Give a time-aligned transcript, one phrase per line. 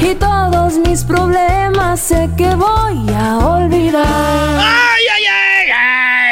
[0.00, 4.06] Y todos mis problemas sé que voy a olvidar.
[4.06, 5.70] ¡Ay, ay, ay!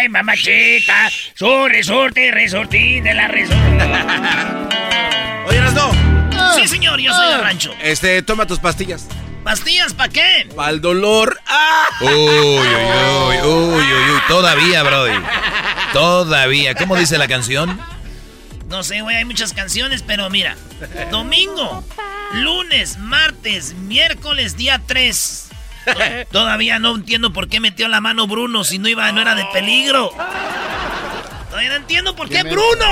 [0.00, 1.10] ¡Ay, mamachita!
[1.34, 3.84] Su resorte, resortín de la resorte.
[5.46, 5.90] Oye, no.
[6.54, 7.74] Sí, señor, yo soy de rancho.
[7.82, 9.06] Este, toma tus pastillas.
[9.44, 10.48] ¿Pastillas para qué?
[10.56, 11.38] Para el dolor.
[11.46, 11.86] ¡Ah!
[12.00, 12.18] Uy, uy,
[12.58, 14.20] uy, uy, uy, uy.
[14.28, 15.18] Todavía, Brody.
[15.92, 16.74] Todavía.
[16.74, 17.80] ¿Cómo dice la canción?
[18.68, 20.56] No sé, güey, hay muchas canciones, pero mira.
[21.10, 21.82] Domingo,
[22.34, 25.48] lunes, martes, miércoles, día 3.
[26.32, 29.46] Todavía no entiendo por qué metió la mano Bruno si no iba, no era de
[29.52, 30.10] peligro.
[31.48, 32.84] Todavía no entiendo por qué, Bruno.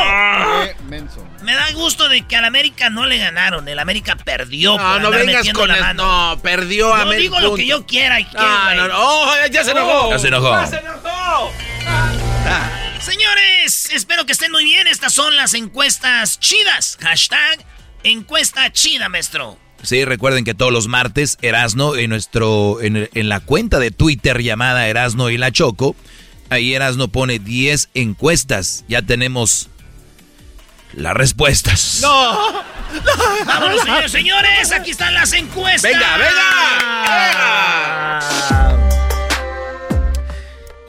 [1.43, 3.69] Me da gusto de que al América no le ganaron.
[3.69, 4.73] El América perdió.
[4.73, 6.31] No, por no andar vengas metiendo con la el- mano.
[6.35, 7.21] No, perdió Yo América.
[7.21, 8.19] digo lo que yo quiera.
[8.19, 8.95] ¿y No, no, no.
[8.99, 10.11] Oh, ya se enojó.
[10.11, 10.51] Ya se enojó.
[10.53, 11.53] Ya se enojó.
[13.01, 14.87] Señores, espero que estén muy bien.
[14.87, 16.99] Estas son las encuestas chidas.
[17.01, 17.65] Hashtag
[18.03, 19.59] encuesta chida, maestro.
[19.83, 24.43] Sí, recuerden que todos los martes Erasno en nuestro en, en la cuenta de Twitter
[24.43, 25.95] llamada Erasno y la Choco,
[26.51, 28.85] ahí Erasno pone 10 encuestas.
[28.89, 29.69] Ya tenemos
[30.95, 31.99] las respuestas.
[32.03, 32.65] No.
[33.45, 34.73] Vámonos, señores, señores.
[34.73, 35.93] Aquí están las encuestas.
[35.93, 36.19] Venga,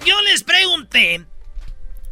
[0.06, 1.26] Yo les pregunté,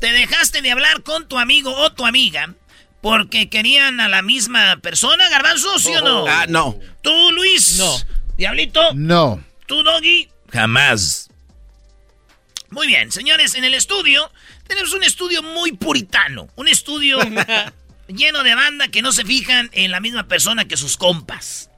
[0.05, 2.53] ¿te dejaste de hablar con tu amigo o tu amiga
[3.01, 6.27] porque querían a la misma persona, Garbanzo, sí o no?
[6.27, 6.79] Ah, no.
[7.01, 7.79] ¿Tú, Luis?
[7.79, 7.91] No.
[8.37, 8.93] ¿Diablito?
[8.93, 9.43] No.
[9.65, 10.29] ¿Tú, Doggy?
[10.53, 11.31] Jamás.
[12.69, 14.31] Muy bien, señores, en el estudio
[14.67, 17.17] tenemos un estudio muy puritano, un estudio
[18.07, 21.71] lleno de banda que no se fijan en la misma persona que sus compas.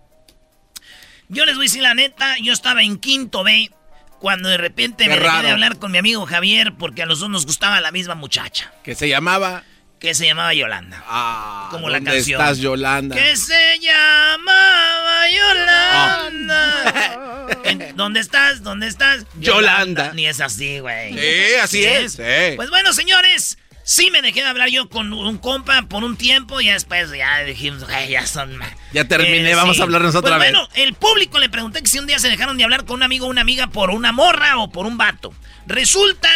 [1.29, 3.71] Yo les voy a decir la neta, yo estaba en quinto B
[4.19, 5.44] cuando de repente Qué me dejé raro.
[5.47, 8.72] de hablar con mi amigo Javier porque a los dos nos gustaba la misma muchacha,
[8.83, 9.63] Que se llamaba.
[10.00, 11.03] que se llamaba Yolanda.
[11.07, 12.39] Ah, Como la ¿dónde canción.
[12.41, 13.16] estás, Yolanda?
[13.16, 17.47] Que se llamaba Yolanda.
[17.63, 18.63] En- ¿Dónde estás?
[18.63, 19.25] ¿Dónde estás?
[19.39, 20.11] Yolanda.
[20.13, 21.13] Ni es así, güey.
[21.13, 22.13] Sí, así es.
[22.13, 22.55] Sí.
[22.55, 23.57] Pues bueno, señores,
[23.89, 27.39] sí me dejé de hablar yo con un compa por un tiempo y después ya
[27.45, 28.57] dijimos, "Ay, ya son...
[28.57, 28.69] ma-".
[28.91, 29.81] Ya terminé, Eh, vamos sí.
[29.81, 30.51] a hablarnos Pues otra vez.
[30.51, 33.03] Bueno, el público le pregunté que si un día se dejaron de hablar con un
[33.03, 35.33] amigo o una amiga por una morra o por un vato.
[35.67, 36.27] Resulta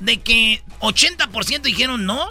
[0.00, 2.28] de que 80% dijeron no,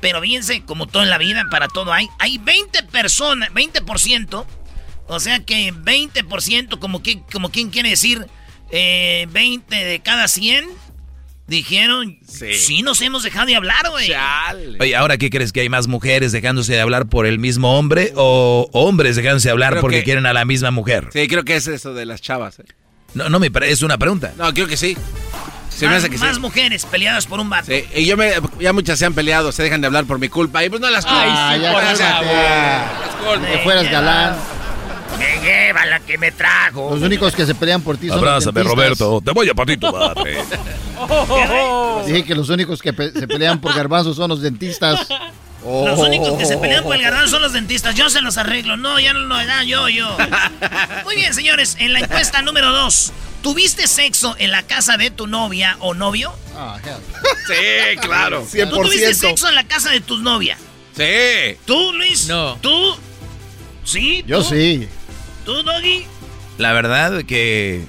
[0.00, 2.08] pero fíjense, como todo en la vida, para todo hay.
[2.18, 4.46] Hay 20 personas, 20%,
[5.06, 8.26] o sea que 20%, como, que, como quien quiere decir,
[8.70, 10.66] eh, 20 de cada 100,
[11.46, 12.82] dijeron, sí.
[12.82, 14.12] nos hemos dejado de hablar, güey.
[14.80, 18.12] Oye, ¿ahora qué crees que hay más mujeres dejándose de hablar por el mismo hombre
[18.16, 21.08] o hombres dejándose de hablar Creo porque que- quieren a la misma mujer?
[21.12, 22.58] Sí, creo que es eso de las chavas.
[22.60, 22.64] eh.
[23.14, 24.32] No, no me parece, es una pregunta.
[24.36, 24.96] No, creo que sí.
[25.70, 26.40] Se me más hace que más sí.
[26.40, 27.66] mujeres peleadas por un vato.
[27.66, 30.28] Sí, y yo me, ya muchas se han peleado, se dejan de hablar por mi
[30.28, 30.64] culpa.
[30.64, 31.24] Y pues no las culpas.
[31.28, 33.52] Ay, ya cálmate.
[33.52, 34.36] Que fueras galán.
[35.18, 36.90] Me lleva la que me trajo.
[36.92, 38.76] Los únicos que se pelean por ti son los Abrázame, dentistas.
[38.98, 39.22] Roberto.
[39.24, 40.38] Te voy a patito, madre.
[42.06, 45.06] Dije que los únicos que pe- se pelean por garbanzos son los dentistas.
[45.64, 47.94] Los únicos que se pelean por el garbanzo son los dentistas.
[47.94, 48.76] Yo se los arreglo.
[48.76, 50.14] No, ya no lo da, yo, yo.
[51.04, 51.76] Muy bien, señores.
[51.78, 53.12] En la encuesta número dos.
[53.42, 56.32] ¿Tuviste sexo en la casa de tu novia o novio?
[56.56, 56.96] Ah, hell.
[57.46, 58.46] Sí, claro.
[58.50, 60.56] ¿Tú tuviste sexo en la casa de tu novia?
[60.96, 61.56] Sí.
[61.66, 62.26] ¿Tú, Luis?
[62.26, 62.56] No.
[62.62, 62.96] ¿Tú?
[63.84, 64.24] ¿Sí?
[64.26, 64.88] Yo sí.
[65.44, 66.06] ¿Tú, Doggy?
[66.58, 67.84] La verdad que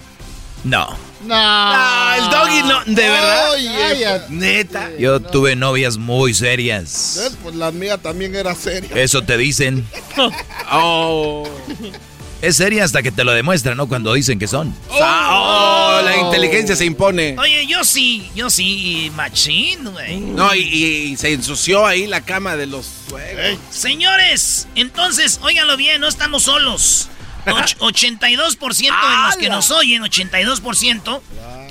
[0.64, 0.88] no.
[1.24, 1.34] No.
[1.36, 3.52] Ah, el doggy no, de verdad.
[3.80, 4.34] Cállate.
[4.34, 4.90] Neta.
[5.00, 7.34] Yo tuve novias muy serias.
[7.42, 8.90] Pues la mía también era seria.
[8.96, 9.88] Eso te dicen.
[10.72, 11.48] Oh.
[12.46, 13.88] Es seria hasta que te lo demuestran, ¿no?
[13.88, 14.76] Cuando dicen que son.
[14.90, 17.36] Oh, la inteligencia se impone.
[17.40, 20.18] Oye, yo sí, yo sí, machín, güey.
[20.20, 23.58] No, y, y se ensució ahí la cama de los suegros.
[23.72, 27.10] Señores, entonces, óiganlo bien, no estamos solos.
[27.46, 31.22] Och- 82% de los que nos oyen, 82%,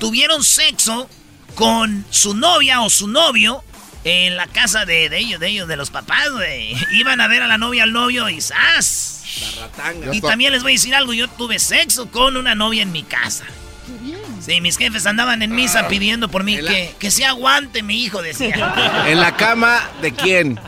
[0.01, 1.09] tuvieron sexo
[1.55, 3.63] con su novia o su novio
[4.05, 6.75] en la casa de, de ellos, de ellos, de los papás, güey.
[6.93, 9.14] Iban a ver a la novia al novio y ¡zas!
[10.13, 13.03] Y también les voy a decir algo, yo tuve sexo con una novia en mi
[13.03, 13.45] casa.
[14.41, 18.23] Sí, mis jefes andaban en misa pidiendo por mí que, que se aguante mi hijo,
[18.23, 19.05] decía.
[19.07, 20.61] ¿En la cama de quién?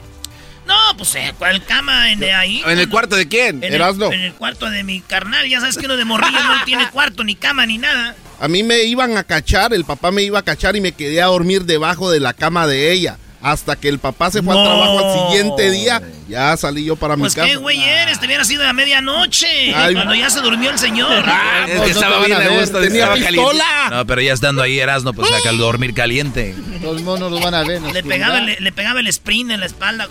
[0.67, 2.63] No, pues eh, ¿cuál cama en, ahí?
[2.67, 3.63] ¿En el cuarto de quién?
[3.63, 5.49] En el, en el cuarto de mi carnal.
[5.49, 8.17] Ya sabes que uno de morrillo no tiene cuarto, ni cama, ni nada.
[8.41, 11.23] A mí me iban a cachar, el papá me iba a cachar y me quedé
[11.23, 13.19] a dormir debajo de la cama de ella.
[13.47, 14.61] Hasta que el papá se fue No.
[14.61, 17.47] al trabajo al siguiente día, ya salí yo para Pues mi casa.
[17.53, 19.73] qué güey eres, te hubiera sido a medianoche.
[19.93, 21.25] Cuando ya se durmió el señor.
[21.29, 23.31] Ah, es pues que no estaba te bien a gusto, tenía estaba caliente.
[23.41, 23.89] pistola.
[23.91, 26.55] No, pero ya estando ahí Erasmo, pues saca el dormir caliente.
[26.83, 27.81] Los monos los van a ver.
[27.83, 30.09] Le pegaba, el, le pegaba el sprint en la espalda.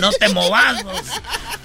[0.00, 0.82] No te movas.
[0.82, 1.00] vos.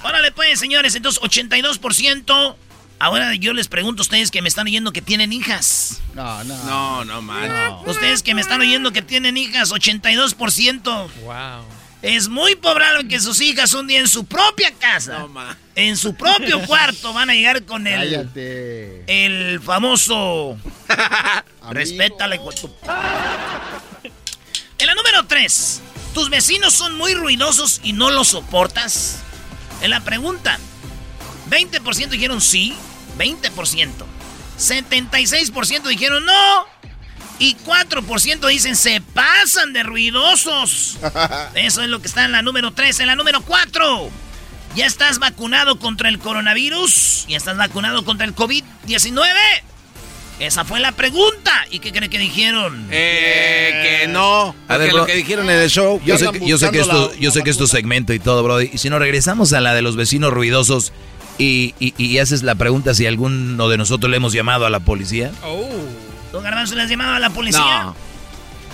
[0.03, 0.95] Órale, pues, señores.
[0.95, 2.55] Entonces, 82%.
[3.03, 6.01] Ahora yo les pregunto a ustedes que me están oyendo que tienen hijas.
[6.13, 6.55] No, no.
[6.65, 7.49] No, no, man.
[7.87, 10.83] Ustedes que me están oyendo que tienen hijas, 82%.
[11.23, 11.65] Wow.
[12.03, 15.57] Es muy probable que sus hijas un día en su propia casa, No, man.
[15.73, 19.03] en su propio cuarto, van a llegar con el, Cállate.
[19.25, 20.59] el famoso...
[21.71, 22.69] Respétale, con tu...
[24.77, 25.81] En la número 3,
[26.13, 29.17] ¿tus vecinos son muy ruidosos y no los soportas?
[29.81, 30.59] En la pregunta,
[31.49, 32.75] 20% dijeron sí,
[33.17, 33.89] 20%.
[34.57, 36.65] 76% dijeron no.
[37.39, 40.97] Y 4% dicen se pasan de ruidosos.
[41.55, 42.99] Eso es lo que está en la número 3.
[42.99, 44.09] En la número 4.
[44.75, 47.25] ¿Ya estás vacunado contra el coronavirus?
[47.27, 49.25] ¿Ya estás vacunado contra el COVID-19?
[50.39, 51.51] Esa fue la pregunta.
[51.71, 52.87] ¿Y qué creen que dijeron?
[52.91, 54.55] Eh, que no.
[54.67, 54.99] A ver, bro.
[54.99, 55.99] lo que dijeron en el show.
[56.05, 57.67] Yo sé, que- yo sé que es buscando tu, la- yo sé que es tu
[57.67, 58.61] segmento y todo, bro.
[58.61, 60.93] Y si no, regresamos a la de los vecinos ruidosos
[61.37, 64.79] y, y- y haces la pregunta si alguno de nosotros le hemos llamado a la
[64.79, 65.31] policía.
[65.43, 65.67] Oh.
[66.31, 67.83] ¿Don Garbanzo le has llamado a la policía?
[67.83, 67.95] No.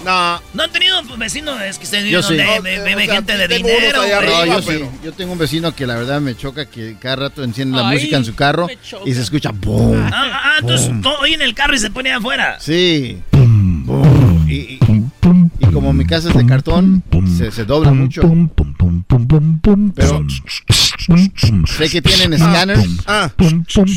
[0.06, 2.54] No, ¿No han tenido vecinos es que ustedes Yo viven sí.
[2.56, 3.98] donde eh, bebe o sea, gente sí de dinero?
[4.02, 4.12] güey?
[4.12, 4.80] No, arriba, yo sí.
[5.04, 7.96] Yo tengo un vecino que la verdad me choca que cada rato enciende la Ay,
[7.96, 8.68] música en su carro
[9.06, 9.98] y se escucha boom.
[10.06, 12.60] Ah, ah, ah, entonces todo oye en el carro y se pone afuera.
[12.60, 13.18] Sí.
[14.48, 14.78] Y
[15.72, 17.04] como mi casa es de cartón,
[17.38, 18.22] se, se dobla mucho.
[19.96, 20.26] Pero
[21.68, 22.88] sé que tienen escáneres.
[23.06, 23.32] Ah,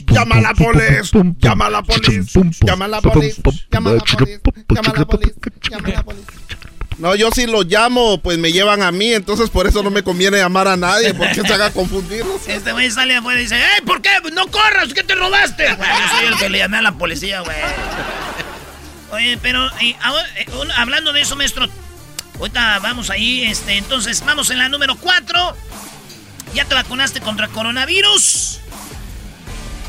[0.08, 3.40] llama a la polis, llama a la polis, llama a la polis,
[3.70, 5.32] llama a la polis, llama a la polis,
[5.70, 6.24] llama a la polis.
[6.98, 10.02] No, yo si los llamo, pues me llevan a mí, entonces por eso no me
[10.02, 12.46] conviene llamar a nadie, porque se haga confundirlos.
[12.46, 14.10] Este güey sale afuera y dice, ¡Ey, ¿por qué?
[14.34, 14.92] ¡No corras!
[14.94, 15.64] ¿Qué te robaste?
[15.76, 17.56] Güey, yo soy el que le llamé a la policía, güey.
[19.12, 21.66] Oye, pero eh, ahora, eh, hablando de eso, maestro,
[22.38, 25.56] ahorita vamos ahí, este, entonces vamos en la número 4.
[26.54, 28.60] ¿Ya te vacunaste contra coronavirus?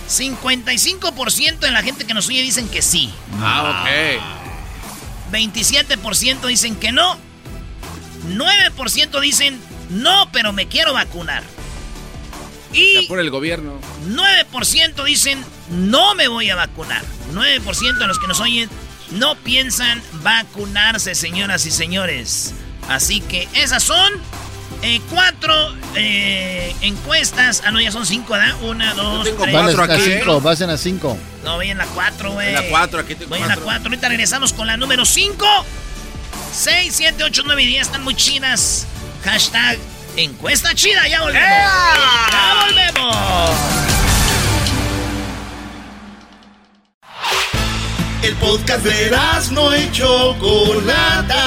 [0.07, 3.11] 55% de la gente que nos oye dicen que sí.
[3.39, 5.31] Ah, ok.
[5.31, 7.17] 27% dicen que no.
[8.27, 9.59] 9% dicen
[9.89, 11.43] no, pero me quiero vacunar.
[12.73, 13.79] Y Por el gobierno.
[14.07, 17.03] 9% dicen no me voy a vacunar.
[17.33, 18.69] 9% de los que nos oyen
[19.11, 22.53] no piensan vacunarse, señoras y señores.
[22.89, 24.13] Así que esas son
[24.81, 25.53] eh, cuatro
[25.95, 27.61] eh, encuestas.
[27.65, 28.55] Ah, no, ya son cinco, ¿verdad?
[28.63, 29.53] Una, dos, tengo tres.
[29.55, 30.19] Cuatro aquí, ¿eh?
[30.19, 31.17] cinco, vas en a cinco.
[31.43, 32.49] No, voy en la cuatro, güey.
[32.49, 33.65] En la cuatro, aquí tengo Voy en la cuatro.
[33.65, 33.89] cuatro.
[33.89, 35.45] Ahorita regresamos con la número cinco.
[36.53, 38.85] 6, 7, 8, 9 y 10 están muy chidas.
[39.23, 39.77] Hashtag
[40.17, 41.07] encuesta chida.
[41.07, 41.47] Ya volvemos.
[41.49, 43.55] Ya volvemos.
[48.23, 49.11] El podcast de
[49.51, 51.43] no y Chocolata.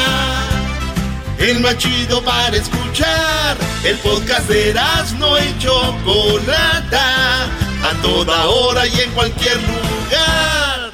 [1.38, 3.57] El más chido para escuchar.
[3.85, 4.75] El podcast de
[5.19, 7.45] no y Chocolata.
[7.45, 10.93] A toda hora y en cualquier lugar.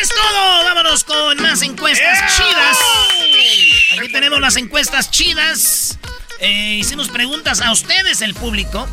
[0.00, 0.64] Es todo.
[0.64, 2.78] Vámonos con más encuestas chidas.
[3.98, 5.98] Aquí tenemos las encuestas chidas.
[6.40, 8.86] Eh, hicimos preguntas a ustedes, el público.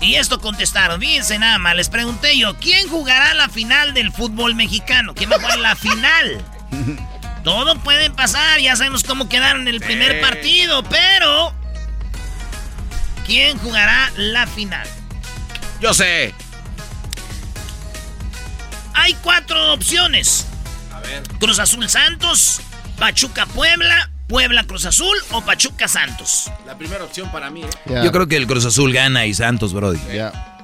[0.00, 1.00] Y esto contestaron.
[1.00, 1.74] Fíjense nada más.
[1.74, 5.14] Les pregunté yo, ¿quién jugará la final del fútbol mexicano?
[5.14, 6.44] ¿Quién va a jugar la final?
[7.42, 8.60] Todo puede pasar.
[8.60, 10.82] Ya sabemos cómo quedaron en el primer partido.
[10.84, 11.54] Pero...
[13.26, 14.86] ¿Quién jugará la final?
[15.80, 16.32] Yo sé.
[18.94, 20.46] Hay cuatro opciones.
[20.92, 21.22] A ver.
[21.40, 22.60] Cruz Azul Santos,
[22.98, 26.50] Pachuca Puebla, Puebla Cruz Azul o Pachuca Santos.
[26.66, 28.00] La primera opción para mí, ¿eh?
[28.04, 30.00] Yo creo que el Cruz Azul gana y Santos, Brody.
[30.12, 30.58] Ya.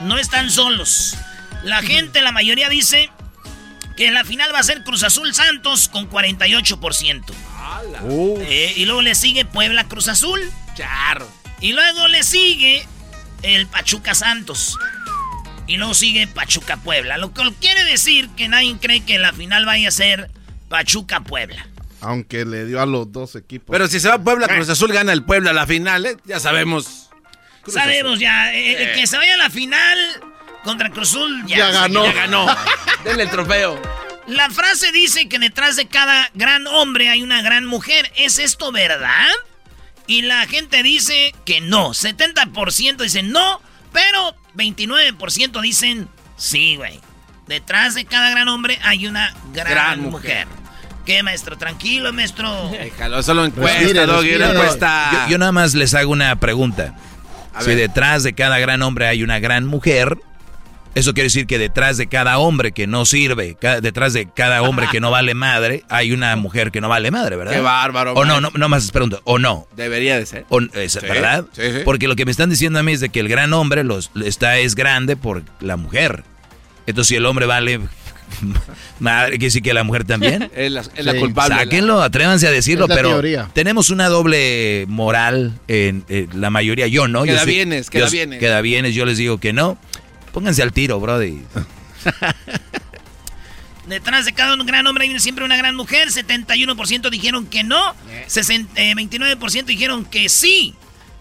[0.00, 1.16] No están solos.
[1.62, 3.10] La gente, la mayoría dice
[3.96, 7.22] que la final va a ser Cruz Azul Santos con 48%.
[8.02, 10.40] Uh, Eh, y luego le sigue Puebla Cruz Azul.
[10.74, 11.28] Charro.
[11.60, 12.86] Y luego le sigue
[13.42, 14.78] el Pachuca Santos.
[15.66, 17.18] Y luego sigue Pachuca Puebla.
[17.18, 20.30] Lo que quiere decir que nadie cree que la final vaya a ser
[20.68, 21.66] Pachuca Puebla.
[22.02, 23.68] Aunque le dio a los dos equipos.
[23.72, 26.16] Pero si se va a Puebla, Cruz Azul gana el Puebla a la final, ¿eh?
[26.24, 27.10] Ya sabemos.
[27.62, 28.18] Cruz Sabemos Azul.
[28.20, 28.92] ya, eh, Eh.
[28.96, 29.98] que se vaya a la final
[30.64, 32.04] contra Cruz Azul ya, Ya ganó.
[32.04, 32.46] Ya ganó.
[33.04, 33.80] Denle el trofeo.
[34.26, 38.12] La frase dice que detrás de cada gran hombre hay una gran mujer.
[38.16, 39.28] ¿Es esto verdad?
[40.06, 41.90] Y la gente dice que no.
[41.90, 43.60] 70% dicen no,
[43.92, 47.00] pero 29% dicen sí, güey.
[47.46, 50.46] Detrás de cada gran hombre hay una gran, Gran mujer.
[50.46, 50.61] mujer.
[51.06, 51.56] ¿Qué, maestro?
[51.58, 52.68] Tranquilo, maestro.
[52.70, 54.50] Déjalo, solo encuesta, Respire, Doggy, una respire.
[54.60, 55.10] encuesta.
[55.26, 56.94] Yo, yo nada más les hago una pregunta.
[57.54, 57.78] A si ver.
[57.78, 60.16] detrás de cada gran hombre hay una gran mujer,
[60.94, 64.86] eso quiere decir que detrás de cada hombre que no sirve, detrás de cada hombre
[64.90, 67.52] que no vale madre, hay una mujer que no vale madre, ¿verdad?
[67.52, 69.66] Qué bárbaro, O no, no, no más pregunto, o no.
[69.76, 70.46] Debería de ser.
[70.48, 71.44] O- es- Sí, ¿Verdad?
[71.52, 71.78] sí, sí.
[71.84, 74.10] Porque lo que me están diciendo a mí es de que el gran hombre los,
[74.24, 76.24] está, es grande por la mujer.
[76.86, 77.80] Entonces, si el hombre vale
[79.00, 80.50] madre, quiere decir que la mujer también.
[80.56, 81.18] Es la, es la Sí.
[81.18, 81.56] culpable.
[81.56, 83.48] Sáquenlo, atrévanse a decirlo, pero teoría.
[83.52, 86.86] tenemos una doble moral en, en la mayoría.
[86.86, 87.22] Yo no.
[87.24, 88.38] Queda yo sí- bienes, queda yo- bienes.
[88.40, 89.78] Queda bienes, yo les digo que no.
[90.32, 91.42] Pónganse al tiro, brody.
[93.86, 96.08] Detrás de cada un gran hombre hay siempre una gran mujer.
[96.08, 97.94] 71% dijeron que no.
[98.28, 100.74] 60, eh, 29% dijeron que sí.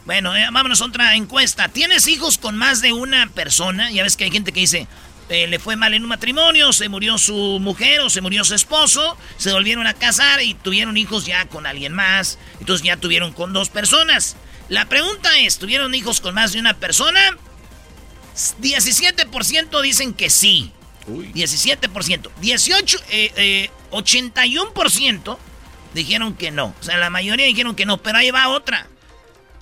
[0.06, 1.70] Bueno, eh, vámonos a otra encuesta.
[1.70, 3.91] ¿Tienes hijos con más de una persona?
[3.91, 4.88] Ya ves que hay gente que dice,
[5.31, 8.53] eh, le fue mal en un matrimonio, se murió su mujer o se murió su
[8.53, 12.38] esposo, se volvieron a casar y tuvieron hijos ya con alguien más.
[12.59, 14.35] Entonces ya tuvieron con dos personas.
[14.67, 17.38] La pregunta es, ¿tuvieron hijos con más de una persona?
[18.61, 20.73] 17% dicen que sí.
[21.07, 22.29] 17%.
[22.41, 25.38] 18, eh, eh, 81%
[25.93, 26.75] dijeron que no.
[26.77, 28.89] O sea, la mayoría dijeron que no, pero ahí va otra.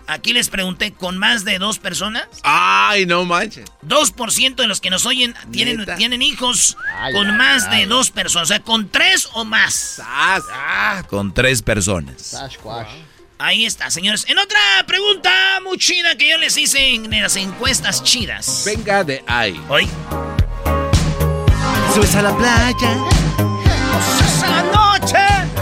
[0.10, 2.26] Aquí les pregunté, ¿con más de dos personas?
[2.42, 3.66] Ay, no manches.
[3.88, 7.82] 2% de los que nos oyen tienen, tienen hijos Ay, con ay, más ay.
[7.82, 8.48] de dos personas.
[8.50, 9.74] O sea, con tres o más.
[9.98, 10.44] Sas.
[10.52, 12.36] Ah, Con tres personas.
[13.38, 14.26] Ahí está, señores.
[14.28, 15.32] En otra pregunta
[15.64, 18.64] muy chida que yo les hice en las encuestas chidas.
[18.66, 19.62] Venga de ahí.
[19.70, 19.88] Hoy.
[21.94, 22.98] Subes a la playa.
[24.26, 25.18] ¡Esa noche!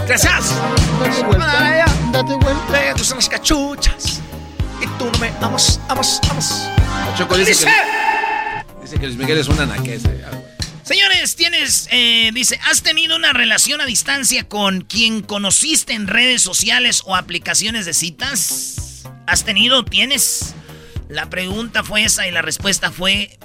[0.06, 0.54] Gracias.
[1.00, 1.84] Date vuelta.
[2.12, 2.72] Date vuelta.
[2.72, 4.22] Te gustan las cachuchas.
[4.98, 6.68] Tú no me amas, amas, amas.
[7.16, 7.66] Choco dice Dice.
[7.66, 10.10] que, dice que Luis Miguel es una naquesa.
[10.82, 16.40] Señores, tienes, eh, dice, ¿has tenido una relación a distancia con quien conociste en redes
[16.42, 19.04] sociales o aplicaciones de citas?
[19.26, 19.84] ¿Has tenido?
[19.84, 20.54] ¿Tienes?
[21.08, 23.38] La pregunta fue esa y la respuesta fue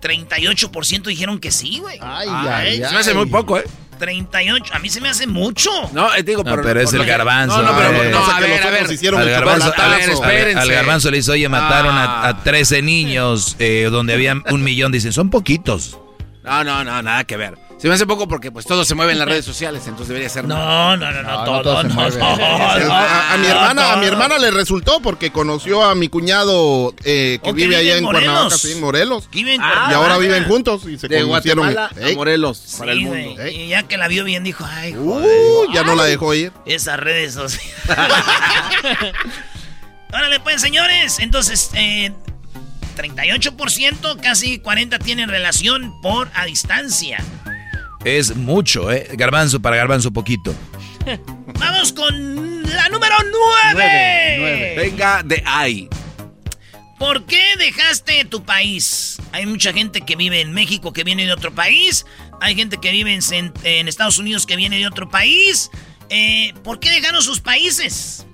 [0.00, 1.98] 38% dijeron que sí, güey.
[2.00, 3.64] Ay, Ay, ay, se me hace muy poco, ¿eh?
[3.98, 5.70] 38, a mí se me hace mucho.
[5.92, 8.10] No, eh, digo, No, pero es el garbanzo, No, no, pero eh.
[8.10, 8.74] no, a que ver, los a ver.
[8.82, 10.60] otros hicieron Al garbanzo, a ver, espérense.
[10.60, 12.28] al garbanzo le dice, oye, mataron a, Ah.
[12.28, 14.92] a 13 niños eh, donde había un millón.
[14.92, 15.98] Dicen, son poquitos.
[16.44, 17.58] No, no, no, nada que ver.
[17.78, 20.28] Se me hace poco porque pues todo se mueve en las redes sociales, entonces debería
[20.28, 20.44] ser.
[20.46, 22.18] No, no, no, no, todo, no, mueve.
[22.18, 22.36] no, A,
[22.78, 26.92] no, a- a mi hermana, a mi hermana le resultó porque conoció a mi cuñado
[27.04, 28.24] eh, que Oh, vive allá en Morelos.
[28.32, 29.28] Cuernavaca, sí, en Morelos.
[29.60, 31.68] Ah, y ahora viven juntos y se De conocieron.
[31.78, 33.40] A Morelos, para el mundo.
[33.42, 33.52] ¿eh?
[33.52, 36.52] Y ya que la vio bien dijo, ay, Uh, ya no la dejó ir.
[36.66, 37.76] Esas redes sociales.
[40.12, 41.20] Órale, pues, señores.
[41.20, 42.12] Entonces, eh,
[42.96, 47.22] 38%, casi 40% tienen relación por a distancia.
[48.16, 49.06] Es mucho, ¿eh?
[49.12, 50.54] Garbanzo para garbanzo poquito.
[51.58, 53.32] Vamos con la número 9.
[53.74, 54.74] Nueve, nueve.
[54.78, 55.88] Venga de ahí.
[56.98, 59.18] ¿Por qué dejaste tu país?
[59.32, 62.06] Hay mucha gente que vive en México que viene de otro país.
[62.40, 65.70] Hay gente que vive en, Estados Unidos que viene de otro país.
[66.08, 68.26] Eh, ¿Por qué dejaron sus países?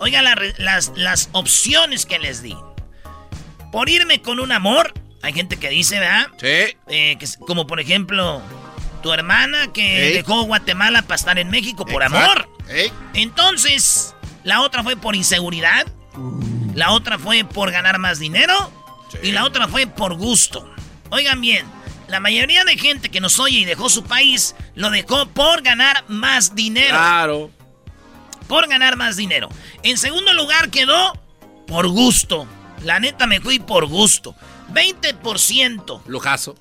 [0.00, 2.56] Oiga la las, las opciones que les di.
[3.70, 4.94] Por irme con un amor.
[5.20, 6.28] Hay gente que dice, ¿verdad?
[6.40, 6.76] Sí.
[6.88, 8.42] Eh, que como por ejemplo,
[9.02, 10.12] tu hermana que Ey.
[10.14, 12.48] dejó Guatemala para estar en México por amor.
[13.14, 15.86] Entonces, la otra fue por inseguridad.
[16.74, 18.70] La otra fue por ganar más dinero.
[19.22, 20.66] Y la otra fue por gusto.
[21.10, 21.66] Oigan bien,
[22.08, 26.04] la mayoría de gente que nos oye y dejó su país, lo dejó por ganar
[26.08, 26.88] más dinero.
[26.96, 27.50] Claro.
[28.48, 29.48] Por ganar más dinero.
[29.82, 31.12] En segundo lugar quedó
[31.66, 32.46] por gusto.
[32.82, 34.34] La neta me fui por gusto.
[34.72, 36.02] 20%.
[36.06, 36.56] Lujazo.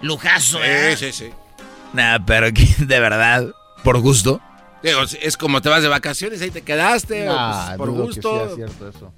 [0.00, 0.96] Lujazo, Sí, ¿eh?
[0.98, 1.30] sí, sí.
[1.92, 3.46] Nah, pero que- de verdad,
[3.84, 4.40] por gusto.
[4.82, 7.98] Digo, es como te vas de vacaciones, ahí te quedaste, o, Nah, pues, por dudo
[7.98, 8.46] que gusto.
[8.46, 9.12] sea cierto eso.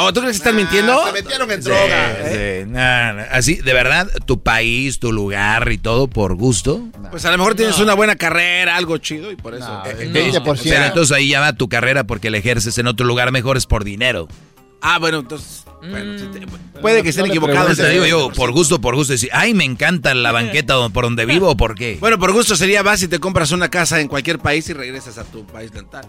[0.00, 1.06] ¿O tú crees que están mintiendo?
[1.06, 2.12] Se metieron en Sí, droga.
[2.20, 2.62] ¿eh?
[2.64, 3.22] sí, nah, nah.
[3.32, 6.86] Así, de verdad, tu país, tu lugar y todo por gusto.
[7.10, 9.66] Pues a lo mejor tienes una buena carrera, algo chido, y por eso.
[9.66, 10.46] No, Eh, el eh, 20%.
[10.52, 13.56] O sea, entonces ahí ya va tu carrera porque la ejerces en otro lugar mejor
[13.56, 14.28] es por dinero.
[14.82, 15.64] Ah, bueno, entonces.
[15.80, 16.18] Bueno,
[16.80, 17.70] puede que estén no le equivocados.
[17.70, 18.10] Entonces te digo eh.
[18.10, 21.56] yo, por gusto, por gusto, decir, ay, me encanta la banqueta por donde vivo, ¿o
[21.56, 21.98] por qué?
[22.00, 25.18] Bueno, por gusto sería vas y te compras una casa en cualquier país y regresas
[25.18, 26.08] a tu país natal.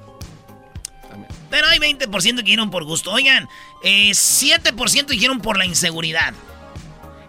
[1.50, 3.12] Pero hay 20% que dijeron por gusto.
[3.12, 3.48] Oigan,
[3.84, 6.34] eh, 7% dijeron por la inseguridad.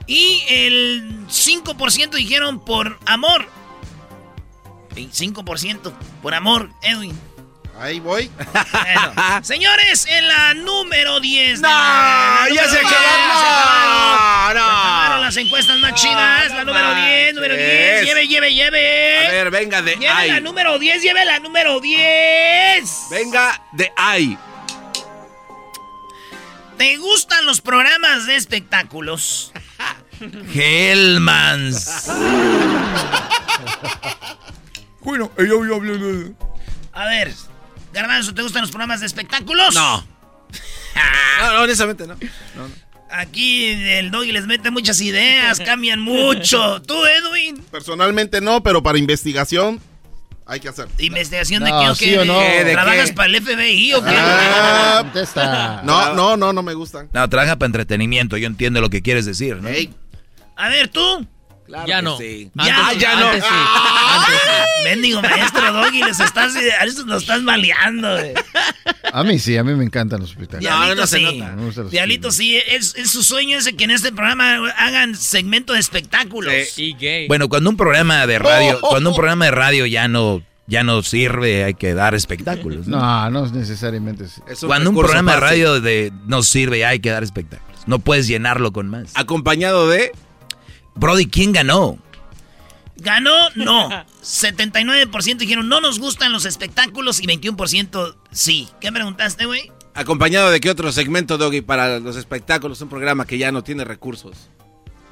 [0.07, 3.47] Y el 5% dijeron por amor.
[4.97, 7.19] Y 5% por amor, Edwin.
[7.81, 8.31] Ahí voy.
[8.37, 11.63] Bueno, señores, en la número 10.
[11.63, 11.69] de ¡No!
[11.69, 13.41] la- la ¡Ya número se 10, acabaron!
[13.41, 14.63] se acabaron.
[14.63, 14.69] ¡No!
[14.69, 16.51] Acabaron las encuestas más chidas.
[16.53, 18.05] La número 10, número 10.
[18.05, 19.27] Lleve, lleve, lleve.
[19.27, 20.41] A ver, venga de Lleve la ahí.
[20.43, 22.85] número 10, lleve la número 10.
[23.11, 24.37] Venga de ahí.
[26.77, 29.53] ¿Te gustan los programas de espectáculos?
[30.55, 32.11] Hellmans.
[35.01, 36.35] Bueno, yo, yo hablando.
[36.93, 37.33] A ver,
[37.93, 39.75] Garbanzo, ¿te gustan los programas de espectáculos?
[39.75, 40.05] No.
[41.41, 42.17] No, no, honestamente no.
[43.11, 46.83] Aquí el doggy les mete muchas ideas, cambian mucho.
[46.83, 47.57] ¿Tú, Edwin?
[47.71, 49.81] Personalmente no, pero para investigación
[50.45, 50.89] hay que hacer.
[50.99, 52.19] ¿Investigación de No, qué o sí qué?
[52.19, 52.39] o no.
[52.41, 53.15] ¿Qué, de ¿Trabajas qué?
[53.17, 54.15] para el FBI o qué?
[54.15, 57.09] Ah, no, no, no, no me gustan.
[57.13, 59.69] No, trabaja para entretenimiento, yo entiendo lo que quieres decir, ¿no?
[60.57, 61.27] A ver, tú.
[61.71, 62.19] Claro Ya que no.
[62.19, 62.51] sí.
[62.55, 63.27] Ya, Antes- ya no.
[63.29, 64.85] antes sí, antes sí.
[64.85, 66.55] Mendigo maestro Doggy, les estás,
[67.07, 68.09] los estás maleando.
[69.13, 70.63] A mí sí, a mí me encantan los espectáculos.
[70.71, 71.39] Diablito no se sí.
[71.39, 71.57] nota.
[71.83, 75.81] Los Diablito sí, es, es su sueño ese que en este programa hagan segmento de
[75.81, 76.53] espectáculos.
[76.77, 77.29] Y gay.
[77.29, 81.03] Bueno, cuando un programa de radio, cuando un programa de radio ya no, ya no
[81.03, 82.87] sirve, hay que dar espectáculos.
[82.89, 82.99] ¿no?
[82.99, 84.25] No, no es necesariamente.
[84.25, 87.71] Es Cuando un programa de radio de, no sirve, hay que dar espectáculos.
[87.87, 89.11] No puedes llenarlo con más.
[89.15, 90.13] Acompañado de.
[90.95, 91.99] Brody, ¿quién ganó?
[92.97, 93.33] ¿Ganó?
[93.55, 93.89] No.
[94.23, 98.69] 79% dijeron no nos gustan los espectáculos y 21% sí.
[98.81, 99.71] ¿Qué preguntaste, güey?
[99.95, 103.85] Acompañado de qué otro segmento, Doggy, para los espectáculos, un programa que ya no tiene
[103.85, 104.49] recursos.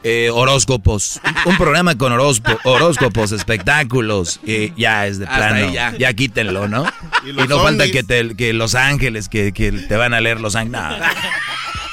[0.04, 1.20] Eh, horóscopos.
[1.44, 4.38] Un programa con horóspo- horóscopos, espectáculos.
[4.46, 5.72] eh, ya es de plano.
[5.72, 5.92] ya.
[5.98, 6.12] ya.
[6.14, 6.84] quítenlo, ¿no?
[7.26, 10.54] Y no falta que, te- que Los Ángeles, que, que te van a leer Los
[10.54, 10.80] Ángeles.
[10.80, 10.96] No.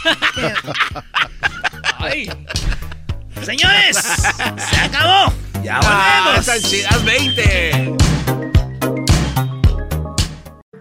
[1.98, 2.30] Ay.
[3.44, 5.34] Señores, se acabó.
[5.64, 6.48] Ya ¡Ah, volvemos.
[6.48, 7.96] están chidas 20!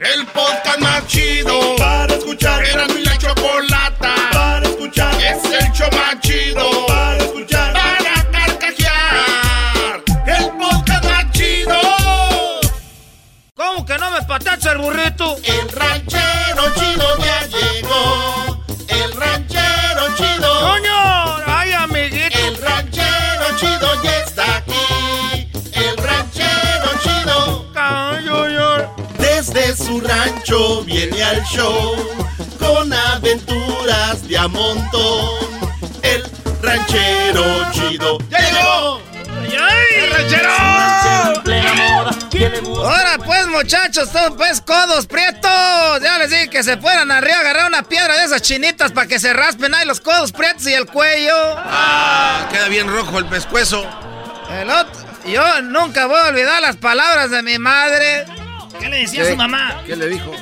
[0.00, 2.64] El podcast más chido para escuchar.
[2.64, 5.14] Era mi la chocolata para escuchar.
[5.22, 7.72] Es el show más chido para escuchar.
[7.72, 10.02] Para carcajear.
[10.26, 11.80] El podcast más chido.
[13.54, 15.36] ¿Cómo que no me patacha el burrito?
[15.44, 18.64] El ranchero chido ya llegó.
[18.88, 20.60] El ranchero chido.
[20.60, 20.93] ¡Coño!
[29.76, 31.96] Su rancho viene al show
[32.60, 35.30] con aventuras de a montón.
[36.02, 36.22] El
[36.62, 39.02] ranchero chido ya llegó.
[39.60, 40.50] ¡Ay, ranchero!
[42.84, 45.50] Ahora pues, muchachos, todos pues codos prietos.
[46.02, 49.08] Ya les dije que se fueran arriba a agarrar una piedra de esas chinitas para
[49.08, 51.34] que se raspen ahí los codos prietos y el cuello.
[51.58, 53.84] Ah, queda bien rojo el pescuezo.
[54.50, 58.43] El otro, yo nunca voy a olvidar las palabras de mi madre.
[58.80, 59.82] ¿Qué le decía a su mamá?
[59.86, 60.32] ¿Qué le dijo?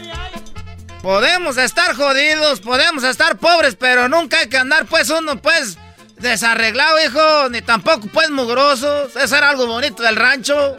[1.03, 5.77] Podemos estar jodidos, podemos estar pobres, pero nunca hay que andar pues uno pues
[6.19, 9.15] desarreglado, hijo, ni tampoco pues mugrosos.
[9.17, 10.77] Eso era algo bonito del rancho.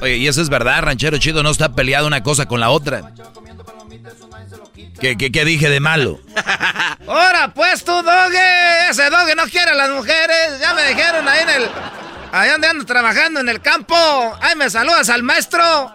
[0.00, 3.12] Oye, y eso es verdad, ranchero chido no está peleado una cosa con la otra.
[5.00, 6.20] ¿Qué, qué, qué dije de malo?
[7.06, 10.60] Ahora pues tú, doge, ese doge no quiere a las mujeres.
[10.60, 11.68] Ya me dijeron ahí en el...
[12.30, 13.96] Ahí donde ando trabajando en el campo.
[14.40, 15.94] Ahí me saludas al maestro.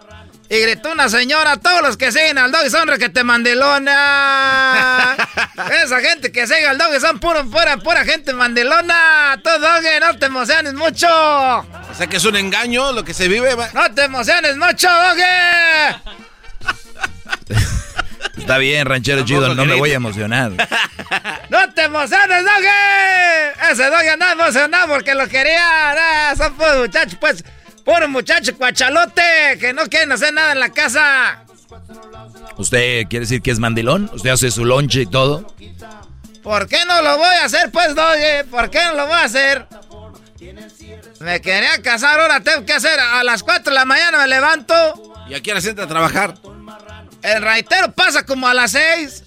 [0.53, 5.15] Y gritó una señora, todos los que siguen al doggy son requete mandilona.
[5.83, 9.39] Esa gente que sigue al doggy son puro, pura, pura gente mandilona.
[9.43, 11.07] Tú, doggy, no te emociones mucho.
[11.09, 13.55] O sea que es un engaño lo que se vive.
[13.55, 15.23] va- ¡No te emociones mucho, Doggy!
[18.37, 20.51] Está bien, ranchero chido, no me voy a emocionar.
[21.49, 23.71] ¡No te emociones, Doggy!
[23.71, 26.29] Ese Doggy andaba emocionado porque lo quería.
[26.29, 27.43] Ah, son muchachos, pues.
[27.83, 29.21] Puro muchacho cuachalote
[29.59, 31.43] que no quieren hacer nada en la casa.
[32.57, 34.09] ¿Usted quiere decir que es mandilón?
[34.13, 35.53] ¿Usted hace su lonche y todo?
[36.41, 38.49] ¿Por qué no lo voy a hacer, pues, Doggy?
[38.49, 39.65] ¿Por qué no lo voy a hacer?
[41.19, 42.99] Me quería casar, ahora tengo que hacer.
[42.99, 45.13] A las 4 de la mañana me levanto.
[45.29, 46.35] ¿Y a qué hora a trabajar?
[47.21, 49.23] El raitero pasa como a las 6.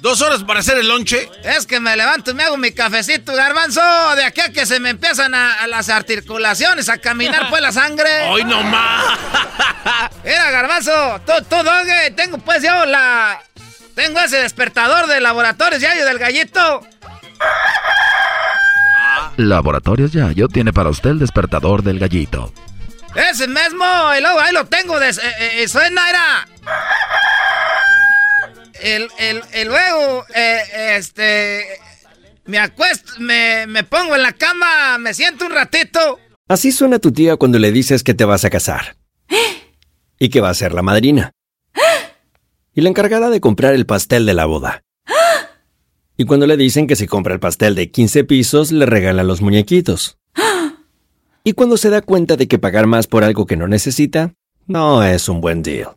[0.00, 1.28] ¿Dos horas para hacer el lonche?
[1.44, 3.82] Es que me levanto y me hago mi cafecito, garbanzo.
[4.16, 7.70] De aquí a que se me empiezan a, a las articulaciones, a caminar pues la
[7.70, 8.08] sangre.
[8.28, 9.18] ¡Hoy no más!
[10.24, 13.42] Mira, garbanzo, tú, tú, doge, tengo pues yo la...
[13.94, 16.80] Tengo ese despertador de laboratorios Yayo del gallito.
[19.36, 22.52] Laboratorios Yayo tiene para usted el despertador del gallito.
[23.14, 23.84] Ese mismo,
[24.16, 26.48] y luego ahí lo tengo, de, eh, eh, suena, era...
[28.82, 31.64] El, el, el luego, eh, este...
[32.46, 36.18] Me acuesto, me, me pongo en la cama, me siento un ratito.
[36.48, 38.96] Así suena tu tía cuando le dices que te vas a casar.
[40.18, 41.32] Y que va a ser la madrina.
[42.74, 44.82] Y la encargada de comprar el pastel de la boda.
[46.16, 49.42] Y cuando le dicen que si compra el pastel de 15 pisos, le regala los
[49.42, 50.18] muñequitos.
[51.44, 54.34] Y cuando se da cuenta de que pagar más por algo que no necesita,
[54.66, 55.96] no es un buen deal.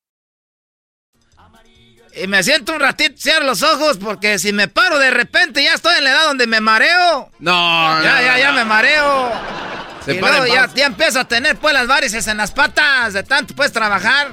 [2.21, 5.73] Y me siento un ratito, cierro los ojos porque si me paro de repente ya
[5.73, 7.31] estoy en la edad donde me mareo.
[7.39, 9.31] No, Ya, no, ya, ya me mareo.
[10.05, 13.23] Se y luego ya, ya empiezo a tener pues las varices en las patas de
[13.23, 14.31] tanto pues trabajar.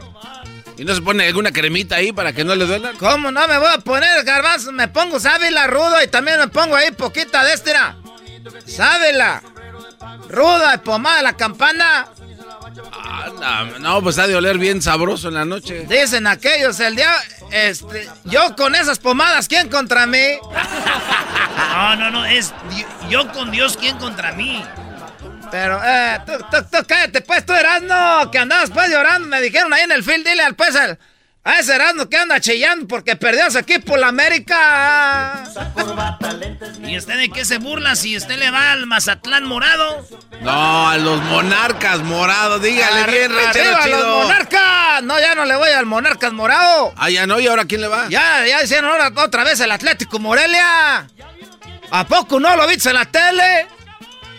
[0.76, 2.94] ¿Y no se pone alguna cremita ahí para que no le duelan?
[2.98, 4.70] ¿Cómo no me voy a poner garbanzo?
[4.70, 7.96] Me pongo sábila rudo y también me pongo ahí poquita de estira.
[8.66, 9.42] Sábila.
[10.28, 12.06] Ruda y pomada de la campana.
[12.92, 15.86] Ah, no, no, pues ha de oler bien sabroso en la noche.
[15.88, 17.12] Dicen aquellos, el día,
[17.50, 20.38] este, yo con esas pomadas, ¿quién contra mí?
[21.74, 22.52] No, no, no, es
[23.08, 24.64] yo con Dios, ¿quién contra mí?
[25.50, 29.72] Pero, eh, tú, tú, tú, cállate, pues, tú Erasmo, que andabas pues llorando, me dijeron
[29.72, 30.98] ahí en el field, dile al pues, al-
[31.48, 35.44] a ese Erasmo que anda chillando porque perdió su equipo la América.
[36.86, 40.06] ¿Y usted de qué se burla si usted le va al Mazatlán morado?
[40.42, 44.18] No, a los monarcas morados, dígale bien, ranchero ¡Arriba los chido.
[44.24, 45.02] monarcas!
[45.04, 46.92] No, ya no le voy al monarcas morado.
[46.96, 48.08] Ah, ya no, ¿y ahora quién le va?
[48.10, 51.06] Ya, ya hicieron ahora otra vez el Atlético Morelia.
[51.90, 53.66] ¿A poco no lo viste en la tele?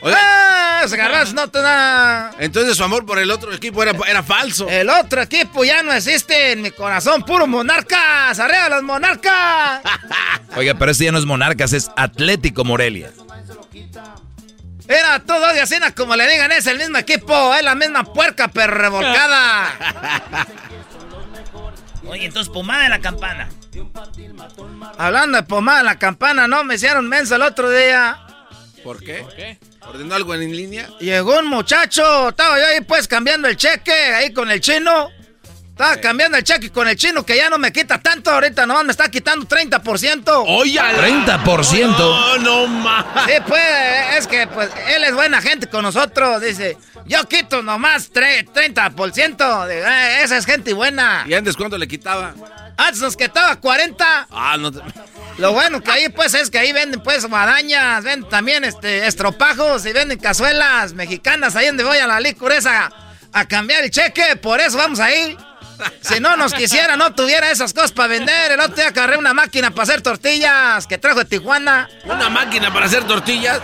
[0.03, 0.85] ¡Ah!
[0.89, 2.31] Garbanzo no te da.
[2.39, 4.67] Entonces su amor por el otro equipo era, era falso.
[4.69, 8.39] El otro equipo ya no existe en mi corazón, puro monarcas.
[8.39, 9.81] ¡Arriba los monarcas!
[10.55, 13.11] Oiga, pero este ya no es Monarcas, es Atlético Morelia.
[14.87, 18.47] Era todo de así como le digan, es el mismo equipo, es la misma puerca
[18.47, 20.47] pero revolcada.
[22.07, 23.49] Oye, entonces pomada de la campana.
[24.97, 28.17] Hablando de pomada de la campana, no me hicieron menso el otro día.
[28.83, 29.59] ¿Por qué?
[29.89, 30.87] ¿Ordenó algo en línea?
[30.99, 35.09] Llegó un muchacho, estaba yo ahí pues cambiando el cheque, ahí con el chino.
[35.71, 38.29] Estaba cambiando el cheque con el chino que ya no me quita tanto.
[38.31, 40.43] Ahorita nomás me está quitando 30%.
[40.45, 41.97] Oye, 30%.
[41.97, 43.05] No, no más.
[43.25, 43.63] Sí, pues,
[44.17, 46.41] es que pues él es buena gente con nosotros.
[46.41, 49.65] Dice, yo quito nomás tre- 30%.
[49.67, 51.23] De, "Eh, esa es gente buena.
[51.27, 52.33] ¿Y antes cuánto le quitaba?
[52.79, 54.27] Antes nos quitaba 40.
[54.31, 54.79] Ah, no te...
[55.37, 59.85] Lo bueno que ahí pues es que ahí venden pues guadañas, venden también este estropajos
[59.85, 62.89] y venden cazuelas mexicanas ahí donde voy a la licor esa
[63.31, 65.37] a cambiar el cheque, por eso vamos ahí.
[66.01, 68.51] Si no nos quisiera, no tuviera esas cosas para vender.
[68.53, 71.89] El otro día agarré una máquina para hacer tortillas que trajo de Tijuana.
[72.05, 73.59] ¿Una máquina para hacer tortillas?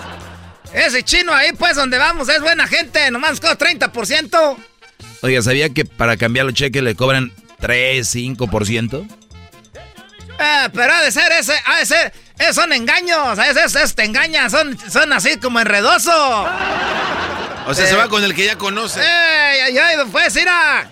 [0.74, 4.58] Ese chino ahí pues donde vamos es buena gente, nomás nos cobra 30%.
[5.22, 7.32] Oiga, ¿sabía que para cambiar los cheques le cobran
[7.66, 9.08] 3, 5%?
[10.38, 13.96] Eh, pero ha de ser ese, ha de ser, eh, son engaños, es, es, es-
[13.96, 16.12] te engañan, son, son así como enredoso.
[17.68, 17.88] O sea, Eh.
[17.88, 19.00] se va con el que ya conoce.
[19.02, 20.88] ¡Ey, ay, ay, pues, mira!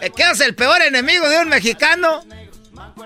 [0.00, 2.24] Eh, ¿Qué es el peor enemigo de un mexicano?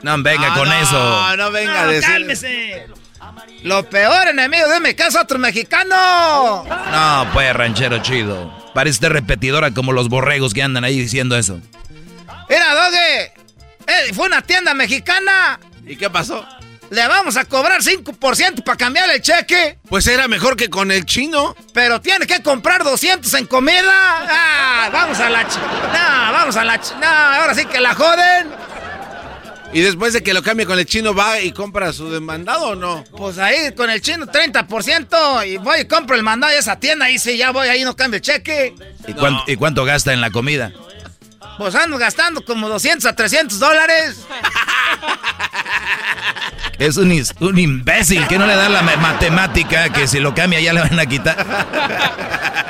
[0.02, 1.36] No, venga Ah, con no, eso.
[1.36, 2.08] No, venga a No, decir.
[2.10, 2.86] cálmese.
[3.64, 6.64] Lo peor enemigo de un mexicano es otro mexicano.
[6.64, 8.50] No, pues, ranchero chido.
[8.72, 11.60] Parece repetidora como los borregos que andan ahí diciendo eso.
[12.50, 13.32] Mira, Doge,
[13.86, 15.60] eh, fue una tienda mexicana.
[15.86, 16.44] ¿Y qué pasó?
[16.90, 19.78] Le vamos a cobrar 5% para cambiar el cheque.
[19.88, 21.54] Pues era mejor que con el chino.
[21.72, 23.92] Pero tiene que comprar 200 en comida.
[23.92, 25.54] Ah, vamos a la ch...
[25.58, 26.92] No, vamos a la ch...
[27.00, 28.48] No, ahora sí que la joden.
[29.72, 32.74] Y después de que lo cambie con el chino, ¿va y compra su demandado o
[32.74, 33.04] no?
[33.16, 37.08] Pues ahí con el chino 30% y voy y compro el mandado de esa tienda
[37.08, 38.74] y si ya voy ahí no cambio el cheque.
[39.06, 40.72] ¿Y, cuánto, ¿Y cuánto gasta en la comida?
[41.60, 44.20] Pues ando gastando como 200 a 300 dólares.
[46.78, 50.58] Es un, un imbécil que no le da la ma- matemática que si lo cambia
[50.60, 51.36] ya le van a quitar.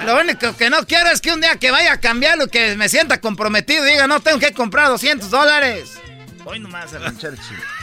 [0.04, 2.74] Lo único que no quiero es que un día que vaya a cambiarlo y que
[2.74, 5.92] me sienta comprometido y diga no tengo que comprar 200 dólares.
[6.44, 6.98] Hoy nomás a.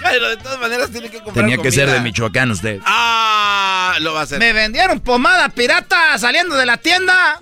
[0.03, 2.01] Pero de todas maneras tiene que comprar Tenía que ser de.
[2.01, 2.81] Michoacán usted.
[2.85, 4.39] Ah, lo va a hacer.
[4.39, 7.39] Me vendieron pomada pirata saliendo de la tienda.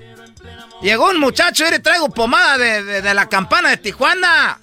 [0.82, 4.60] Llegó un muchacho y le traigo pomada de, de- de la campana de Tijuana.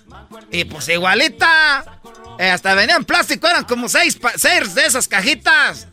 [0.50, 1.84] Y pues igualita.
[2.38, 5.86] Eh, hasta venía en plástico, eran como seis, seis de esas cajitas.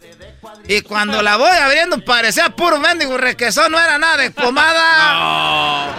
[0.68, 5.90] Y cuando la voy abriendo parecía puro mendigo requesón, no era nada de pomada.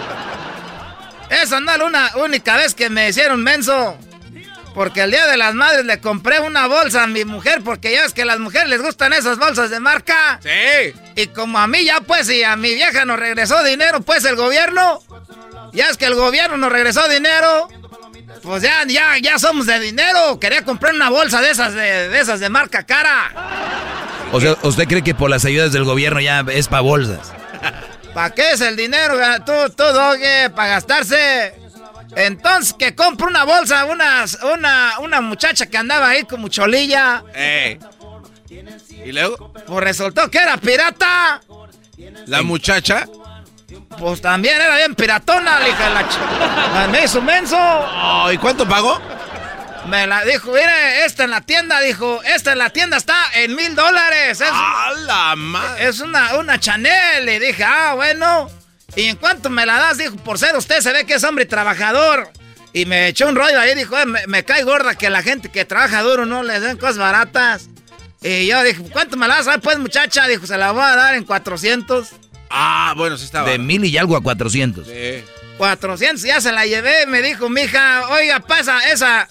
[1.29, 3.97] Esa no es la única vez que me hicieron menso.
[4.73, 8.03] Porque el día de las madres le compré una bolsa a mi mujer, porque ya
[8.03, 10.39] ves que a las mujeres les gustan esas bolsas de marca.
[10.41, 10.93] Sí.
[11.15, 14.35] Y como a mí ya pues y a mi vieja nos regresó dinero pues el
[14.35, 15.01] gobierno.
[15.73, 17.67] Ya es que el gobierno nos regresó dinero.
[18.43, 20.39] Pues ya, ya, ya somos de dinero.
[20.39, 23.31] Quería comprar una bolsa de esas de, de esas de marca cara.
[24.31, 27.33] O sea, ¿usted cree que por las ayudas del gobierno ya es para bolsas?
[28.13, 29.15] ¿Para qué es el dinero?
[29.45, 31.60] Tú, tú, doge, para gastarse.
[32.15, 37.23] Entonces que compro una bolsa, una, una, una muchacha que andaba ahí como cholilla.
[37.33, 37.79] Eh.
[39.03, 39.53] ¿Y luego?
[39.65, 41.41] Pues resultó que era pirata.
[42.27, 43.07] La muchacha.
[43.97, 46.91] Pues también era bien piratona, la hija de la ch...
[46.91, 47.57] Me hizo menso.
[47.57, 48.99] Oh, ¿Y cuánto pagó?
[49.87, 53.55] Me la dijo, mire, esta en la tienda, dijo, esta en la tienda está en
[53.55, 54.41] mil dólares.
[54.41, 55.87] Es, ¡A la madre!
[55.87, 57.27] es una, una Chanel.
[57.27, 58.49] Y dije, ah, bueno.
[58.95, 61.45] Y en cuanto me la das, dijo, por ser usted se ve que es hombre
[61.45, 62.29] trabajador.
[62.73, 65.49] Y me echó un rollo ahí, dijo, "Eh, me, me cae gorda que la gente
[65.49, 67.67] que trabaja duro no les den cosas baratas.
[68.21, 69.47] Y yo dije, ¿cuánto me la das?
[69.47, 72.09] Ah, pues muchacha, dijo, se la voy a dar en 400.
[72.49, 73.49] Ah, bueno, sí estaba.
[73.49, 74.85] De mil y algo a 400.
[74.87, 75.23] Sí.
[75.61, 77.05] 400, ya se la llevé.
[77.05, 79.27] Me dijo mi hija, oiga, pasa, esa,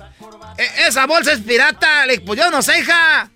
[0.56, 2.06] e- esa bolsa es pirata.
[2.06, 3.28] Le dije, pues yo no sé, hija.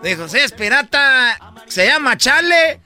[0.00, 1.36] Dijo, sí, es pirata.
[1.66, 2.80] Se llama Chale.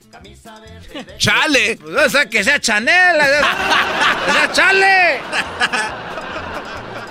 [1.19, 1.77] ¡Chale!
[1.79, 3.19] Pues no sé que sea Chanel.
[4.25, 5.19] Que sea Chale.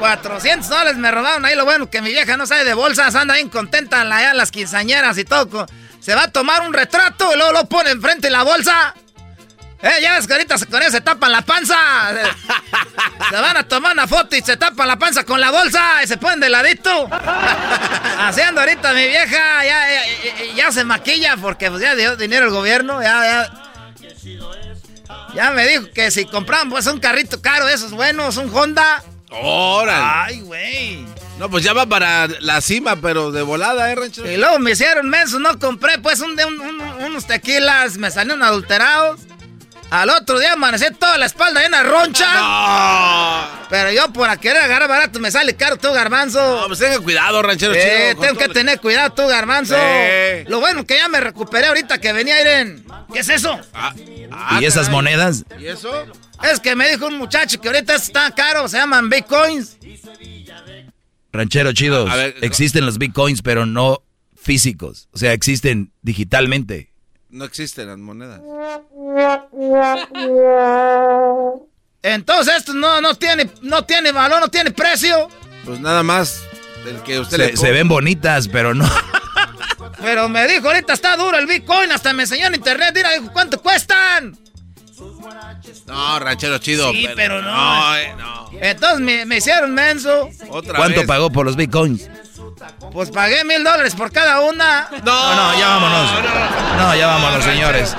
[0.00, 1.54] 400 dólares me robaron ahí.
[1.54, 3.14] Lo bueno que mi vieja no sabe de bolsas.
[3.14, 5.66] Anda bien contenta allá las quinceañeras y todo.
[6.00, 8.92] Se va a tomar un retrato y luego lo pone enfrente de la bolsa.
[9.83, 11.75] Eh, ya ves que ahorita con eso se tapan la panza.
[13.31, 16.07] Se van a tomar una foto y se tapan la panza con la bolsa y
[16.07, 17.09] se ponen de ladito.
[18.19, 22.53] Haciendo ahorita mi vieja, ya, ya, ya- se maquilla porque pues, ya dio dinero el
[22.53, 23.03] gobierno.
[23.03, 23.53] Ya, ya.
[25.35, 29.03] Ya me dijo que si compraban pues un carrito caro de esos buenos, un Honda.
[29.31, 30.05] ¡Órale!
[30.35, 31.07] Ay, güey.
[31.38, 34.31] No, pues ya va para la cima, pero de volada, ¿eh, ranchero?
[34.31, 38.43] Y luego me hicieron menso, no compré pues un, un- un- unos tequilas, me salieron
[38.43, 39.21] adulterados.
[39.90, 42.26] Al otro día amanecí toda la espalda llena roncha.
[43.68, 46.61] Pero yo por querer agarrar barato me sale caro tú, garbanzo.
[46.61, 48.22] No, pues tenga cuidado, ranchero Eh, chido.
[48.22, 49.74] tengo que tener cuidado tú, garbanzo.
[49.74, 50.44] Sí.
[50.48, 52.85] Lo bueno que ya me recuperé ahorita que venía a ir en...
[53.12, 53.59] ¿Qué es eso?
[53.74, 53.92] Ah,
[54.61, 54.90] ¿Y esas caray.
[54.92, 55.44] monedas?
[55.59, 56.07] ¿Y eso?
[56.42, 59.76] Es que me dijo un muchacho que ahorita está caro, se llaman bitcoins.
[61.33, 62.07] Ranchero chido,
[62.42, 64.03] existen los bitcoins, pero no
[64.40, 65.09] físicos.
[65.12, 66.89] O sea, existen digitalmente.
[67.31, 68.40] No existen las monedas.
[72.03, 75.29] Entonces esto no, no, tiene, no tiene valor, no tiene precio.
[75.64, 76.43] Pues nada más
[76.85, 78.88] del que usted Se, le se ven bonitas, pero no.
[80.01, 83.31] Pero me dijo, ahorita está duro el bitcoin, hasta me enseñó en internet, mira, dijo,
[83.33, 84.35] ¿cuánto cuestan?
[85.87, 86.90] No, ranchero chido.
[86.93, 87.51] Sí, pero no.
[87.51, 88.51] No, eh, no.
[88.61, 90.31] Entonces me, me hicieron menso.
[90.49, 91.07] Otra ¿Cuánto vez.
[91.07, 92.09] pagó por los bitcoins?
[92.92, 94.88] Pues pagué mil dólares por cada una.
[95.05, 96.11] No, no, ya vámonos.
[96.77, 97.96] No, ya vámonos, señores.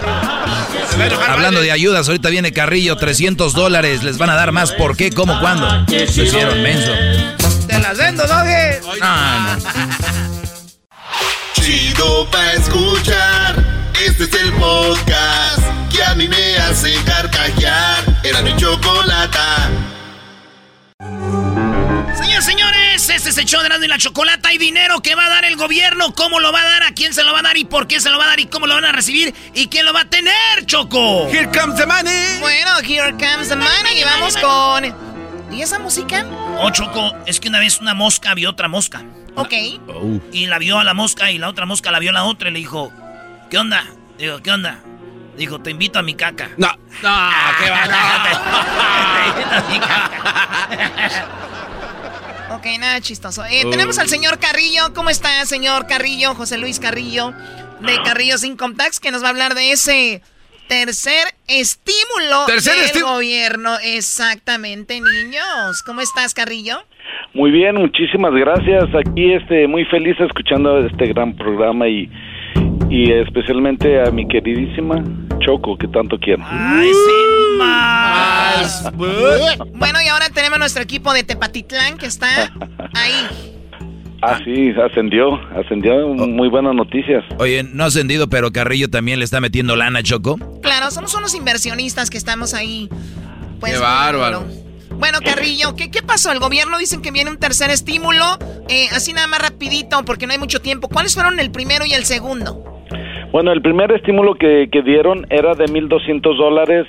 [1.27, 4.03] Hablando de ayudas, ahorita viene Carrillo, 300 dólares.
[4.03, 4.71] Les van a dar más.
[4.73, 5.11] ¿Por qué?
[5.11, 5.39] ¿Cómo?
[5.39, 5.85] ¿Cuándo?
[5.87, 6.91] Se hicieron menso.
[7.67, 8.25] Te las vendo.
[8.27, 9.57] No, no.
[11.53, 13.55] Chido pa' escuchar.
[14.05, 15.59] Este es el podcast
[15.91, 18.03] que a mí me hace carcajear.
[18.23, 19.69] Era mi chocolata.
[23.31, 24.49] Este show de Erasmo y la Chocolata.
[24.49, 26.13] Hay dinero que va a dar el gobierno.
[26.13, 26.83] ¿Cómo lo va a dar?
[26.83, 27.55] ¿A quién se lo va a dar?
[27.55, 28.41] ¿Y por qué se lo va a dar?
[28.41, 29.33] ¿Y cómo lo van a recibir?
[29.53, 31.29] ¿Y quién lo va a tener, Choco?
[31.29, 32.39] Here comes the money.
[32.41, 34.01] Bueno, here comes the money.
[34.01, 34.83] Y vamos con.
[35.49, 36.25] ¿Y esa música?
[36.59, 39.01] Oh, Choco, es que una vez una mosca vio otra mosca.
[39.35, 39.53] Ok.
[40.33, 42.49] Y la vio a la mosca y la otra mosca la vio a la otra
[42.49, 42.91] y le dijo,
[43.49, 43.85] ¿qué onda?
[44.17, 44.79] Digo, ¿qué onda?
[45.37, 46.49] Dijo, te invito a mi caca.
[46.57, 46.77] No, no,
[47.59, 47.83] qué va.
[49.13, 51.37] Te invito a mi caca.
[52.55, 53.43] Ok, nada chistoso.
[53.45, 54.93] Eh, tenemos al señor Carrillo.
[54.93, 56.35] ¿Cómo está, señor Carrillo?
[56.35, 57.33] José Luis Carrillo,
[57.81, 60.21] de Carrillos Income Tax, que nos va a hablar de ese
[60.67, 63.77] tercer estímulo Tercer del esti- gobierno.
[63.83, 65.83] Exactamente, niños.
[65.85, 66.83] ¿Cómo estás, Carrillo?
[67.33, 68.83] Muy bien, muchísimas gracias.
[68.95, 72.09] Aquí este muy feliz escuchando este gran programa y
[72.91, 75.01] y especialmente a mi queridísima
[75.39, 76.43] Choco que tanto quiero.
[76.45, 78.91] Ay, sin más.
[78.95, 82.27] Bueno, y ahora tenemos nuestro equipo de Tepatitlán que está
[82.93, 83.27] ahí.
[84.21, 87.23] Ah, sí, ascendió, ascendió, muy buenas noticias.
[87.39, 90.37] Oye, no ha ascendido, pero Carrillo también le está metiendo lana, Choco.
[90.61, 92.87] Claro, somos unos inversionistas que estamos ahí.
[93.59, 94.45] Pues, Qué bárbaro.
[94.99, 96.31] Bueno, Carrillo, ¿qué, ¿qué pasó?
[96.31, 98.37] El gobierno dicen que viene un tercer estímulo.
[98.69, 100.87] Eh, así nada más rapidito, porque no hay mucho tiempo.
[100.87, 102.80] ¿Cuáles fueron el primero y el segundo?
[103.31, 106.85] Bueno, el primer estímulo que, que dieron era de 1.200 dólares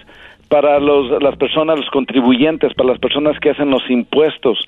[0.49, 4.59] para los, las personas, los contribuyentes, para las personas que hacen los impuestos.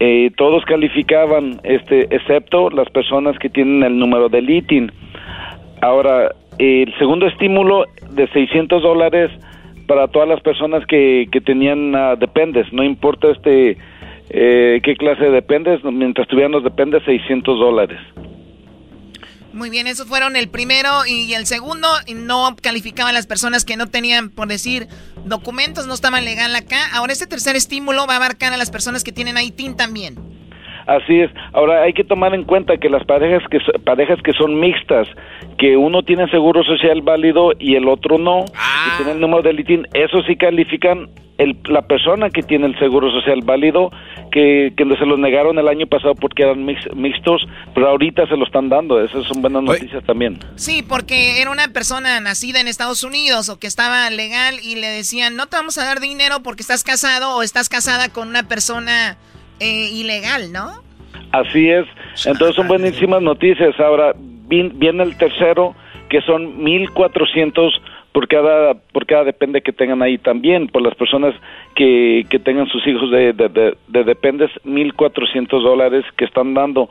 [0.00, 4.92] Eh, todos calificaban, este, excepto las personas que tienen el número del ITIN.
[5.80, 9.30] Ahora, el segundo estímulo de 600 dólares
[9.86, 13.78] para todas las personas que, que tenían ah, dependes, no importa este
[14.30, 17.98] eh, qué clase de dependes, mientras tuvieran los dependes, 600 dólares.
[19.52, 21.88] Muy bien, esos fueron el primero y el segundo.
[22.06, 24.86] y No calificaban las personas que no tenían, por decir,
[25.24, 26.78] documentos, no estaban legal acá.
[26.94, 30.16] Ahora este tercer estímulo va a abarcar a las personas que tienen ITIN también.
[30.86, 31.30] Así es.
[31.52, 35.06] Ahora hay que tomar en cuenta que las parejas que parejas que son mixtas,
[35.58, 39.60] que uno tiene seguro social válido y el otro no, y tiene el número del
[39.60, 43.90] ITIN, eso sí califican el, la persona que tiene el seguro social válido,
[44.30, 48.36] que, que se los negaron el año pasado porque eran mix- mixtos, pero ahorita se
[48.36, 49.02] lo están dando.
[49.02, 50.38] Esas son buenas noticias también.
[50.56, 54.88] Sí, porque era una persona nacida en Estados Unidos o que estaba legal y le
[54.88, 58.42] decían, no te vamos a dar dinero porque estás casado o estás casada con una
[58.48, 59.16] persona
[59.60, 60.70] eh, ilegal, ¿no?
[61.32, 61.86] Así es.
[62.26, 63.78] Entonces son buenísimas noticias.
[63.80, 65.74] Ahora vin- viene el tercero,
[66.10, 67.70] que son 1.400
[68.12, 71.34] por cada, por cada depende que tengan ahí también, por las personas
[71.74, 76.88] que, que tengan sus hijos de, de, de, de dependes, 1.400 dólares que están dando.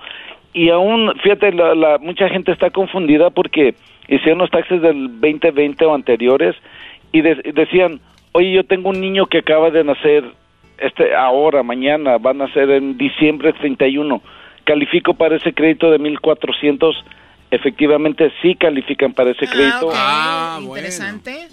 [0.54, 3.76] Y aún, fíjate, la, la- mucha gente está confundida porque
[4.08, 6.56] hicieron los taxes del 2020 o anteriores
[7.12, 8.00] y de- decían,
[8.34, 10.24] oye, yo tengo un niño que acaba de nacer
[10.80, 14.22] este ahora, mañana, van a ser en diciembre 31.
[14.64, 17.06] Califico para ese crédito de 1400.
[17.52, 19.90] Efectivamente, sí califican para ese crédito.
[19.94, 21.48] Ah, Interesante.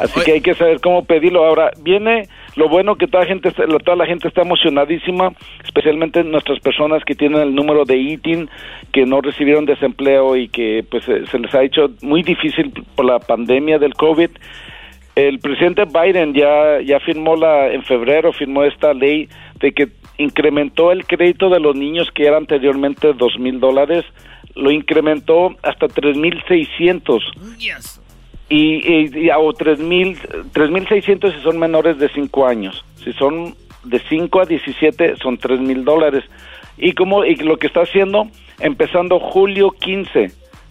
[0.00, 1.44] Así que hay que saber cómo pedirlo.
[1.44, 5.32] Ahora, viene lo bueno que toda, gente, toda la gente está emocionadísima,
[5.64, 8.48] especialmente nuestras personas que tienen el número de ITIN,
[8.92, 13.04] que no recibieron desempleo y que pues eh, se les ha hecho muy difícil por
[13.04, 14.30] la pandemia del COVID.
[15.14, 19.28] El presidente Biden ya, ya firmó la, en febrero firmó esta ley
[19.60, 24.04] de que incrementó el crédito de los niños que era anteriormente dos mil dólares,
[24.54, 27.22] lo incrementó hasta tres mil seiscientos
[28.48, 30.18] y, y, y a- o 3,000
[30.52, 32.84] 3.600 si son menores de 5 años.
[33.02, 36.24] Si son de 5 a 17 son 3.000 dólares.
[36.78, 38.28] Y, como, y lo que está haciendo,
[38.60, 40.30] empezando julio 15,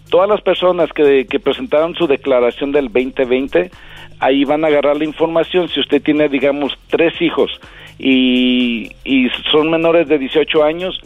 [0.09, 3.71] todas las personas que, que presentaron su declaración del 2020,
[4.19, 5.67] ahí van a agarrar la información.
[5.69, 7.51] Si usted tiene, digamos, tres hijos
[7.97, 10.99] y, y son menores de 18 años,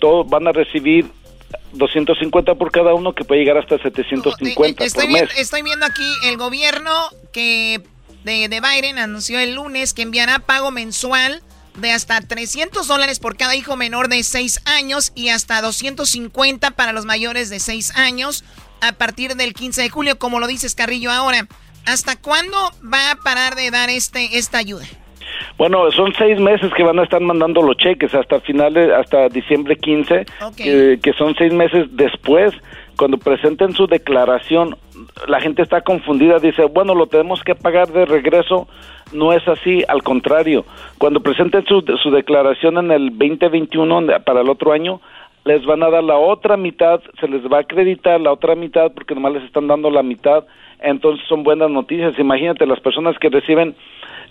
[0.00, 1.06] todos van a recibir
[1.72, 5.30] 250 por cada uno, que puede llegar hasta 750 estoy, por mes.
[5.36, 6.90] estoy viendo aquí el gobierno
[7.32, 7.82] que
[8.24, 11.42] de, de Biden anunció el lunes que enviará pago mensual
[11.76, 16.92] de hasta 300 dólares por cada hijo menor de 6 años y hasta 250 para
[16.92, 18.44] los mayores de 6 años
[18.80, 21.46] a partir del 15 de julio, como lo dices Carrillo ahora.
[21.86, 24.86] ¿Hasta cuándo va a parar de dar este esta ayuda?
[25.58, 29.76] Bueno, son seis meses que van a estar mandando los cheques hasta finales, hasta diciembre
[29.76, 30.24] 15,
[30.56, 32.52] que, que son seis meses después.
[32.96, 34.76] Cuando presenten su declaración,
[35.26, 38.68] la gente está confundida, dice, bueno, lo tenemos que pagar de regreso.
[39.12, 40.64] No es así, al contrario.
[40.98, 45.00] Cuando presenten su, su declaración en el 2021 para el otro año,
[45.44, 48.92] les van a dar la otra mitad, se les va a acreditar la otra mitad
[48.92, 50.44] porque nomás les están dando la mitad,
[50.80, 52.18] entonces son buenas noticias.
[52.18, 53.74] Imagínate, las personas que reciben,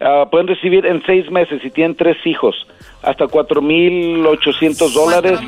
[0.02, 2.56] ah, pueden recibir en seis meses, si tienen tres hijos,
[3.04, 5.40] hasta cuatro mil ochocientos dólares.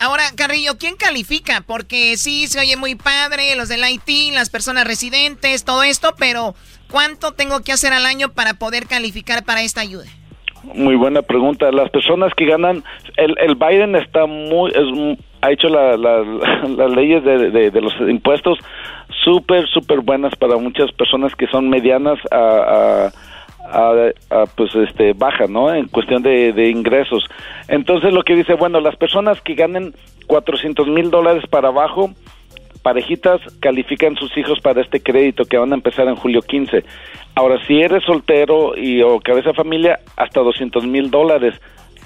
[0.00, 1.62] Ahora, Carrillo, ¿quién califica?
[1.66, 6.54] Porque sí, se oye muy padre, los del IT, las personas residentes, todo esto, pero
[6.90, 10.04] ¿cuánto tengo que hacer al año para poder calificar para esta ayuda?
[10.74, 11.70] Muy buena pregunta.
[11.70, 12.82] Las personas que ganan,
[13.16, 16.22] el, el Biden está muy, es, ha hecho la- la-
[16.76, 18.58] las leyes de, de- de los impuestos
[19.24, 23.12] súper, súper buenas para muchas personas que son medianas a, a-
[24.54, 25.72] pues este baja, ¿no?
[25.72, 27.24] En cuestión de, de ingresos.
[27.68, 29.94] Entonces lo que dice, bueno, las personas que ganen
[30.26, 32.10] 400 mil dólares para abajo,
[32.82, 36.84] parejitas califican sus hijos para este crédito que van a empezar en julio 15.
[37.34, 41.54] Ahora, si eres soltero y o cabeza de familia, hasta 200 mil dólares.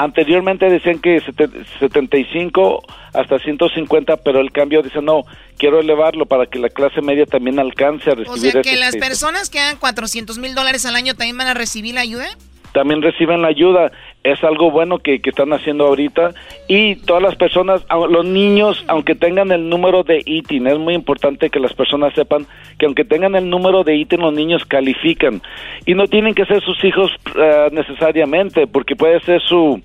[0.03, 2.83] Anteriormente decían que sete- 75
[3.13, 5.25] hasta 150, pero el cambio dice no,
[5.59, 8.79] quiero elevarlo para que la clase media también alcance a O recibir sea, que ese
[8.81, 9.07] las crédito.
[9.07, 12.27] personas que hagan 400 mil dólares al año también van a recibir la ayuda.
[12.73, 13.93] También reciben la ayuda.
[14.23, 16.33] Es algo bueno que, que están haciendo ahorita.
[16.69, 21.51] Y todas las personas, los niños, aunque tengan el número de ITIN, es muy importante
[21.51, 22.47] que las personas sepan
[22.79, 25.43] que aunque tengan el número de ITIN, los niños califican.
[25.87, 29.81] Y no tienen que ser sus hijos eh, necesariamente, porque puede ser su,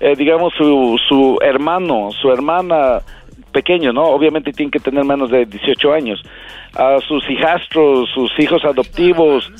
[0.00, 3.00] eh, digamos, su, su hermano, su hermana
[3.50, 4.04] pequeño, ¿no?
[4.04, 6.22] Obviamente tienen que tener menos de 18 años.
[6.74, 9.50] A sus hijastros, sus hijos adoptivos,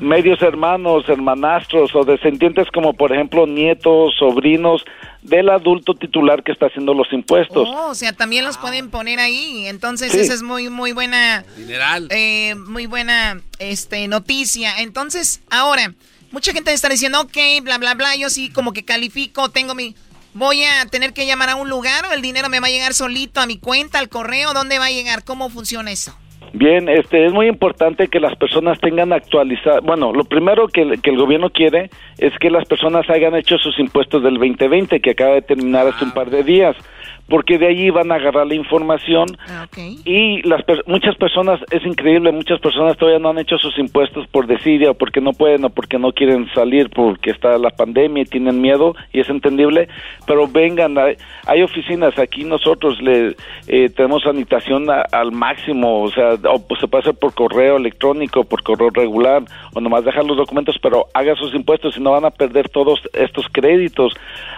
[0.00, 4.84] medios hermanos, hermanastros o descendientes como por ejemplo nietos, sobrinos
[5.22, 7.68] del adulto titular que está haciendo los impuestos.
[7.70, 9.66] Oh, o sea, también los pueden poner ahí.
[9.66, 10.20] Entonces, Sí.
[10.20, 11.44] esa es muy, muy buena.
[11.56, 12.08] Dineral.
[12.10, 14.78] eh, muy buena este, noticia.
[14.78, 15.92] Entonces, ahora,
[16.32, 19.94] mucha gente está diciendo, ok, bla, bla, bla, yo sí como que califico, tengo mi...
[20.32, 22.94] ¿Voy a tener que llamar a un lugar o el dinero me va a llegar
[22.94, 24.54] solito a mi cuenta, al correo?
[24.54, 25.24] ¿Dónde va a llegar?
[25.24, 26.16] ¿Cómo funciona eso?
[26.52, 29.82] Bien, este es muy importante que las personas tengan actualizado.
[29.82, 33.56] Bueno, lo primero que, el- que el gobierno quiere es que las personas hayan hecho
[33.58, 36.76] sus impuestos del 2020 que acaba de terminar hace un par de días,
[37.30, 39.26] porque de allí van a agarrar la información.
[40.04, 44.26] Y las per- muchas personas es increíble, muchas personas todavía no han hecho sus impuestos
[44.26, 48.24] por desidia o porque no pueden o porque no quieren salir porque está la pandemia
[48.24, 49.88] y tienen miedo y es entendible,
[50.26, 51.14] pero vengan, hay,
[51.46, 53.36] hay oficinas aquí nosotros le
[53.68, 57.76] eh, tenemos sanitación a- al máximo, o sea, o, pues, se puede hacer por correo
[57.76, 62.10] electrónico, por correo regular o nomás dejar los documentos, pero haga sus impuestos y no
[62.10, 64.12] van a perder todos estos créditos.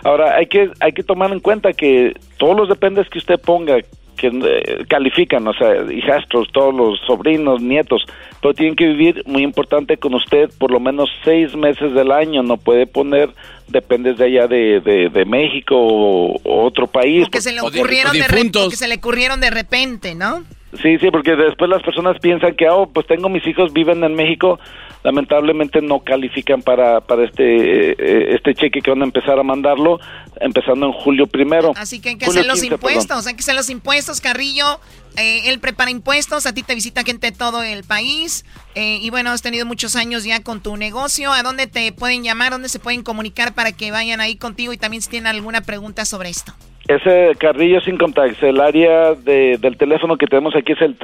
[0.04, 3.76] Ahora hay que hay que tomar en cuenta que todos los dependes que usted ponga
[4.16, 8.04] que eh, califican, o sea, hijastros, todos los sobrinos, nietos,
[8.40, 12.42] pero tienen que vivir, muy importante, con usted por lo menos seis meses del año,
[12.42, 13.30] no puede poner,
[13.68, 17.26] dependes de allá de, de, de México o, o otro país.
[17.30, 20.44] Que se le O de- que se le ocurrieron de repente, ¿no?
[20.82, 24.14] Sí, sí, porque después las personas piensan que, oh, pues tengo mis hijos, viven en
[24.14, 24.58] México,
[25.02, 29.98] lamentablemente no califican para, para este, eh, este cheque que van a empezar a mandarlo,
[30.40, 31.72] empezando en julio primero.
[31.76, 32.90] Así que hay que hacer los 15, perdón.
[32.90, 34.80] impuestos, hay que hacer los impuestos, Carrillo.
[35.16, 38.44] eh, él prepara impuestos, a ti te visita gente de todo el país.
[38.74, 41.32] eh, y bueno, has tenido muchos años ya con tu negocio.
[41.32, 42.52] ¿A dónde te pueden llamar?
[42.52, 44.72] ¿Dónde se pueden comunicar para que vayan ahí contigo?
[44.72, 46.52] Y también si tienen alguna pregunta sobre esto.
[46.88, 50.96] Ese Carrillo sin contacto, el área de, del teléfono que tenemos aquí es el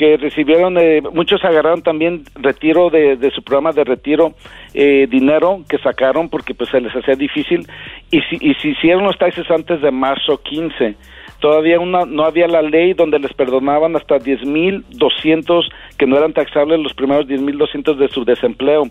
[0.00, 4.32] que recibieron, eh, muchos agarraron también retiro de, de su programa de retiro,
[4.72, 7.66] eh, dinero que sacaron porque pues se les hacía difícil
[8.10, 10.94] y si, y si hicieron los taxes antes de marzo 15,
[11.40, 15.64] todavía una, no había la ley donde les perdonaban hasta 10.200
[15.98, 18.84] que no eran taxables los primeros 10.200 de su desempleo,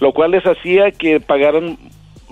[0.00, 1.76] lo cual les hacía que pagaran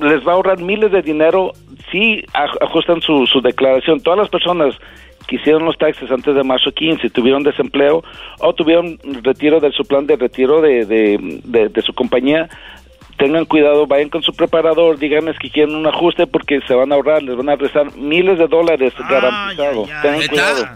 [0.00, 1.52] les va a ahorrar miles de dinero
[1.90, 4.00] si aj- ajustan su, su declaración.
[4.00, 4.74] Todas las personas
[5.28, 8.02] que hicieron los taxes antes de marzo 15 tuvieron desempleo
[8.40, 12.48] o tuvieron retiro de su plan de retiro de, de, de- de su compañía,
[13.18, 16.96] tengan cuidado, vayan con su preparador, díganles que quieren un ajuste porque se van a
[16.96, 19.88] ahorrar, les van a rezar miles de dólares garantizados.
[20.02, 20.68] Tengan cuidado.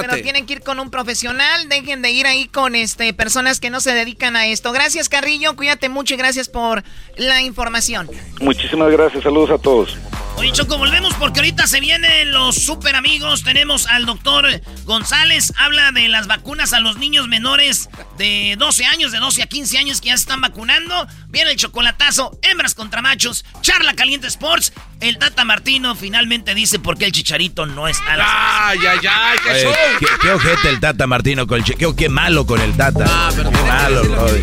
[0.00, 3.70] Pero tienen que ir con un profesional, dejen de ir ahí con este personas que
[3.70, 4.72] no se dedican a esto.
[4.72, 6.82] Gracias, Carrillo, cuídate mucho y gracias por
[7.16, 8.08] la información.
[8.40, 9.98] Muchísimas gracias, saludos a todos.
[10.40, 13.42] Oye, Choco, volvemos porque ahorita se vienen los super amigos.
[13.42, 14.46] Tenemos al doctor
[14.84, 15.52] González.
[15.58, 19.76] Habla de las vacunas a los niños menores de 12 años, de 12 a 15
[19.76, 21.06] años que ya se están vacunando.
[21.28, 24.72] Viene el chocolatazo, hembras contra machos, charla caliente sports.
[25.00, 29.38] El Tata Martino finalmente dice por qué el chicharito no es a Ay, ay, ay,
[29.44, 29.72] qué Oye, show.
[29.98, 31.94] ¿qué, qué ojete el Tata Martino con el chequeo.
[31.94, 33.28] Qué malo con el Tata.
[33.36, 34.42] qué malo, brody.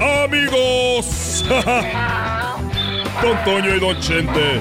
[0.00, 1.44] amigos.
[3.22, 4.60] Don Toño y Don Chente.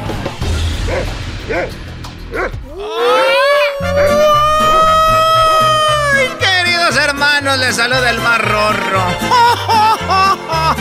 [6.16, 9.04] Ay, queridos hermanos, les saluda el más rorro.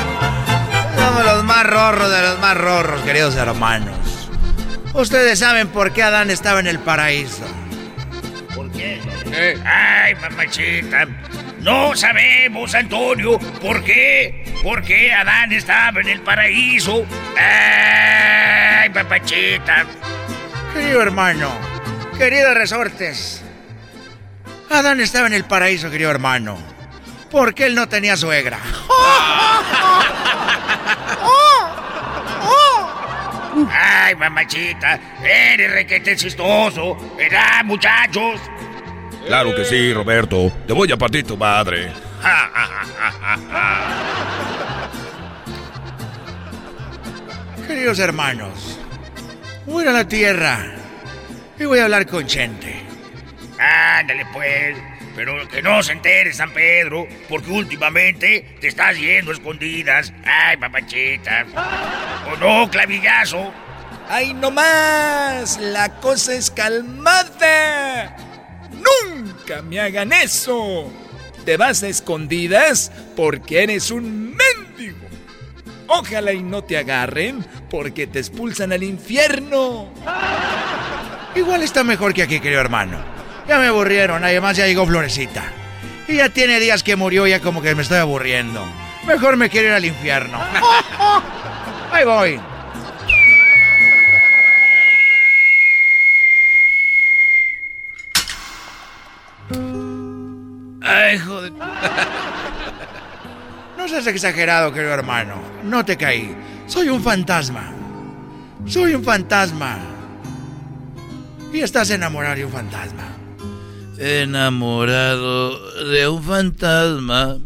[0.97, 3.97] Somos los más rorros de los más rorros, queridos hermanos.
[4.95, 7.45] Ustedes saben por qué Adán estaba en el paraíso.
[8.55, 9.01] ¿Por qué?
[9.65, 11.07] Ay, mamachita.
[11.63, 14.45] No sabemos, Antonio, por qué.
[14.65, 17.07] ¿Por qué Adán estaba en el paraíso?
[17.39, 19.87] Ay, papachita.
[20.75, 21.53] Querido hermano,
[22.19, 23.45] queridos resortes.
[24.71, 26.59] Adán estaba en el paraíso, querido hermano.
[27.31, 28.59] Porque él no tenía suegra.
[33.71, 34.99] Ay, mamachita.
[35.23, 37.15] Eres requete chistoso.
[37.17, 38.41] ¿Verdad, muchachos?
[39.27, 40.53] Claro que sí, Roberto.
[40.67, 41.93] Te voy a partir tu madre.
[47.67, 48.79] Queridos hermanos,
[49.67, 50.75] voy a ir a la tierra
[51.59, 52.83] y voy a hablar con Chente.
[53.59, 54.77] Ándale, pues.
[55.15, 60.11] Pero que no se entere San Pedro, porque últimamente te estás yendo a escondidas.
[60.25, 61.45] Ay, papachita.
[62.33, 63.53] ¿O no, clavillazo?
[64.09, 65.59] ¡Ay, no más!
[65.61, 68.17] La cosa es calmada.
[68.83, 70.91] ¡Nunca me hagan eso!
[71.45, 74.99] Te vas a escondidas porque eres un mendigo.
[75.89, 79.89] Ojalá y no te agarren porque te expulsan al infierno.
[81.35, 82.99] Igual está mejor que aquí, querido hermano.
[83.49, 85.45] Ya me aburrieron, además ya llegó Florecita.
[86.07, 88.65] Y ya tiene días que murió, ya como que me estoy aburriendo.
[89.07, 90.39] Mejor me quiero ir al infierno.
[91.93, 92.52] Ahí voy.
[100.93, 101.53] Ay, joder.
[103.77, 105.43] No seas exagerado, querido hermano.
[105.65, 106.37] No te caí.
[106.69, 107.73] Soy un fantasma.
[108.65, 109.77] Soy un fantasma.
[111.53, 113.09] Y estás enamorado de un fantasma.
[113.99, 115.59] Enamorado
[115.91, 117.39] de un fantasma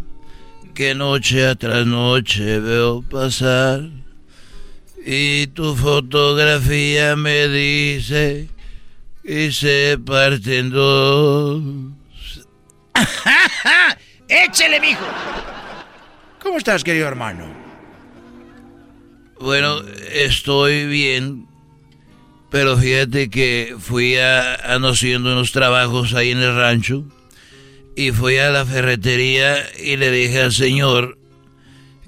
[0.75, 3.89] que noche tras noche veo pasar.
[5.07, 8.51] Y tu fotografía me dice
[9.25, 11.63] y se parten dos.
[14.29, 15.05] ¡Échele, mijo!
[16.43, 17.47] ¿Cómo estás, querido hermano?
[19.39, 19.83] Bueno,
[20.13, 21.47] estoy bien,
[22.51, 27.05] pero fíjate que fui a, haciendo unos trabajos ahí en el rancho
[27.97, 31.19] y fui a la ferretería y le dije al señor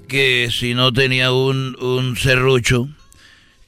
[0.07, 2.89] que si no tenía un, un serrucho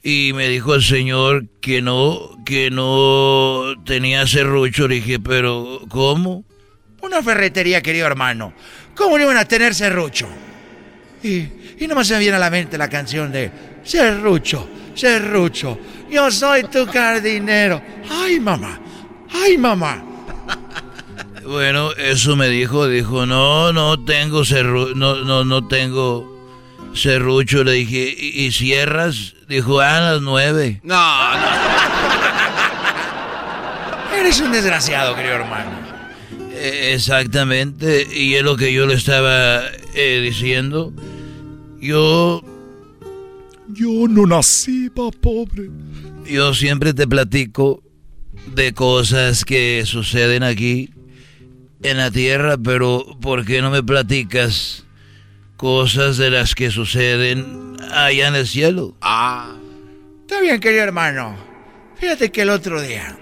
[0.04, 4.88] y me dijo el señor que no, que no tenía serrucho.
[4.88, 6.44] Le dije, pero ¿cómo?
[7.02, 8.54] Una ferretería, querido hermano.
[8.95, 10.28] ¿Cómo no iban a tener serrucho?
[11.24, 11.47] Y,
[11.80, 13.52] y nomás se me viene a la mente la canción de
[13.84, 15.80] Serrucho, Serrucho,
[16.10, 17.82] yo soy tu jardinero.
[18.10, 18.80] Ay, mamá,
[19.34, 20.04] ay, mamá.
[21.43, 26.47] Bueno, eso me dijo, dijo, no, no tengo serru no, no, no tengo
[26.93, 27.64] serrucho.
[27.64, 29.34] Le dije, ¿y, y cierras?
[29.49, 30.80] Dijo, ah, a las nueve.
[30.84, 31.47] No, no.
[34.18, 35.81] Eres un desgraciado, querido hermano.
[36.64, 39.64] Eh, Exactamente, y es lo que yo le estaba
[39.95, 40.93] eh, diciendo.
[41.80, 42.43] Yo,
[43.70, 45.70] Yo no nací, pa pobre.
[46.30, 47.82] yo siempre te platico
[48.53, 50.91] de cosas que suceden aquí
[51.82, 54.86] en la tierra, pero ¿por qué no me platicas
[55.57, 58.95] cosas de las que suceden allá en el cielo?
[59.01, 59.55] Ah.
[60.22, 61.36] Está bien, querido hermano.
[61.99, 63.18] Fíjate que el otro día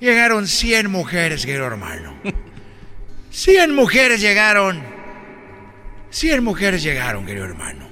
[0.00, 2.14] llegaron 100 mujeres, querido hermano.
[3.30, 4.82] 100 mujeres llegaron.
[6.10, 7.88] 100 mujeres llegaron, querido hermano.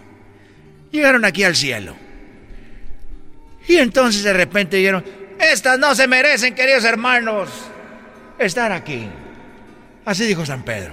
[0.91, 1.97] Llegaron aquí al cielo.
[3.69, 5.05] Y entonces de repente dijeron,
[5.39, 7.51] estas no se merecen, queridos hermanos,
[8.39, 9.09] estar aquí.
[10.05, 10.93] Así dijo San Pedro.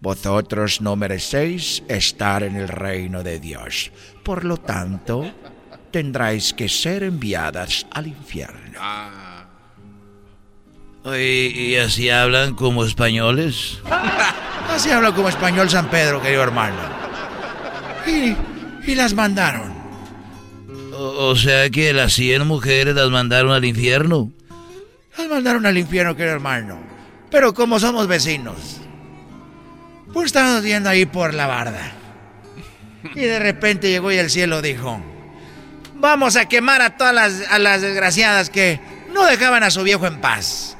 [0.00, 3.90] Vosotros no merecéis estar en el reino de Dios.
[4.22, 5.32] Por lo tanto,
[5.94, 8.80] tendráis que ser enviadas al infierno.
[11.04, 13.78] Oye, ¿Y así hablan como españoles?
[14.68, 16.80] Así habla como español San Pedro, querido hermano.
[18.08, 18.34] Y,
[18.90, 19.72] y las mandaron.
[20.92, 24.32] O, o sea que las 100 mujeres las mandaron al infierno.
[25.16, 26.80] Las mandaron al infierno, querido hermano.
[27.30, 28.80] Pero como somos vecinos,
[30.12, 31.92] pues estábamos viendo ahí por la barda.
[33.14, 35.00] Y de repente llegó y el cielo dijo,
[36.04, 38.78] vamos a quemar a todas las, a las desgraciadas que
[39.14, 40.76] no dejaban a su viejo en paz.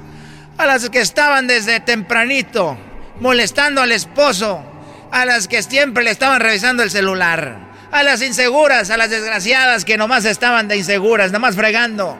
[0.58, 2.76] A las que estaban desde tempranito
[3.20, 4.62] molestando al esposo.
[5.10, 7.72] A las que siempre le estaban revisando el celular.
[7.90, 12.18] A las inseguras, a las desgraciadas que nomás estaban de inseguras, nomás fregando.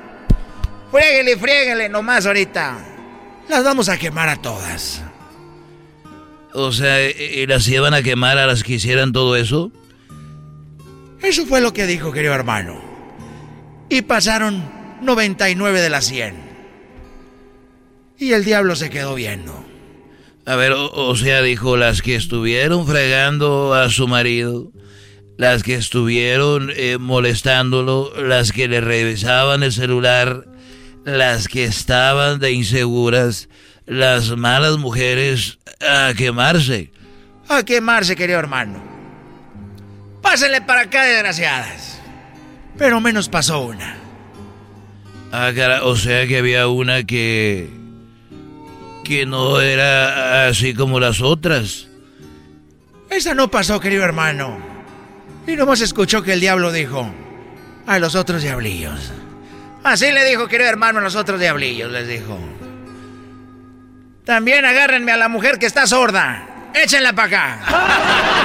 [0.91, 2.79] Fréguele, fréguele nomás ahorita.
[3.51, 5.03] Las vamos a quemar a todas.
[6.55, 9.73] O sea, ¿y y las iban a quemar a las que hicieran todo eso?
[11.21, 12.94] Eso fue lo que dijo, querido hermano.
[13.89, 14.63] Y pasaron
[15.03, 16.35] 99 de las 100.
[18.19, 19.65] Y el diablo se quedó viendo.
[20.47, 24.71] A ver, o, o sea, dijo, las que estuvieron fregando a su marido,
[25.37, 30.47] las que estuvieron eh, molestándolo, las que le revisaban el celular,
[31.05, 33.49] las que estaban de inseguras,
[33.87, 36.93] las malas mujeres a quemarse.
[37.49, 38.83] A quemarse, querido hermano.
[40.23, 41.94] Pásenle para acá, desgraciadas.
[42.77, 43.97] Pero menos pasó una.
[45.33, 47.69] Ah, cara, o sea que había una que...
[49.05, 51.89] que no era así como las otras.
[53.11, 54.59] Esa no pasó, querido hermano.
[55.47, 57.13] Y nomás escuchó que el diablo dijo
[57.87, 59.13] a los otros diablillos.
[59.83, 62.39] Así le dijo, querido hermano, a los otros diablillos, les dijo.
[64.25, 66.71] También agárrenme a la mujer que está sorda.
[66.75, 68.41] Échenla para acá.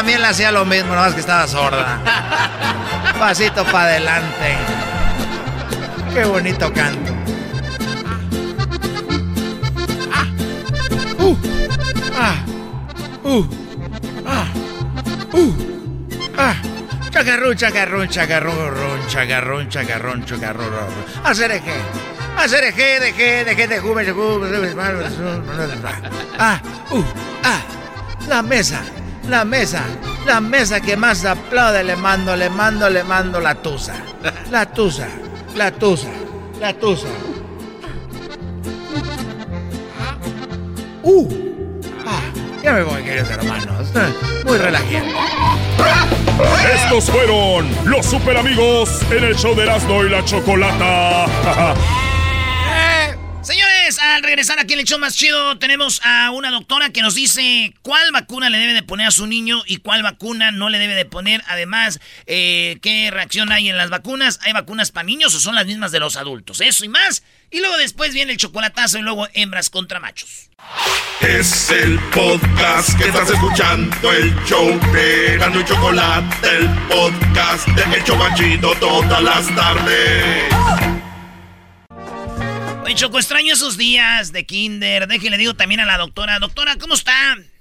[0.00, 2.00] también le hacía lo mismo, nomás que estaba sorda.
[3.18, 4.56] Pasito para adelante.
[6.14, 7.12] Qué bonito canto.
[11.18, 11.36] Uh,
[12.16, 12.34] ah,
[13.24, 13.46] uh,
[14.26, 14.46] ah,
[15.34, 15.52] uh,
[16.38, 16.54] ah.
[17.10, 20.66] Chacarrún, chacarrún, chacarrún, chacarrún, chacarrún, chacarrún.
[21.24, 21.74] Hacer eje.
[22.38, 24.74] Hacer eje, deje, deje, de juve, de juve,
[26.38, 26.58] Ah,
[26.90, 27.04] uh,
[27.44, 27.60] ah.
[28.28, 28.80] La mesa,
[29.28, 29.84] la mesa,
[30.26, 33.94] la mesa que más aplaude, le mando, le mando, le mando la tusa.
[34.50, 35.08] La tusa,
[35.54, 36.10] la tusa,
[36.60, 37.08] la tusa.
[41.02, 41.28] Uh,
[42.06, 42.20] ah,
[42.62, 43.92] ya me voy, queridos hermanos.
[44.44, 45.06] Muy relajado.
[46.74, 51.26] Estos fueron los super amigos en el show de Erasmo y la Chocolata.
[54.02, 58.12] Al regresar aquí el show más chido, tenemos a una doctora que nos dice cuál
[58.12, 61.04] vacuna le debe de poner a su niño y cuál vacuna no le debe de
[61.04, 61.42] poner.
[61.48, 64.40] Además, eh, qué reacción hay en las vacunas.
[64.42, 66.62] ¿Hay vacunas para niños o son las mismas de los adultos?
[66.62, 67.22] Eso y más.
[67.50, 70.48] Y luego después viene el chocolatazo y luego hembras contra machos.
[71.20, 78.60] Es el podcast que estás escuchando, el show de y Chocolate, el podcast de El
[78.60, 81.09] todas las tardes.
[82.90, 85.06] Oye, Choco, extraño esos días de kinder.
[85.06, 86.40] Déjenle digo también a la doctora.
[86.40, 87.12] Doctora, ¿cómo está?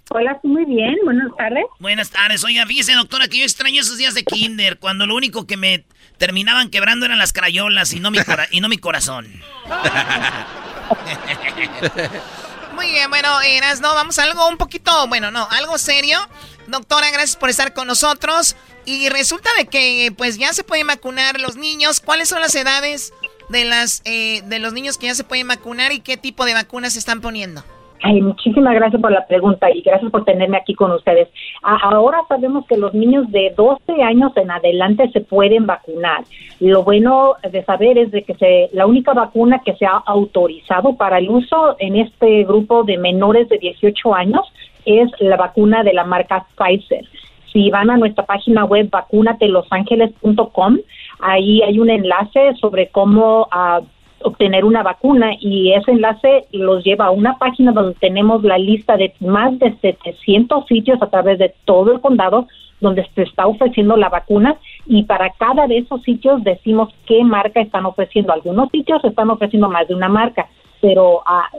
[0.10, 0.96] Hola, estoy muy bien.
[1.06, 1.66] Buenas tardes.
[1.78, 2.44] Buenas tardes.
[2.44, 5.86] Oiga, fíjese, doctora, que yo extraño esos días de kinder, cuando lo único que me
[6.18, 9.28] terminaban quebrando eran las crayolas y no mi, cora- y no mi corazón.
[12.74, 16.18] Muy bien, bueno, Eras, no, vamos a algo un poquito, bueno, no, algo serio.
[16.66, 18.56] Doctora, gracias por estar con nosotros.
[18.86, 22.00] Y resulta de que, pues, ya se pueden vacunar los niños.
[22.00, 23.14] ¿Cuáles son las edades
[23.50, 26.54] de las eh, de los niños que ya se pueden vacunar y qué tipo de
[26.54, 27.62] vacunas se están poniendo?
[28.02, 31.28] Ay, muchísimas gracias por la pregunta y gracias por tenerme aquí con ustedes.
[31.62, 36.24] ahora sabemos que los niños de 12 años en adelante se pueden vacunar.
[36.62, 40.96] Lo bueno de saber es de que se, la única vacuna que se ha autorizado
[40.96, 44.48] para el uso en este grupo de menores de 18 años
[44.86, 47.06] es la vacuna de la marca Pfizer.
[47.52, 50.78] Si van a nuestra página web vacunatelosangeles.com,
[51.20, 53.84] ahí hay un enlace sobre cómo uh,
[54.22, 58.98] obtener una vacuna y ese enlace los lleva a una página donde tenemos la lista
[58.98, 62.48] de más de 700 sitios a través de todo el condado
[62.82, 67.62] donde se está ofreciendo la vacuna y para cada de esos sitios decimos qué marca
[67.62, 68.34] están ofreciendo.
[68.34, 70.48] Algunos sitios están ofreciendo más de una marca,
[70.82, 71.50] pero ah,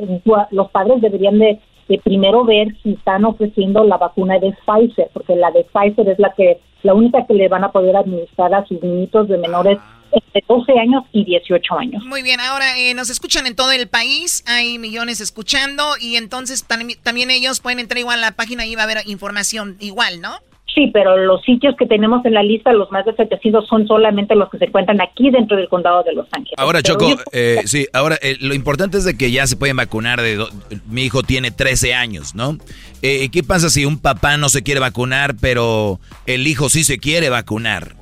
[0.50, 1.58] los padres deberían de,
[1.88, 6.18] de, primero ver si están ofreciendo la vacuna de Pfizer, porque la de Pfizer es
[6.18, 9.78] la que la única que le van a poder administrar a sus niñitos de menores
[10.12, 12.04] entre 12 años y 18 años.
[12.04, 16.66] Muy bien, ahora eh, nos escuchan en todo el país, hay millones escuchando y entonces
[16.66, 20.38] también ellos pueden entrar igual a la página y va a haber información igual, ¿no?
[20.74, 24.36] Sí, pero los sitios que tenemos en la lista, los más de 700, son solamente
[24.36, 26.54] los que se encuentran aquí dentro del condado de Los Ángeles.
[26.58, 30.20] Ahora, Choco, eh, sí, ahora eh, lo importante es de que ya se pueden vacunar.
[30.20, 30.44] De
[30.88, 32.56] mi hijo tiene 13 años, ¿no?
[33.02, 36.98] Eh, ¿Qué pasa si un papá no se quiere vacunar, pero el hijo sí se
[36.98, 37.96] quiere vacunar?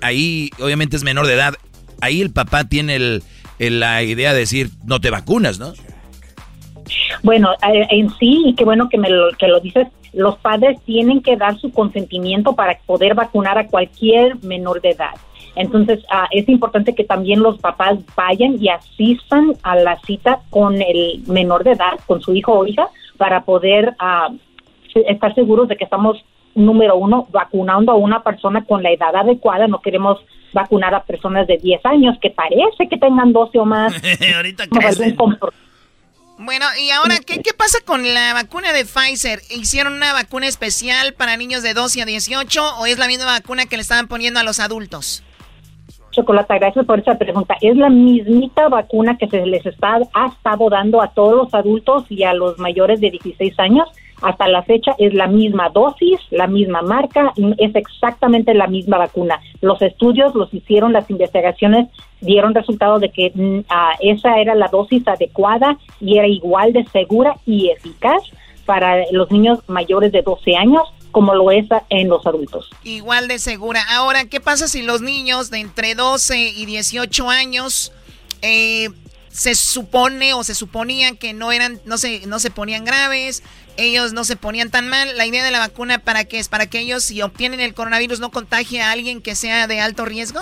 [0.00, 1.54] Ahí, obviamente, es menor de edad.
[2.00, 3.22] Ahí el papá tiene el,
[3.58, 5.72] la idea de decir, no te vacunas, ¿no?
[7.22, 11.22] Bueno, en sí, y qué bueno que me lo, que lo dices, los padres tienen
[11.22, 15.14] que dar su consentimiento para poder vacunar a cualquier menor de edad.
[15.54, 20.80] Entonces, ah, es importante que también los papás vayan y asistan a la cita con
[20.80, 24.28] el menor de edad, con su hijo o hija, para poder ah,
[24.94, 29.66] estar seguros de que estamos, número uno, vacunando a una persona con la edad adecuada.
[29.66, 30.20] No queremos
[30.52, 33.92] vacunar a personas de 10 años que parece que tengan 12 o más.
[34.36, 34.64] Ahorita
[36.38, 39.40] bueno, y ahora, ¿qué, ¿qué pasa con la vacuna de Pfizer?
[39.50, 43.66] ¿Hicieron una vacuna especial para niños de 12 a 18 o es la misma vacuna
[43.66, 45.24] que le estaban poniendo a los adultos?
[46.12, 47.56] Chocolata, gracias por esa pregunta.
[47.60, 52.04] Es la mismita vacuna que se les está, ha estado dando a todos los adultos
[52.08, 53.88] y a los mayores de 16 años
[54.22, 59.40] hasta la fecha es la misma dosis, la misma marca, es exactamente la misma vacuna.
[59.60, 61.88] Los estudios los hicieron, las investigaciones
[62.20, 63.32] dieron resultado de que
[63.68, 68.22] ah, esa era la dosis adecuada y era igual de segura y eficaz
[68.66, 72.68] para los niños mayores de 12 años como lo es en los adultos.
[72.84, 73.82] Igual de segura.
[73.90, 77.92] Ahora, ¿qué pasa si los niños de entre 12 y 18 años
[78.42, 78.90] eh,
[79.30, 83.42] se supone o se suponían que no eran, no se, no se ponían graves,
[83.78, 85.16] ellos no se ponían tan mal.
[85.16, 88.20] La idea de la vacuna para qué es para que ellos si obtienen el coronavirus
[88.20, 90.40] no contagie a alguien que sea de alto riesgo.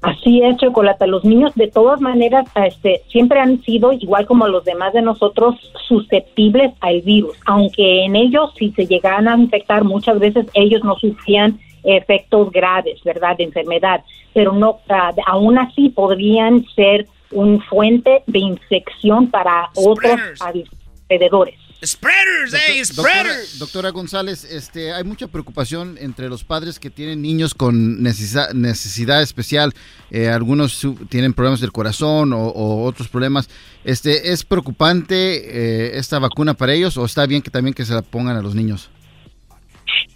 [0.00, 1.06] Así es, Chocolata.
[1.06, 5.56] Los niños, de todas maneras, este, siempre han sido, igual como los demás de nosotros,
[5.86, 7.36] susceptibles al virus.
[7.44, 13.02] Aunque en ellos, si se llegaran a infectar, muchas veces ellos no sufrían efectos graves,
[13.04, 14.02] ¿verdad?, de enfermedad.
[14.32, 21.65] Pero no, ah, aún así podrían ser un fuente de infección para otros alrededores.
[21.84, 23.58] Spreaders, hey, spreaders.
[23.58, 29.20] Doctora, González, este, hay mucha preocupación entre los padres que tienen niños con necesidad, necesidad
[29.20, 29.74] especial.
[30.10, 33.50] Eh, algunos tienen problemas del corazón o, otros problemas.
[33.84, 37.92] Este, ¿Es preocupante eh, esta vacuna para ellos o está bien que también que se
[37.92, 38.90] la pongan a los niños?